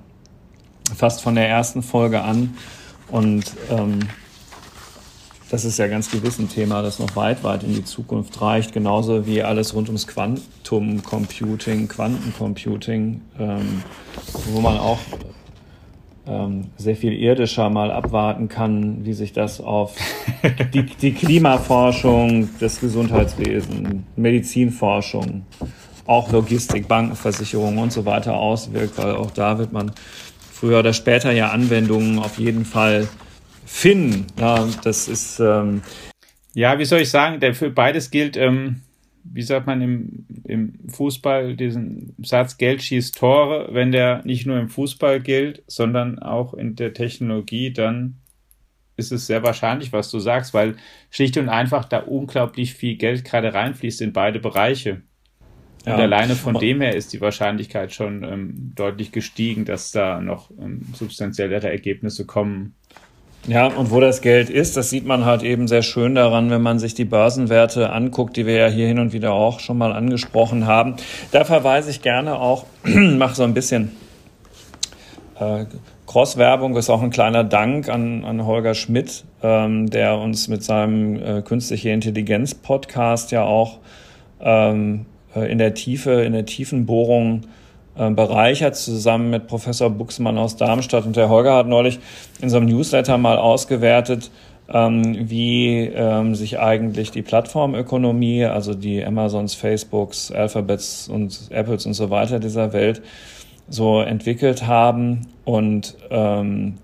fast 0.95 1.23
von 1.23 1.35
der 1.35 1.49
ersten 1.49 1.83
Folge 1.83 2.21
an 2.23 2.55
und 3.11 3.45
ähm, 3.71 4.01
das 5.51 5.65
ist 5.65 5.79
ja 5.79 5.87
ganz 5.87 6.11
gewiss 6.11 6.39
ein 6.39 6.49
Thema, 6.49 6.83
das 6.83 6.99
noch 6.99 7.17
weit, 7.17 7.43
weit 7.43 7.63
in 7.63 7.75
die 7.75 7.85
Zukunft 7.85 8.41
reicht. 8.41 8.73
Genauso 8.73 9.27
wie 9.27 9.43
alles 9.43 9.75
rund 9.75 9.89
ums 9.89 10.07
Quantum 10.07 11.03
Computing, 11.03 11.89
Quantencomputing, 11.89 13.23
ähm, 13.39 13.83
wo 14.53 14.61
man 14.61 14.79
auch 14.79 14.99
ähm, 16.27 16.67
sehr 16.77 16.97
viel 16.97 17.15
irdischer 17.15 17.71
mal 17.71 17.91
abwarten 17.91 18.49
kann, 18.49 19.07
wie 19.07 19.15
sich 19.15 19.33
das 19.33 19.61
auf 19.61 19.97
die, 20.75 20.85
die 20.85 21.13
Klimaforschung, 21.13 22.51
das 22.61 22.81
Gesundheitswesen, 22.81 24.05
Medizinforschung, 24.17 25.47
auch 26.07 26.31
Logistik, 26.31 26.89
Bankenversicherung 26.89 27.79
und 27.79 27.93
so 27.93 28.05
weiter 28.05 28.37
auswirkt, 28.37 28.99
weil 28.99 29.13
auch 29.13 29.31
da 29.31 29.59
wird 29.59 29.73
man 29.73 29.93
früher 30.53 30.81
oder 30.81 30.93
später 30.93 31.33
ja 31.33 31.51
Anwendungen 31.51 32.19
auf 32.19 32.39
jeden 32.39 32.67
Fall 32.67 33.09
finden. 33.69 34.27
Ja, 34.39 34.67
das 34.83 35.09
ist 35.09 35.41
ähm 35.41 35.83
ja, 36.55 36.79
wie 36.79 36.85
soll 36.85 37.01
ich 37.01 37.11
sagen, 37.11 37.39
der 37.39 37.55
für 37.55 37.71
beides 37.71 38.11
gilt. 38.11 38.37
Ähm 38.37 38.83
wie 39.31 39.43
sagt 39.43 39.67
man 39.67 39.83
im, 39.83 40.27
im 40.45 40.89
Fußball, 40.89 41.57
diesen 41.57 42.15
Satz 42.23 42.57
Geld 42.57 42.83
schießt 42.83 43.19
Tore, 43.19 43.69
wenn 43.73 43.93
der 43.93 44.25
nicht 44.25 44.47
nur 44.47 44.59
im 44.59 44.69
Fußball 44.69 45.21
gilt, 45.21 45.63
sondern 45.67 46.19
auch 46.19 46.55
in 46.55 46.77
der 46.77 46.95
Technologie, 46.95 47.73
dann 47.73 48.19
ist 48.97 49.13
es 49.13 49.27
sehr 49.27 49.43
wahrscheinlich, 49.43 49.93
was 49.93 50.11
du 50.11 50.19
sagst, 50.19 50.55
weil 50.55 50.77
schlicht 51.11 51.37
und 51.37 51.49
einfach 51.49 51.85
da 51.85 51.99
unglaublich 51.99 52.75
viel 52.75 52.97
Geld 52.97 53.25
gerade 53.25 53.55
reinfließt 53.55 54.01
in 54.01 54.13
beide 54.13 54.41
Bereiche. 54.41 55.03
Ja. 55.87 55.95
Und 55.95 56.01
alleine 56.01 56.35
von 56.35 56.59
dem 56.59 56.81
her 56.81 56.97
ist 56.97 57.13
die 57.13 57.21
Wahrscheinlichkeit 57.21 57.93
schon 57.93 58.25
ähm, 58.25 58.73
deutlich 58.75 59.13
gestiegen, 59.13 59.65
dass 59.65 59.93
da 59.93 60.21
noch 60.21 60.51
ähm, 60.59 60.83
substanziellere 60.93 61.71
Ergebnisse 61.71 62.27
kommen. 62.27 62.75
Ja, 63.49 63.69
und 63.69 63.91
wo 63.91 63.99
das 63.99 64.21
Geld 64.21 64.51
ist, 64.51 64.77
das 64.77 64.91
sieht 64.91 65.07
man 65.07 65.25
halt 65.25 65.43
eben 65.43 65.69
sehr 65.69 65.81
schön 65.81 66.15
daran, 66.15 66.51
wenn 66.51 66.61
man 66.61 66.79
sich 66.79 66.93
die 66.93 67.07
Börsenwerte 67.07 67.91
anguckt, 67.91 68.37
die 68.37 68.45
wir 68.45 68.55
ja 68.55 68.69
hier 68.69 68.87
hin 68.87 68.99
und 68.99 69.15
wieder 69.15 69.33
auch 69.33 69.59
schon 69.59 69.79
mal 69.79 69.95
angesprochen 69.95 70.67
haben. 70.67 70.97
Da 71.33 71.47
verweise 71.47 71.89
ich 71.91 72.03
gerne 72.03 72.39
auch, 72.39 72.67
mache 72.85 73.35
so 73.35 73.45
ein 73.45 73.55
bisschen 73.55 73.93
äh, 75.41 75.65
Cross-Werbung, 76.07 76.77
ist 76.77 76.91
auch 76.91 77.01
ein 77.01 77.09
kleiner 77.09 77.43
Dank 77.43 77.89
an, 77.89 78.27
an 78.27 78.45
Holger 78.45 78.75
Schmidt, 78.75 79.25
ähm, 79.43 79.89
der 79.89 80.19
uns 80.19 80.49
mit 80.49 80.63
seinem 80.63 81.17
äh, 81.17 81.41
Künstliche 81.41 81.89
Intelligenz-Podcast 81.89 83.31
ja 83.31 83.45
auch 83.45 83.79
ähm, 84.43 85.07
äh, 85.35 85.51
in 85.51 85.57
der 85.57 85.73
Tiefe, 85.73 86.23
in 86.23 86.35
der 86.35 86.45
tiefen 86.45 86.85
Bohrung 86.85 87.45
bereichert, 88.11 88.77
zusammen 88.77 89.31
mit 89.31 89.49
Professor 89.49 89.91
Buxmann 89.91 90.39
aus 90.39 90.57
Darmstadt. 90.57 91.05
Und 91.05 91.17
der 91.17 91.29
Holger 91.29 91.57
hat 91.57 91.67
neulich 91.67 91.99
in 92.41 92.49
so 92.49 92.57
einem 92.57 92.67
Newsletter 92.67 93.19
mal 93.19 93.39
ausgewertet, 93.39 94.31
ähm, 94.69 95.31
wie 95.31 95.87
ähm, 95.87 96.35
sich 96.35 96.59
eigentlich 96.59 97.11
die 97.11 97.23
Plattformökonomie, 97.23 98.45
also 98.45 98.75
die 98.75 99.05
Amazons, 99.05 99.55
Facebooks, 99.55 100.31
Alphabets 100.31 101.09
und 101.09 101.49
Apples 101.51 101.87
und 101.87 101.95
so 101.95 102.11
weiter 102.11 102.39
dieser 102.39 102.73
Welt 102.73 103.03
so 103.69 104.01
entwickelt 104.01 104.67
haben. 104.67 105.27
Und 105.45 105.97
ähm, 106.11 106.75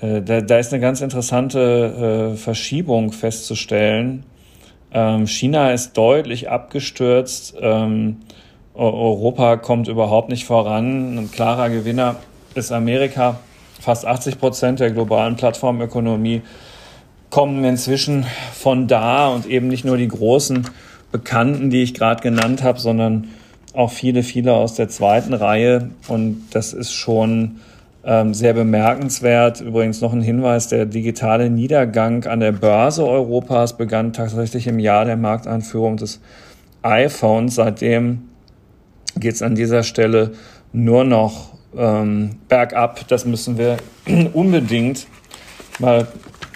äh, 0.00 0.22
da, 0.22 0.40
da 0.40 0.58
ist 0.58 0.72
eine 0.72 0.80
ganz 0.80 1.00
interessante 1.00 2.32
äh, 2.32 2.36
Verschiebung 2.36 3.12
festzustellen. 3.12 4.24
Ähm, 4.92 5.26
China 5.26 5.72
ist 5.72 5.96
deutlich 5.96 6.50
abgestürzt. 6.50 7.54
Ähm, 7.60 8.18
Europa 8.74 9.56
kommt 9.56 9.88
überhaupt 9.88 10.28
nicht 10.28 10.44
voran. 10.44 11.18
Ein 11.18 11.30
klarer 11.30 11.68
Gewinner 11.68 12.16
ist 12.54 12.72
Amerika. 12.72 13.38
Fast 13.80 14.06
80 14.06 14.38
Prozent 14.38 14.80
der 14.80 14.90
globalen 14.90 15.36
Plattformökonomie 15.36 16.42
kommen 17.30 17.64
inzwischen 17.64 18.24
von 18.52 18.88
da 18.88 19.28
und 19.28 19.46
eben 19.46 19.68
nicht 19.68 19.84
nur 19.84 19.96
die 19.96 20.08
großen 20.08 20.68
Bekannten, 21.10 21.70
die 21.70 21.82
ich 21.82 21.94
gerade 21.94 22.22
genannt 22.22 22.62
habe, 22.62 22.78
sondern 22.78 23.28
auch 23.74 23.90
viele, 23.90 24.22
viele 24.22 24.54
aus 24.54 24.74
der 24.74 24.88
zweiten 24.88 25.34
Reihe. 25.34 25.90
Und 26.08 26.44
das 26.52 26.72
ist 26.72 26.92
schon 26.92 27.60
ähm, 28.04 28.34
sehr 28.34 28.54
bemerkenswert. 28.54 29.60
Übrigens 29.60 30.00
noch 30.00 30.12
ein 30.12 30.22
Hinweis, 30.22 30.68
der 30.68 30.86
digitale 30.86 31.50
Niedergang 31.50 32.24
an 32.24 32.40
der 32.40 32.52
Börse 32.52 33.06
Europas 33.06 33.76
begann 33.76 34.12
tatsächlich 34.12 34.66
im 34.66 34.78
Jahr 34.78 35.04
der 35.04 35.16
Markteinführung 35.16 35.96
des 35.96 36.20
iPhones. 36.82 37.54
Seitdem 37.54 38.28
geht 39.16 39.34
es 39.34 39.42
an 39.42 39.54
dieser 39.54 39.82
Stelle 39.82 40.32
nur 40.72 41.04
noch 41.04 41.54
ähm, 41.76 42.36
bergab. 42.48 43.06
Das 43.08 43.24
müssen 43.24 43.58
wir 43.58 43.76
unbedingt 44.32 45.06
mal 45.78 46.06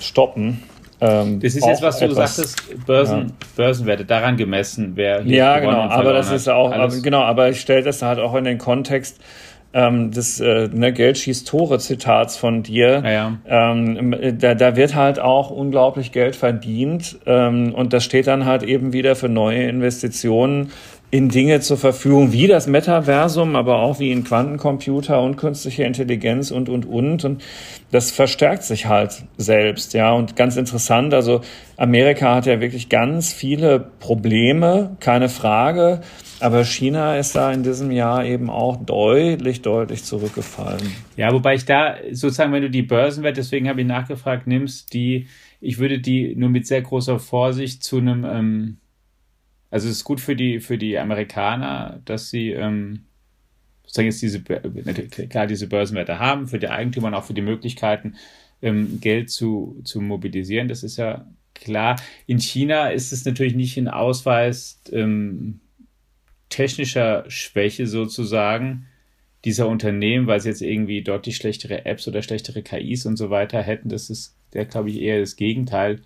stoppen. 0.00 0.62
Ähm, 1.00 1.40
das 1.40 1.54
ist 1.54 1.66
jetzt, 1.66 1.82
was 1.82 1.98
du 1.98 2.06
etwas, 2.06 2.36
sagtest, 2.36 2.86
Börsen, 2.86 3.18
ja. 3.18 3.34
Börsenwerte, 3.56 4.04
daran 4.06 4.36
gemessen, 4.36 4.92
wer 4.94 5.22
hier 5.22 5.36
Ja, 5.36 5.58
genau, 5.58 5.82
aber 5.82 6.14
das 6.14 6.32
ist 6.32 6.48
auch, 6.48 6.72
aber, 6.72 6.88
genau, 7.00 7.20
aber 7.20 7.50
ich 7.50 7.60
stelle 7.60 7.82
das 7.82 8.00
halt 8.00 8.18
auch 8.18 8.34
in 8.34 8.44
den 8.44 8.56
Kontext 8.56 9.20
ähm, 9.74 10.10
des 10.10 10.40
äh, 10.40 10.68
ne, 10.72 10.94
Geld 10.94 11.18
schießt 11.18 11.46
Tore 11.46 11.78
Zitats 11.78 12.38
von 12.38 12.62
dir. 12.62 13.02
Ja, 13.04 13.10
ja. 13.10 13.38
Ähm, 13.46 14.38
da, 14.38 14.54
da 14.54 14.74
wird 14.74 14.94
halt 14.94 15.18
auch 15.18 15.50
unglaublich 15.50 16.12
Geld 16.12 16.34
verdient 16.34 17.18
ähm, 17.26 17.74
und 17.74 17.92
das 17.92 18.02
steht 18.02 18.26
dann 18.26 18.46
halt 18.46 18.62
eben 18.62 18.94
wieder 18.94 19.16
für 19.16 19.28
neue 19.28 19.64
Investitionen 19.64 20.72
in 21.10 21.28
Dinge 21.28 21.60
zur 21.60 21.76
Verfügung, 21.76 22.32
wie 22.32 22.48
das 22.48 22.66
Metaversum, 22.66 23.54
aber 23.54 23.78
auch 23.78 24.00
wie 24.00 24.10
in 24.10 24.24
Quantencomputer 24.24 25.22
und 25.22 25.36
künstliche 25.36 25.84
Intelligenz 25.84 26.50
und, 26.50 26.68
und, 26.68 26.84
und. 26.84 27.24
Und 27.24 27.44
das 27.92 28.10
verstärkt 28.10 28.64
sich 28.64 28.86
halt 28.86 29.24
selbst, 29.36 29.94
ja. 29.94 30.12
Und 30.12 30.34
ganz 30.34 30.56
interessant, 30.56 31.14
also 31.14 31.42
Amerika 31.76 32.34
hat 32.34 32.46
ja 32.46 32.60
wirklich 32.60 32.88
ganz 32.88 33.32
viele 33.32 33.78
Probleme, 33.78 34.96
keine 34.98 35.28
Frage. 35.28 36.00
Aber 36.40 36.64
China 36.64 37.16
ist 37.16 37.34
da 37.34 37.52
in 37.52 37.62
diesem 37.62 37.90
Jahr 37.90 38.24
eben 38.24 38.50
auch 38.50 38.76
deutlich, 38.76 39.62
deutlich 39.62 40.04
zurückgefallen. 40.04 40.92
Ja, 41.16 41.32
wobei 41.32 41.54
ich 41.54 41.64
da 41.64 41.94
sozusagen, 42.10 42.52
wenn 42.52 42.62
du 42.62 42.70
die 42.70 42.82
Börsenwerte, 42.82 43.40
deswegen 43.40 43.68
habe 43.68 43.80
ich 43.80 43.86
nachgefragt, 43.86 44.46
nimmst, 44.46 44.92
die, 44.92 45.28
ich 45.60 45.78
würde 45.78 45.98
die 45.98 46.34
nur 46.36 46.50
mit 46.50 46.66
sehr 46.66 46.82
großer 46.82 47.20
Vorsicht 47.20 47.82
zu 47.82 47.98
einem, 47.98 48.24
ähm, 48.24 48.76
also 49.76 49.90
es 49.90 49.98
ist 49.98 50.04
gut 50.04 50.22
für 50.22 50.34
die, 50.34 50.60
für 50.60 50.78
die 50.78 50.98
Amerikaner, 50.98 52.00
dass 52.06 52.30
sie 52.30 52.50
ähm, 52.52 53.04
sozusagen 53.82 54.06
jetzt 54.06 54.22
diese, 54.22 54.40
klar, 54.40 55.46
diese 55.46 55.66
Börsenwerte 55.66 56.18
haben, 56.18 56.48
für 56.48 56.58
die 56.58 56.70
Eigentümer 56.70 57.08
und 57.08 57.14
auch 57.14 57.24
für 57.24 57.34
die 57.34 57.42
Möglichkeiten, 57.42 58.14
ähm, 58.62 59.02
Geld 59.02 59.28
zu, 59.28 59.78
zu 59.84 60.00
mobilisieren. 60.00 60.68
Das 60.68 60.82
ist 60.82 60.96
ja 60.96 61.26
klar. 61.52 62.00
In 62.26 62.38
China 62.38 62.88
ist 62.88 63.12
es 63.12 63.26
natürlich 63.26 63.54
nicht 63.54 63.76
ein 63.76 63.88
Ausweis 63.88 64.80
ähm, 64.92 65.60
technischer 66.48 67.26
Schwäche 67.28 67.86
sozusagen 67.86 68.86
dieser 69.44 69.68
Unternehmen, 69.68 70.26
weil 70.26 70.40
sie 70.40 70.48
jetzt 70.48 70.62
irgendwie 70.62 71.02
deutlich 71.02 71.36
schlechtere 71.36 71.84
Apps 71.84 72.08
oder 72.08 72.22
schlechtere 72.22 72.62
KIs 72.62 73.04
und 73.04 73.18
so 73.18 73.28
weiter 73.28 73.60
hätten. 73.60 73.90
Das 73.90 74.08
ist, 74.08 74.38
glaube 74.70 74.88
ich, 74.88 75.02
eher 75.02 75.20
das 75.20 75.36
Gegenteil 75.36 76.00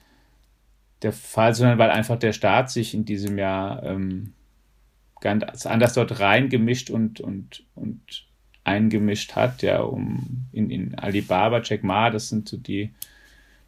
der 1.02 1.12
Fall, 1.12 1.54
sondern 1.54 1.78
weil 1.78 1.90
einfach 1.90 2.18
der 2.18 2.32
Staat 2.32 2.70
sich 2.70 2.94
in 2.94 3.04
diesem 3.04 3.38
Jahr 3.38 3.82
ähm, 3.82 4.32
ganz 5.20 5.66
anders 5.66 5.94
dort 5.94 6.20
reingemischt 6.20 6.90
und, 6.90 7.20
und, 7.20 7.64
und 7.74 8.26
eingemischt 8.64 9.36
hat, 9.36 9.62
ja, 9.62 9.80
um 9.80 10.46
in, 10.52 10.70
in 10.70 10.94
Alibaba, 10.96 11.60
Jack 11.62 11.82
Ma, 11.82 12.10
das 12.10 12.28
sind 12.28 12.48
so 12.48 12.56
die, 12.56 12.92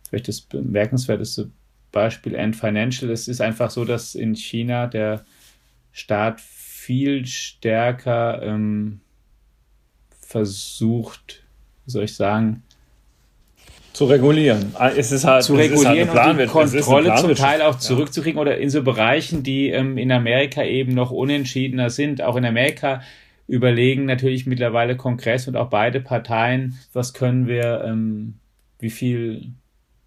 vielleicht 0.09 0.29
das 0.29 0.41
bemerkenswerteste 0.41 1.51
Beispiel, 1.91 2.37
Ant 2.39 2.57
Financial. 2.57 3.11
Es 3.11 3.29
ist 3.29 3.41
einfach 3.41 3.71
so, 3.71 3.85
dass 3.85 4.15
in 4.15 4.35
China 4.35 4.87
der 4.87 5.25
Staat 5.93 6.41
viel 6.41 7.27
stärker 7.27 8.43
ähm, 8.43 9.01
versucht, 10.11 11.43
wie 11.85 11.91
soll 11.91 12.05
ich 12.05 12.15
sagen, 12.15 12.63
zu 13.93 14.07
regulieren. 14.07 14.73
Ah, 14.75 14.89
es 14.89 15.13
ist 15.13 15.25
halt, 15.25 15.45
zu 15.45 15.55
regulieren 15.55 16.09
ist 16.09 16.15
halt 16.15 16.31
und 16.31 16.39
die 16.39 16.47
Kontrolle 16.47 17.15
zum 17.17 17.35
Teil 17.35 17.63
auch 17.63 17.79
zurückzukriegen 17.79 18.39
ja. 18.39 18.43
oder 18.43 18.59
in 18.59 18.71
so 18.71 18.83
Bereichen, 18.83 19.43
die 19.43 19.69
ähm, 19.69 19.99
in 19.99 20.11
Amerika 20.11 20.65
eben 20.65 20.95
noch 20.95 21.11
unentschiedener 21.11 21.91
sind. 21.91 22.23
Auch 22.23 22.37
in 22.37 22.45
Amerika 22.45 23.03
überlegen 23.47 24.07
natürlich 24.07 24.47
mittlerweile 24.47 24.97
Kongress 24.97 25.47
und 25.47 25.57
auch 25.57 25.69
beide 25.69 26.01
Parteien, 26.01 26.79
was 26.93 27.13
können 27.13 27.47
wir, 27.47 27.85
ähm, 27.87 28.35
wie 28.79 28.91
viel 28.91 29.53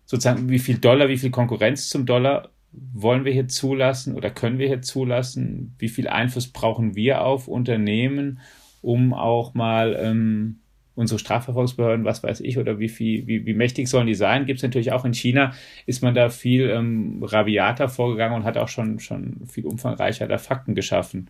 sozusagen, 0.05 0.49
wie 0.49 0.59
viel 0.59 0.77
Dollar, 0.77 1.07
wie 1.09 1.17
viel 1.17 1.31
Konkurrenz 1.31 1.89
zum 1.89 2.05
Dollar 2.05 2.49
wollen 2.93 3.23
wir 3.23 3.33
hier 3.33 3.47
zulassen 3.47 4.15
oder 4.15 4.29
können 4.29 4.57
wir 4.57 4.67
hier 4.67 4.81
zulassen? 4.81 5.75
Wie 5.79 5.89
viel 5.89 6.07
Einfluss 6.07 6.47
brauchen 6.47 6.95
wir 6.95 7.21
auf 7.21 7.47
Unternehmen, 7.47 8.39
um 8.81 9.13
auch 9.13 9.53
mal 9.53 9.97
ähm, 9.99 10.59
unsere 10.95 11.19
Strafverfolgungsbehörden, 11.19 12.05
was 12.05 12.23
weiß 12.23 12.39
ich, 12.41 12.57
oder 12.57 12.79
wie 12.79 12.87
viel, 12.89 13.27
wie, 13.27 13.45
wie 13.45 13.53
mächtig 13.53 13.87
sollen 13.87 14.07
die 14.07 14.15
sein? 14.15 14.45
Gibt 14.45 14.57
es 14.57 14.63
natürlich 14.63 14.91
auch 14.93 15.05
in 15.05 15.13
China, 15.13 15.53
ist 15.85 16.01
man 16.01 16.15
da 16.15 16.29
viel 16.29 16.69
ähm, 16.69 17.21
rabiater 17.23 17.89
vorgegangen 17.89 18.35
und 18.35 18.43
hat 18.45 18.57
auch 18.57 18.69
schon, 18.69 18.99
schon 18.99 19.45
viel 19.47 19.65
umfangreicher 19.65 20.27
da 20.27 20.37
Fakten 20.37 20.73
geschaffen. 20.73 21.29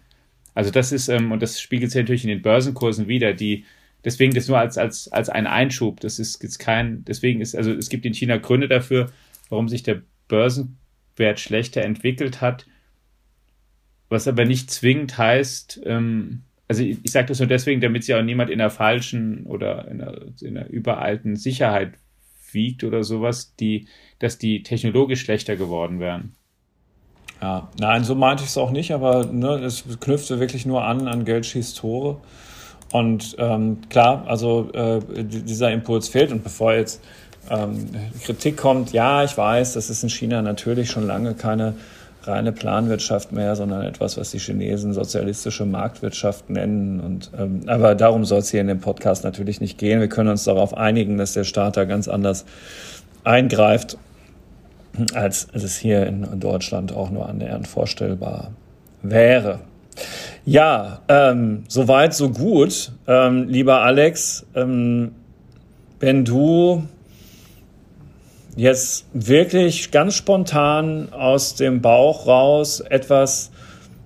Also 0.54 0.72
das 0.72 0.92
ist, 0.92 1.10
ähm, 1.10 1.32
und 1.32 1.42
das 1.42 1.60
spiegelt 1.60 1.92
sich 1.92 2.02
natürlich 2.02 2.24
in 2.24 2.30
den 2.30 2.42
Börsenkursen 2.42 3.08
wieder, 3.08 3.34
die, 3.34 3.66
deswegen 4.04 4.34
das 4.34 4.48
nur 4.48 4.60
als, 4.60 4.78
als, 4.78 5.12
als 5.12 5.30
ein 5.30 5.48
Einschub, 5.48 6.00
das 6.00 6.20
ist 6.20 6.42
jetzt 6.44 6.60
kein, 6.60 7.04
deswegen 7.06 7.42
ist, 7.42 7.56
also 7.56 7.72
es 7.72 7.90
gibt 7.90 8.06
in 8.06 8.14
China 8.14 8.38
Gründe 8.38 8.68
dafür, 8.68 9.12
warum 9.50 9.68
sich 9.68 9.84
der 9.84 10.02
Börsenwert 10.28 11.40
schlechter 11.40 11.82
entwickelt 11.82 12.40
hat, 12.40 12.68
was 14.10 14.28
aber 14.28 14.46
nicht 14.46 14.70
zwingend 14.70 15.18
heißt, 15.18 15.82
ähm, 15.86 16.44
also 16.68 16.84
ich, 16.84 16.98
ich 17.04 17.12
sage 17.12 17.28
das 17.28 17.40
nur 17.40 17.48
deswegen, 17.48 17.82
damit 17.82 18.04
sich 18.04 18.16
auch 18.16 18.22
niemand 18.22 18.50
in 18.50 18.60
einer 18.60 18.70
falschen 18.70 19.46
oder 19.46 19.88
in 19.88 20.02
einer, 20.02 20.22
in 20.42 20.58
einer 20.58 20.70
überalten 20.70 21.36
Sicherheit 21.36 21.94
wiegt 22.52 22.84
oder 22.84 23.04
sowas, 23.04 23.56
die, 23.56 23.88
dass 24.20 24.38
die 24.38 24.64
technologisch 24.64 25.22
schlechter 25.22 25.56
geworden 25.56 26.00
wären. 26.00 26.34
Ja, 27.42 27.70
nein, 27.80 28.04
so 28.04 28.16
meinte 28.16 28.44
ich 28.44 28.50
es 28.50 28.58
auch 28.58 28.72
nicht, 28.72 28.92
aber 28.92 29.26
ne, 29.26 29.56
es 29.58 29.84
knüpfte 30.00 30.40
wirklich 30.40 30.66
nur 30.66 30.84
an 30.84 31.08
an 31.08 31.26
Geldschieß 31.26 31.74
Tore. 31.74 32.18
Und 32.92 33.36
ähm, 33.40 33.80
klar, 33.90 34.24
also 34.28 34.72
äh, 34.74 35.02
dieser 35.24 35.72
Impuls 35.72 36.08
fehlt. 36.08 36.32
Und 36.32 36.44
bevor 36.44 36.74
jetzt 36.74 37.04
ähm, 37.50 37.90
Kritik 38.24 38.58
kommt, 38.58 38.94
ja, 38.94 39.24
ich 39.24 39.38
weiß, 39.38 39.74
das 39.74 39.90
ist 39.90 40.04
in 40.04 40.10
China 40.10 40.42
natürlich 40.42 40.90
schon 40.90 41.06
lange 41.06 41.34
keine 41.34 41.76
reine 42.28 42.52
Planwirtschaft 42.52 43.32
mehr, 43.32 43.56
sondern 43.56 43.84
etwas, 43.84 44.18
was 44.18 44.32
die 44.32 44.40
Chinesen 44.40 44.94
sozialistische 44.94 45.66
Marktwirtschaft 45.66 46.50
nennen. 46.50 47.00
Und, 47.00 47.32
ähm, 47.38 47.62
aber 47.68 47.96
darum 47.96 48.26
soll 48.26 48.40
es 48.40 48.52
hier 48.52 48.62
in 48.62 48.68
dem 48.68 48.80
Podcast 48.80 49.24
natürlich 49.24 49.62
nicht 49.62 49.78
gehen. 49.78 50.00
Wir 50.00 50.10
können 50.10 50.30
uns 50.30 50.44
darauf 50.44 50.76
einigen, 50.76 51.18
dass 51.18 51.34
der 51.34 51.44
Staat 51.44 51.78
da 51.78 51.86
ganz 51.86 52.08
anders 52.08 52.46
eingreift, 53.24 53.98
als 55.14 55.48
es 55.54 55.78
hier 55.78 56.06
in 56.08 56.40
Deutschland 56.40 56.94
auch 56.94 57.10
nur 57.10 57.28
annähernd 57.28 57.68
vorstellbar 57.68 58.52
wäre. 59.02 59.60
Ja, 60.46 61.02
ähm, 61.08 61.64
soweit, 61.68 62.14
so 62.14 62.30
gut. 62.30 62.92
Ähm, 63.08 63.48
lieber 63.48 63.82
Alex, 63.82 64.46
ähm, 64.56 65.12
wenn 66.00 66.26
du 66.26 66.84
jetzt 68.56 69.06
wirklich 69.14 69.92
ganz 69.92 70.16
spontan 70.16 71.12
aus 71.12 71.56
dem 71.56 71.82
Bauch 71.82 72.28
raus 72.28 72.80
etwas 72.80 73.52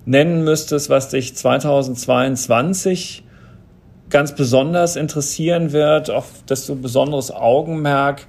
nennen 0.05 0.43
müsstest, 0.43 0.89
was 0.89 1.09
dich 1.09 1.35
2022 1.35 3.23
ganz 4.09 4.33
besonders 4.33 4.95
interessieren 4.95 5.71
wird, 5.71 6.09
auf 6.09 6.25
das 6.47 6.65
du 6.65 6.75
besonderes 6.75 7.31
Augenmerk 7.31 8.25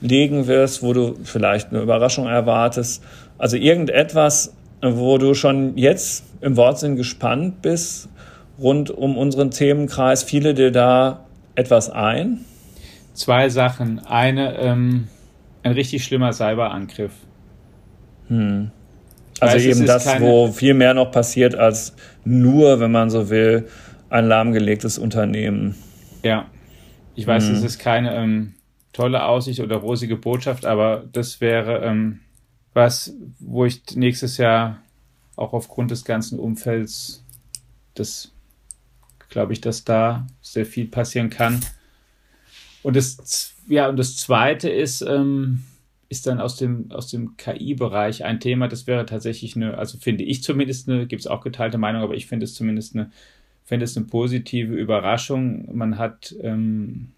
legen 0.00 0.46
wirst, 0.46 0.82
wo 0.82 0.92
du 0.92 1.16
vielleicht 1.24 1.70
eine 1.70 1.80
Überraschung 1.80 2.26
erwartest. 2.26 3.02
Also 3.36 3.56
irgendetwas, 3.56 4.54
wo 4.80 5.18
du 5.18 5.34
schon 5.34 5.76
jetzt 5.76 6.24
im 6.40 6.56
Wortsinn 6.56 6.94
gespannt 6.96 7.62
bist 7.62 8.08
rund 8.60 8.90
um 8.90 9.16
unseren 9.18 9.50
Themenkreis. 9.50 10.22
Fiele 10.22 10.54
dir 10.54 10.70
da 10.70 11.24
etwas 11.54 11.90
ein? 11.90 12.44
Zwei 13.14 13.48
Sachen. 13.48 14.04
Eine, 14.06 14.56
ähm, 14.58 15.08
ein 15.64 15.72
richtig 15.72 16.04
schlimmer 16.04 16.32
Cyberangriff. 16.32 17.12
Hm. 18.28 18.70
Also 19.40 19.56
weiß, 19.56 19.64
eben 19.64 19.86
das, 19.86 20.20
wo 20.20 20.52
viel 20.52 20.74
mehr 20.74 20.94
noch 20.94 21.10
passiert 21.10 21.56
als 21.56 21.94
nur, 22.24 22.78
wenn 22.78 22.92
man 22.92 23.10
so 23.10 23.30
will, 23.30 23.68
ein 24.08 24.26
lahmgelegtes 24.26 24.98
Unternehmen. 24.98 25.74
Ja, 26.22 26.46
ich 27.16 27.26
weiß, 27.26 27.48
hm. 27.48 27.54
es 27.54 27.64
ist 27.64 27.78
keine 27.78 28.14
ähm, 28.14 28.54
tolle 28.92 29.24
Aussicht 29.24 29.60
oder 29.60 29.76
rosige 29.76 30.16
Botschaft, 30.16 30.64
aber 30.64 31.04
das 31.12 31.40
wäre 31.40 31.80
ähm, 31.80 32.20
was, 32.74 33.14
wo 33.40 33.64
ich 33.64 33.82
nächstes 33.94 34.36
Jahr 34.36 34.78
auch 35.36 35.52
aufgrund 35.52 35.90
des 35.90 36.04
ganzen 36.04 36.38
Umfelds, 36.38 37.24
das 37.94 38.32
glaube 39.30 39.52
ich, 39.52 39.60
dass 39.60 39.84
da 39.84 40.26
sehr 40.42 40.66
viel 40.66 40.86
passieren 40.86 41.30
kann. 41.30 41.60
Und 42.84 42.96
das 42.96 43.54
ja, 43.66 43.88
und 43.88 43.96
das 43.96 44.16
zweite 44.16 44.68
ist, 44.68 45.00
ähm, 45.02 45.64
ist 46.08 46.26
dann 46.26 46.40
aus 46.40 46.56
dem, 46.56 46.90
aus 46.90 47.10
dem 47.10 47.36
KI-Bereich 47.36 48.24
ein 48.24 48.40
Thema, 48.40 48.68
das 48.68 48.86
wäre 48.86 49.06
tatsächlich 49.06 49.56
eine, 49.56 49.78
also 49.78 49.98
finde 49.98 50.24
ich 50.24 50.42
zumindest 50.42 50.88
eine, 50.88 51.06
gibt 51.06 51.20
es 51.20 51.26
auch 51.26 51.42
geteilte 51.42 51.78
Meinung, 51.78 52.02
aber 52.02 52.14
ich 52.14 52.26
finde 52.26 52.44
es 52.44 52.54
zumindest 52.54 52.94
eine, 52.94 53.10
finde 53.64 53.84
es 53.84 53.96
eine 53.96 54.06
positive 54.06 54.74
Überraschung. 54.74 55.74
Man 55.74 55.98
hat 55.98 56.34
ähm, 56.40 57.12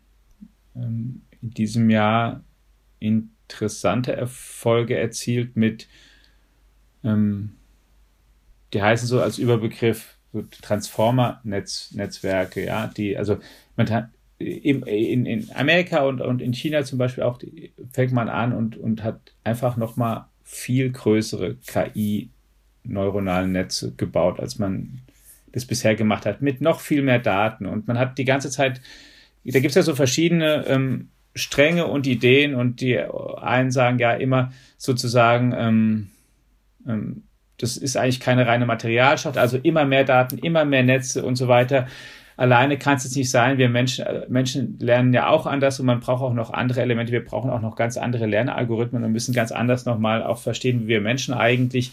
ähm, 0.76 1.22
in 1.42 1.50
diesem 1.50 1.90
Jahr 1.90 2.44
interessante 3.00 4.14
Erfolge 4.14 4.96
erzielt 4.96 5.56
mit, 5.56 5.88
ähm, 7.02 7.56
die 8.72 8.82
heißen 8.82 9.08
so 9.08 9.20
als 9.20 9.38
Überbegriff 9.38 10.16
Transformer-Netzwerke, 10.62 12.64
ja, 12.64 12.86
die, 12.88 13.16
also 13.16 13.38
man 13.76 13.88
hat, 13.90 14.10
in, 14.38 14.82
in 15.26 15.48
Amerika 15.54 16.02
und, 16.02 16.20
und 16.20 16.42
in 16.42 16.52
China 16.52 16.84
zum 16.84 16.98
Beispiel 16.98 17.24
auch 17.24 17.38
fängt 17.92 18.12
man 18.12 18.28
an 18.28 18.52
und, 18.52 18.76
und 18.76 19.02
hat 19.02 19.32
einfach 19.44 19.76
nochmal 19.76 20.26
viel 20.44 20.90
größere 20.90 21.56
KI-neuronalen 21.66 23.52
Netze 23.52 23.92
gebaut, 23.96 24.38
als 24.38 24.58
man 24.58 25.00
das 25.52 25.64
bisher 25.64 25.94
gemacht 25.94 26.26
hat, 26.26 26.42
mit 26.42 26.60
noch 26.60 26.80
viel 26.80 27.02
mehr 27.02 27.18
Daten. 27.18 27.66
Und 27.66 27.88
man 27.88 27.98
hat 27.98 28.18
die 28.18 28.26
ganze 28.26 28.50
Zeit, 28.50 28.82
da 29.44 29.58
gibt 29.58 29.70
es 29.70 29.74
ja 29.74 29.82
so 29.82 29.94
verschiedene 29.94 30.66
ähm, 30.66 31.08
Stränge 31.34 31.86
und 31.86 32.06
Ideen 32.06 32.54
und 32.54 32.80
die 32.80 32.98
einen 32.98 33.70
sagen 33.70 33.98
ja 33.98 34.12
immer 34.12 34.52
sozusagen, 34.76 35.54
ähm, 35.56 36.10
ähm, 36.86 37.22
das 37.58 37.78
ist 37.78 37.96
eigentlich 37.96 38.20
keine 38.20 38.46
reine 38.46 38.66
Materialschaft, 38.66 39.38
also 39.38 39.56
immer 39.56 39.86
mehr 39.86 40.04
Daten, 40.04 40.36
immer 40.38 40.66
mehr 40.66 40.82
Netze 40.82 41.24
und 41.24 41.36
so 41.36 41.48
weiter 41.48 41.86
alleine 42.36 42.78
kann 42.78 42.96
es 42.96 43.04
jetzt 43.04 43.16
nicht 43.16 43.30
sein. 43.30 43.58
Wir 43.58 43.68
Menschen, 43.68 44.06
äh, 44.06 44.26
Menschen 44.28 44.78
lernen 44.80 45.12
ja 45.12 45.28
auch 45.28 45.46
anders 45.46 45.80
und 45.80 45.86
man 45.86 46.00
braucht 46.00 46.22
auch 46.22 46.34
noch 46.34 46.52
andere 46.52 46.82
Elemente. 46.82 47.12
Wir 47.12 47.24
brauchen 47.24 47.50
auch 47.50 47.60
noch 47.60 47.76
ganz 47.76 47.96
andere 47.96 48.26
Lernalgorithmen 48.26 49.02
und 49.04 49.12
müssen 49.12 49.34
ganz 49.34 49.52
anders 49.52 49.84
nochmal 49.86 50.22
auch 50.22 50.38
verstehen, 50.38 50.82
wie 50.82 50.88
wir 50.88 51.00
Menschen 51.00 51.34
eigentlich 51.34 51.92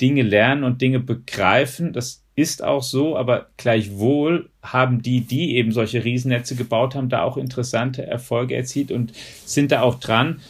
Dinge 0.00 0.22
lernen 0.22 0.64
und 0.64 0.80
Dinge 0.80 1.00
begreifen. 1.00 1.92
Das 1.92 2.22
ist 2.36 2.64
auch 2.64 2.82
so, 2.82 3.16
aber 3.16 3.46
gleichwohl 3.56 4.48
haben 4.62 5.02
die, 5.02 5.20
die 5.20 5.56
eben 5.56 5.72
solche 5.72 6.04
Riesennetze 6.04 6.56
gebaut 6.56 6.94
haben, 6.94 7.08
da 7.08 7.22
auch 7.22 7.36
interessante 7.36 8.04
Erfolge 8.06 8.56
erzielt 8.56 8.90
und 8.90 9.12
sind 9.44 9.70
da 9.70 9.82
auch 9.82 9.96
dran. 9.96 10.40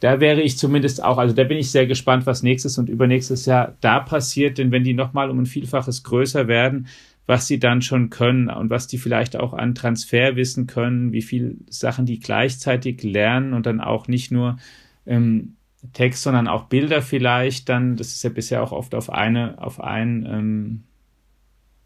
Da 0.00 0.20
wäre 0.20 0.40
ich 0.40 0.58
zumindest 0.58 1.02
auch, 1.02 1.18
also 1.18 1.34
da 1.34 1.44
bin 1.44 1.58
ich 1.58 1.70
sehr 1.70 1.86
gespannt, 1.86 2.26
was 2.26 2.42
nächstes 2.42 2.78
und 2.78 2.88
übernächstes 2.88 3.46
Jahr 3.46 3.74
da 3.80 3.98
passiert, 4.00 4.58
denn 4.58 4.70
wenn 4.70 4.84
die 4.84 4.94
nochmal 4.94 5.30
um 5.30 5.40
ein 5.40 5.46
Vielfaches 5.46 6.04
größer 6.04 6.46
werden, 6.46 6.86
was 7.28 7.46
sie 7.46 7.58
dann 7.58 7.82
schon 7.82 8.08
können 8.08 8.48
und 8.48 8.70
was 8.70 8.86
die 8.86 8.96
vielleicht 8.96 9.36
auch 9.36 9.52
an 9.52 9.74
Transferwissen 9.74 10.66
können, 10.66 11.12
wie 11.12 11.20
viel 11.20 11.58
Sachen 11.68 12.06
die 12.06 12.20
gleichzeitig 12.20 13.02
lernen 13.02 13.52
und 13.52 13.66
dann 13.66 13.82
auch 13.82 14.08
nicht 14.08 14.32
nur 14.32 14.56
ähm, 15.04 15.56
Text, 15.92 16.22
sondern 16.22 16.48
auch 16.48 16.64
Bilder 16.64 17.02
vielleicht 17.02 17.68
dann, 17.68 17.96
das 17.96 18.08
ist 18.08 18.24
ja 18.24 18.30
bisher 18.30 18.62
auch 18.62 18.72
oft 18.72 18.94
auf 18.94 19.10
eine, 19.10 19.60
auf 19.60 19.78
ein, 19.78 20.26
ähm, 20.26 20.84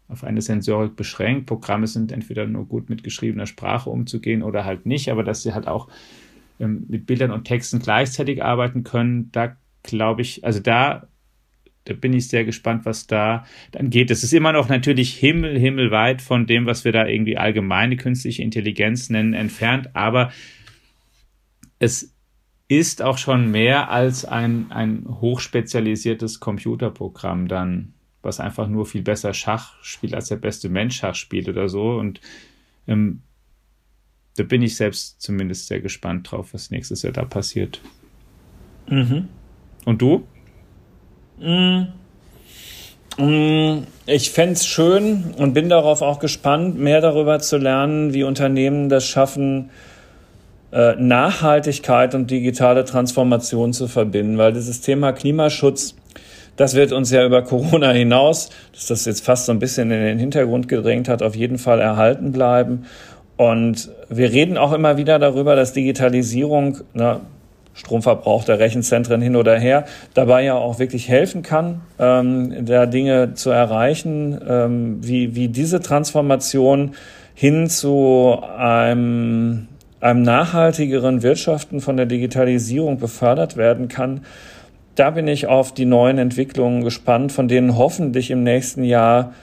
auf 0.07 0.23
eine 0.23 0.41
Sensorik 0.41 0.95
beschränkt. 0.95 1.45
Programme 1.45 1.87
sind 1.87 2.13
entweder 2.13 2.47
nur 2.47 2.65
gut 2.65 2.89
mit 2.89 3.03
geschriebener 3.03 3.45
Sprache 3.45 3.89
umzugehen 3.89 4.43
oder 4.43 4.63
halt 4.63 4.85
nicht, 4.85 5.11
aber 5.11 5.25
dass 5.25 5.43
sie 5.43 5.53
halt 5.53 5.67
auch 5.67 5.89
ähm, 6.57 6.85
mit 6.87 7.05
Bildern 7.05 7.31
und 7.31 7.43
Texten 7.43 7.79
gleichzeitig 7.79 8.41
arbeiten 8.41 8.85
können, 8.85 9.29
da 9.33 9.57
glaube 9.83 10.21
ich, 10.21 10.45
also 10.45 10.61
da 10.61 11.09
da 11.85 11.93
bin 11.93 12.13
ich 12.13 12.27
sehr 12.27 12.45
gespannt, 12.45 12.85
was 12.85 13.07
da 13.07 13.45
dann 13.71 13.89
geht. 13.89 14.09
Es 14.09 14.23
ist 14.23 14.33
immer 14.33 14.53
noch 14.53 14.69
natürlich 14.69 15.13
himmel, 15.13 15.59
himmelweit 15.59 16.21
von 16.21 16.47
dem, 16.47 16.65
was 16.65 16.85
wir 16.85 16.91
da 16.91 17.07
irgendwie 17.07 17.37
allgemeine 17.37 17.97
künstliche 17.97 18.41
Intelligenz 18.41 19.09
nennen, 19.09 19.33
entfernt, 19.33 19.95
aber 19.95 20.31
es 21.79 22.13
ist 22.67 23.01
auch 23.01 23.17
schon 23.17 23.51
mehr 23.51 23.91
als 23.91 24.25
ein, 24.25 24.71
ein 24.71 25.05
hochspezialisiertes 25.07 26.39
Computerprogramm 26.39 27.47
dann, 27.47 27.93
was 28.21 28.39
einfach 28.39 28.67
nur 28.67 28.85
viel 28.85 29.01
besser 29.01 29.33
Schach 29.33 29.75
spielt, 29.83 30.13
als 30.13 30.29
der 30.29 30.37
beste 30.37 30.69
Mensch 30.69 30.97
Schach 30.97 31.15
spielt 31.15 31.49
oder 31.49 31.67
so. 31.67 31.97
Und 31.97 32.21
ähm, 32.87 33.21
da 34.37 34.43
bin 34.43 34.61
ich 34.61 34.75
selbst 34.75 35.21
zumindest 35.21 35.67
sehr 35.67 35.81
gespannt 35.81 36.31
drauf, 36.31 36.53
was 36.53 36.71
nächstes 36.71 37.01
Jahr 37.03 37.13
da 37.13 37.25
passiert. 37.25 37.81
Mhm. 38.89 39.27
Und 39.85 40.01
du? 40.01 40.25
Mm. 41.43 41.87
Mm. 43.17 43.83
Ich 44.05 44.31
fände 44.31 44.53
es 44.53 44.65
schön 44.65 45.33
und 45.37 45.53
bin 45.53 45.69
darauf 45.69 46.01
auch 46.01 46.19
gespannt, 46.19 46.79
mehr 46.79 47.01
darüber 47.01 47.39
zu 47.39 47.57
lernen, 47.57 48.13
wie 48.13 48.23
Unternehmen 48.23 48.89
das 48.89 49.05
schaffen, 49.05 49.69
äh, 50.71 50.95
Nachhaltigkeit 50.95 52.15
und 52.15 52.31
digitale 52.31 52.83
Transformation 52.85 53.73
zu 53.73 53.87
verbinden, 53.87 54.37
weil 54.37 54.53
dieses 54.53 54.81
Thema 54.81 55.11
Klimaschutz, 55.11 55.95
das 56.55 56.75
wird 56.75 56.91
uns 56.91 57.11
ja 57.11 57.25
über 57.25 57.43
Corona 57.43 57.91
hinaus, 57.91 58.49
dass 58.73 58.87
das 58.87 59.05
jetzt 59.05 59.23
fast 59.23 59.45
so 59.45 59.51
ein 59.51 59.59
bisschen 59.59 59.91
in 59.91 60.01
den 60.01 60.19
Hintergrund 60.19 60.67
gedrängt 60.67 61.07
hat, 61.09 61.21
auf 61.21 61.35
jeden 61.35 61.59
Fall 61.59 61.79
erhalten 61.79 62.31
bleiben. 62.31 62.85
Und 63.37 63.89
wir 64.09 64.31
reden 64.31 64.57
auch 64.57 64.73
immer 64.73 64.97
wieder 64.97 65.19
darüber, 65.19 65.55
dass 65.55 65.73
Digitalisierung, 65.73 66.79
na, 66.93 67.21
Stromverbrauch 67.73 68.43
der 68.43 68.59
Rechenzentren 68.59 69.21
hin 69.21 69.35
oder 69.35 69.59
her, 69.59 69.85
dabei 70.13 70.43
ja 70.43 70.55
auch 70.55 70.79
wirklich 70.79 71.09
helfen 71.09 71.41
kann, 71.41 71.81
ähm, 71.99 72.65
da 72.65 72.85
Dinge 72.85 73.33
zu 73.33 73.49
erreichen, 73.49 74.39
ähm, 74.47 74.97
wie, 75.01 75.35
wie 75.35 75.47
diese 75.47 75.81
Transformation 75.81 76.91
hin 77.33 77.67
zu 77.67 78.37
einem, 78.57 79.67
einem 79.99 80.21
nachhaltigeren 80.21 81.23
Wirtschaften 81.23 81.81
von 81.81 81.97
der 81.97 82.05
Digitalisierung 82.05 82.99
befördert 82.99 83.57
werden 83.57 83.87
kann. 83.87 84.21
da 84.95 85.09
bin 85.09 85.27
ich 85.27 85.47
auf 85.47 85.73
die 85.73 85.85
neuen 85.85 86.19
Entwicklungen 86.19 86.83
gespannt, 86.83 87.31
von 87.31 87.47
denen 87.47 87.75
hoffentlich 87.75 88.29
im 88.29 88.43
nächsten 88.43 88.83
Jahr 88.83 89.33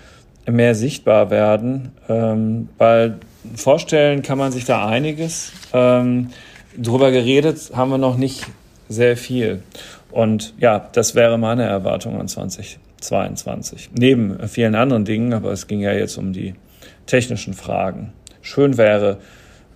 mehr 0.48 0.76
sichtbar 0.76 1.30
werden, 1.30 1.90
ähm, 2.08 2.68
weil 2.78 3.16
vorstellen 3.56 4.22
kann 4.22 4.38
man 4.38 4.52
sich 4.52 4.64
da 4.64 4.86
einiges. 4.86 5.52
Ähm, 5.72 6.28
drüber 6.76 7.10
geredet 7.10 7.72
haben 7.74 7.90
wir 7.90 7.98
noch 7.98 8.16
nicht 8.16 8.46
sehr 8.88 9.16
viel. 9.16 9.62
Und 10.10 10.54
ja, 10.58 10.78
das 10.92 11.14
wäre 11.14 11.38
meine 11.38 11.62
Erwartung 11.64 12.20
an 12.20 12.28
2022. 12.28 13.90
Neben 13.94 14.48
vielen 14.48 14.74
anderen 14.74 15.04
Dingen, 15.04 15.32
aber 15.32 15.52
es 15.52 15.66
ging 15.66 15.80
ja 15.80 15.92
jetzt 15.92 16.16
um 16.16 16.32
die 16.32 16.54
technischen 17.06 17.54
Fragen. 17.54 18.12
Schön 18.42 18.76
wäre, 18.76 19.18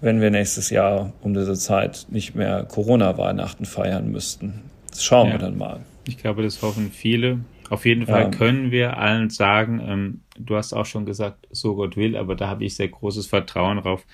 wenn 0.01 0.21
wir 0.21 0.31
nächstes 0.31 0.71
Jahr 0.71 1.13
um 1.23 1.35
diese 1.35 1.55
Zeit 1.55 2.07
nicht 2.11 2.35
mehr 2.35 2.65
Corona-Weihnachten 2.65 3.65
feiern 3.65 4.11
müssten. 4.11 4.63
Das 4.91 5.05
schauen 5.05 5.29
ja. 5.29 5.35
wir 5.35 5.39
dann 5.39 5.57
mal. 5.57 5.81
Ich 6.07 6.19
glaube, 6.19 6.43
das 6.43 6.61
hoffen 6.63 6.91
viele. 6.93 7.41
Auf 7.71 7.87
jeden 7.87 8.07
Fall 8.07 8.25
ja. 8.25 8.31
können 8.31 8.71
wir 8.71 8.99
allen 8.99 9.31
sagen, 9.31 9.81
ähm, 9.87 10.21
du 10.39 10.57
hast 10.57 10.73
auch 10.73 10.85
schon 10.85 11.07
gesagt, 11.07 11.47
so 11.51 11.75
Gott 11.77 11.97
will, 11.97 12.17
aber 12.17 12.37
da 12.37 12.49
habe 12.49 12.65
ich 12.65 12.77
sehr 12.77 12.89
großes 12.89 13.27
Vertrauen 13.27 13.79
drauf, 13.79 14.05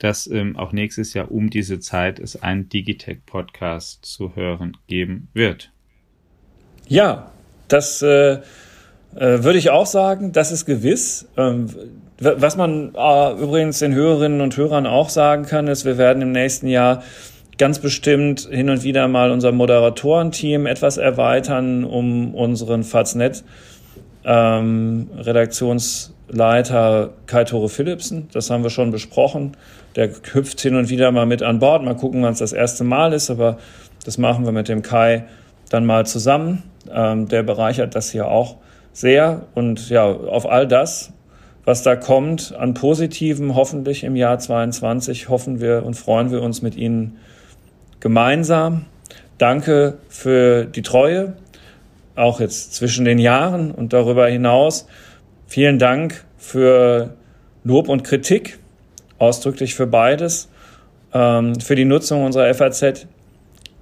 dass 0.00 0.26
ähm, 0.26 0.56
auch 0.56 0.72
nächstes 0.72 1.14
Jahr 1.14 1.30
um 1.30 1.50
diese 1.50 1.78
Zeit 1.78 2.18
es 2.18 2.42
einen 2.42 2.68
Digitech-Podcast 2.68 4.04
zu 4.04 4.34
hören 4.34 4.76
geben 4.88 5.28
wird. 5.32 5.70
Ja, 6.88 7.30
das 7.68 8.02
äh, 8.02 8.32
äh, 8.32 8.40
würde 9.14 9.58
ich 9.58 9.70
auch 9.70 9.86
sagen, 9.86 10.32
das 10.32 10.50
ist 10.50 10.66
gewiss. 10.66 11.28
Ähm, 11.36 11.68
was 12.18 12.56
man 12.56 12.94
äh, 12.94 13.32
übrigens 13.42 13.78
den 13.78 13.94
Hörerinnen 13.94 14.40
und 14.40 14.56
Hörern 14.56 14.86
auch 14.86 15.08
sagen 15.08 15.44
kann, 15.44 15.68
ist, 15.68 15.84
wir 15.84 15.98
werden 15.98 16.22
im 16.22 16.32
nächsten 16.32 16.66
Jahr 16.66 17.02
ganz 17.58 17.78
bestimmt 17.78 18.48
hin 18.50 18.70
und 18.70 18.82
wieder 18.84 19.06
mal 19.06 19.30
unser 19.30 19.52
Moderatorenteam 19.52 20.66
etwas 20.66 20.96
erweitern, 20.96 21.84
um 21.84 22.34
unseren 22.34 22.84
Faznet 22.84 23.44
ähm, 24.24 25.08
Redaktionsleiter 25.16 27.12
Kai 27.26 27.44
Tore 27.44 27.68
Philipsen, 27.68 28.28
das 28.32 28.50
haben 28.50 28.62
wir 28.62 28.70
schon 28.70 28.90
besprochen. 28.90 29.56
Der 29.96 30.10
hüpft 30.32 30.60
hin 30.60 30.76
und 30.76 30.88
wieder 30.88 31.10
mal 31.12 31.26
mit 31.26 31.42
an 31.42 31.58
Bord. 31.58 31.82
Mal 31.82 31.96
gucken, 31.96 32.22
wann 32.22 32.32
es 32.32 32.38
das 32.38 32.52
erste 32.52 32.84
Mal 32.84 33.12
ist, 33.12 33.30
aber 33.30 33.58
das 34.04 34.18
machen 34.18 34.44
wir 34.44 34.52
mit 34.52 34.68
dem 34.68 34.82
Kai 34.82 35.24
dann 35.68 35.84
mal 35.86 36.06
zusammen. 36.06 36.62
Ähm, 36.92 37.28
der 37.28 37.42
bereichert 37.42 37.94
das 37.94 38.10
hier 38.10 38.28
auch 38.28 38.56
sehr. 38.92 39.42
Und 39.54 39.90
ja, 39.90 40.06
auf 40.06 40.48
all 40.48 40.66
das 40.66 41.12
was 41.64 41.82
da 41.82 41.96
kommt 41.96 42.54
an 42.58 42.74
Positiven, 42.74 43.54
hoffentlich 43.54 44.04
im 44.04 44.16
Jahr 44.16 44.38
22, 44.38 45.28
hoffen 45.28 45.60
wir 45.60 45.84
und 45.84 45.94
freuen 45.94 46.30
wir 46.30 46.42
uns 46.42 46.62
mit 46.62 46.76
Ihnen 46.76 47.18
gemeinsam. 48.00 48.86
Danke 49.38 49.98
für 50.08 50.64
die 50.64 50.82
Treue, 50.82 51.34
auch 52.16 52.40
jetzt 52.40 52.74
zwischen 52.74 53.04
den 53.04 53.18
Jahren 53.18 53.70
und 53.70 53.92
darüber 53.92 54.26
hinaus. 54.26 54.86
Vielen 55.46 55.78
Dank 55.78 56.24
für 56.38 57.14
Lob 57.62 57.88
und 57.88 58.04
Kritik, 58.04 58.58
ausdrücklich 59.20 59.76
für 59.76 59.86
beides, 59.86 60.48
ähm, 61.14 61.60
für 61.60 61.76
die 61.76 61.84
Nutzung 61.84 62.24
unserer 62.24 62.52
FAZ 62.52 63.06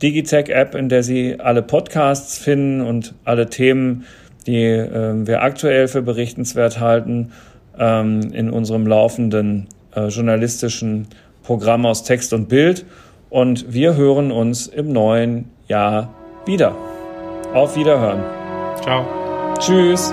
Digitech 0.03 0.51
App, 0.51 0.75
in 0.75 0.89
der 0.89 1.03
Sie 1.03 1.41
alle 1.41 1.63
Podcasts 1.63 2.39
finden 2.39 2.83
und 2.83 3.15
alle 3.25 3.49
Themen, 3.49 4.05
die 4.47 4.65
äh, 4.65 5.27
wir 5.27 5.43
aktuell 5.43 5.89
für 5.89 6.03
berichtenswert 6.03 6.79
halten 6.79 7.33
ähm, 7.79 8.33
in 8.33 8.51
unserem 8.51 8.87
laufenden 8.87 9.67
äh, 9.95 10.09
journalistischen 10.09 11.09
Programm 11.43 11.87
aus 11.87 12.05
Text 12.05 12.33
und 12.33 12.49
Bild. 12.49 12.85
Und 13.31 13.73
wir 13.73 13.97
hören 13.97 14.31
uns 14.31 14.67
im 14.67 14.93
neuen 14.93 15.51
Jahr 15.67 16.15
wieder. 16.47 16.75
Auf 17.53 17.77
Wiederhören. 17.77 18.23
Ciao. 18.83 19.07
Tschüss. 19.59 20.13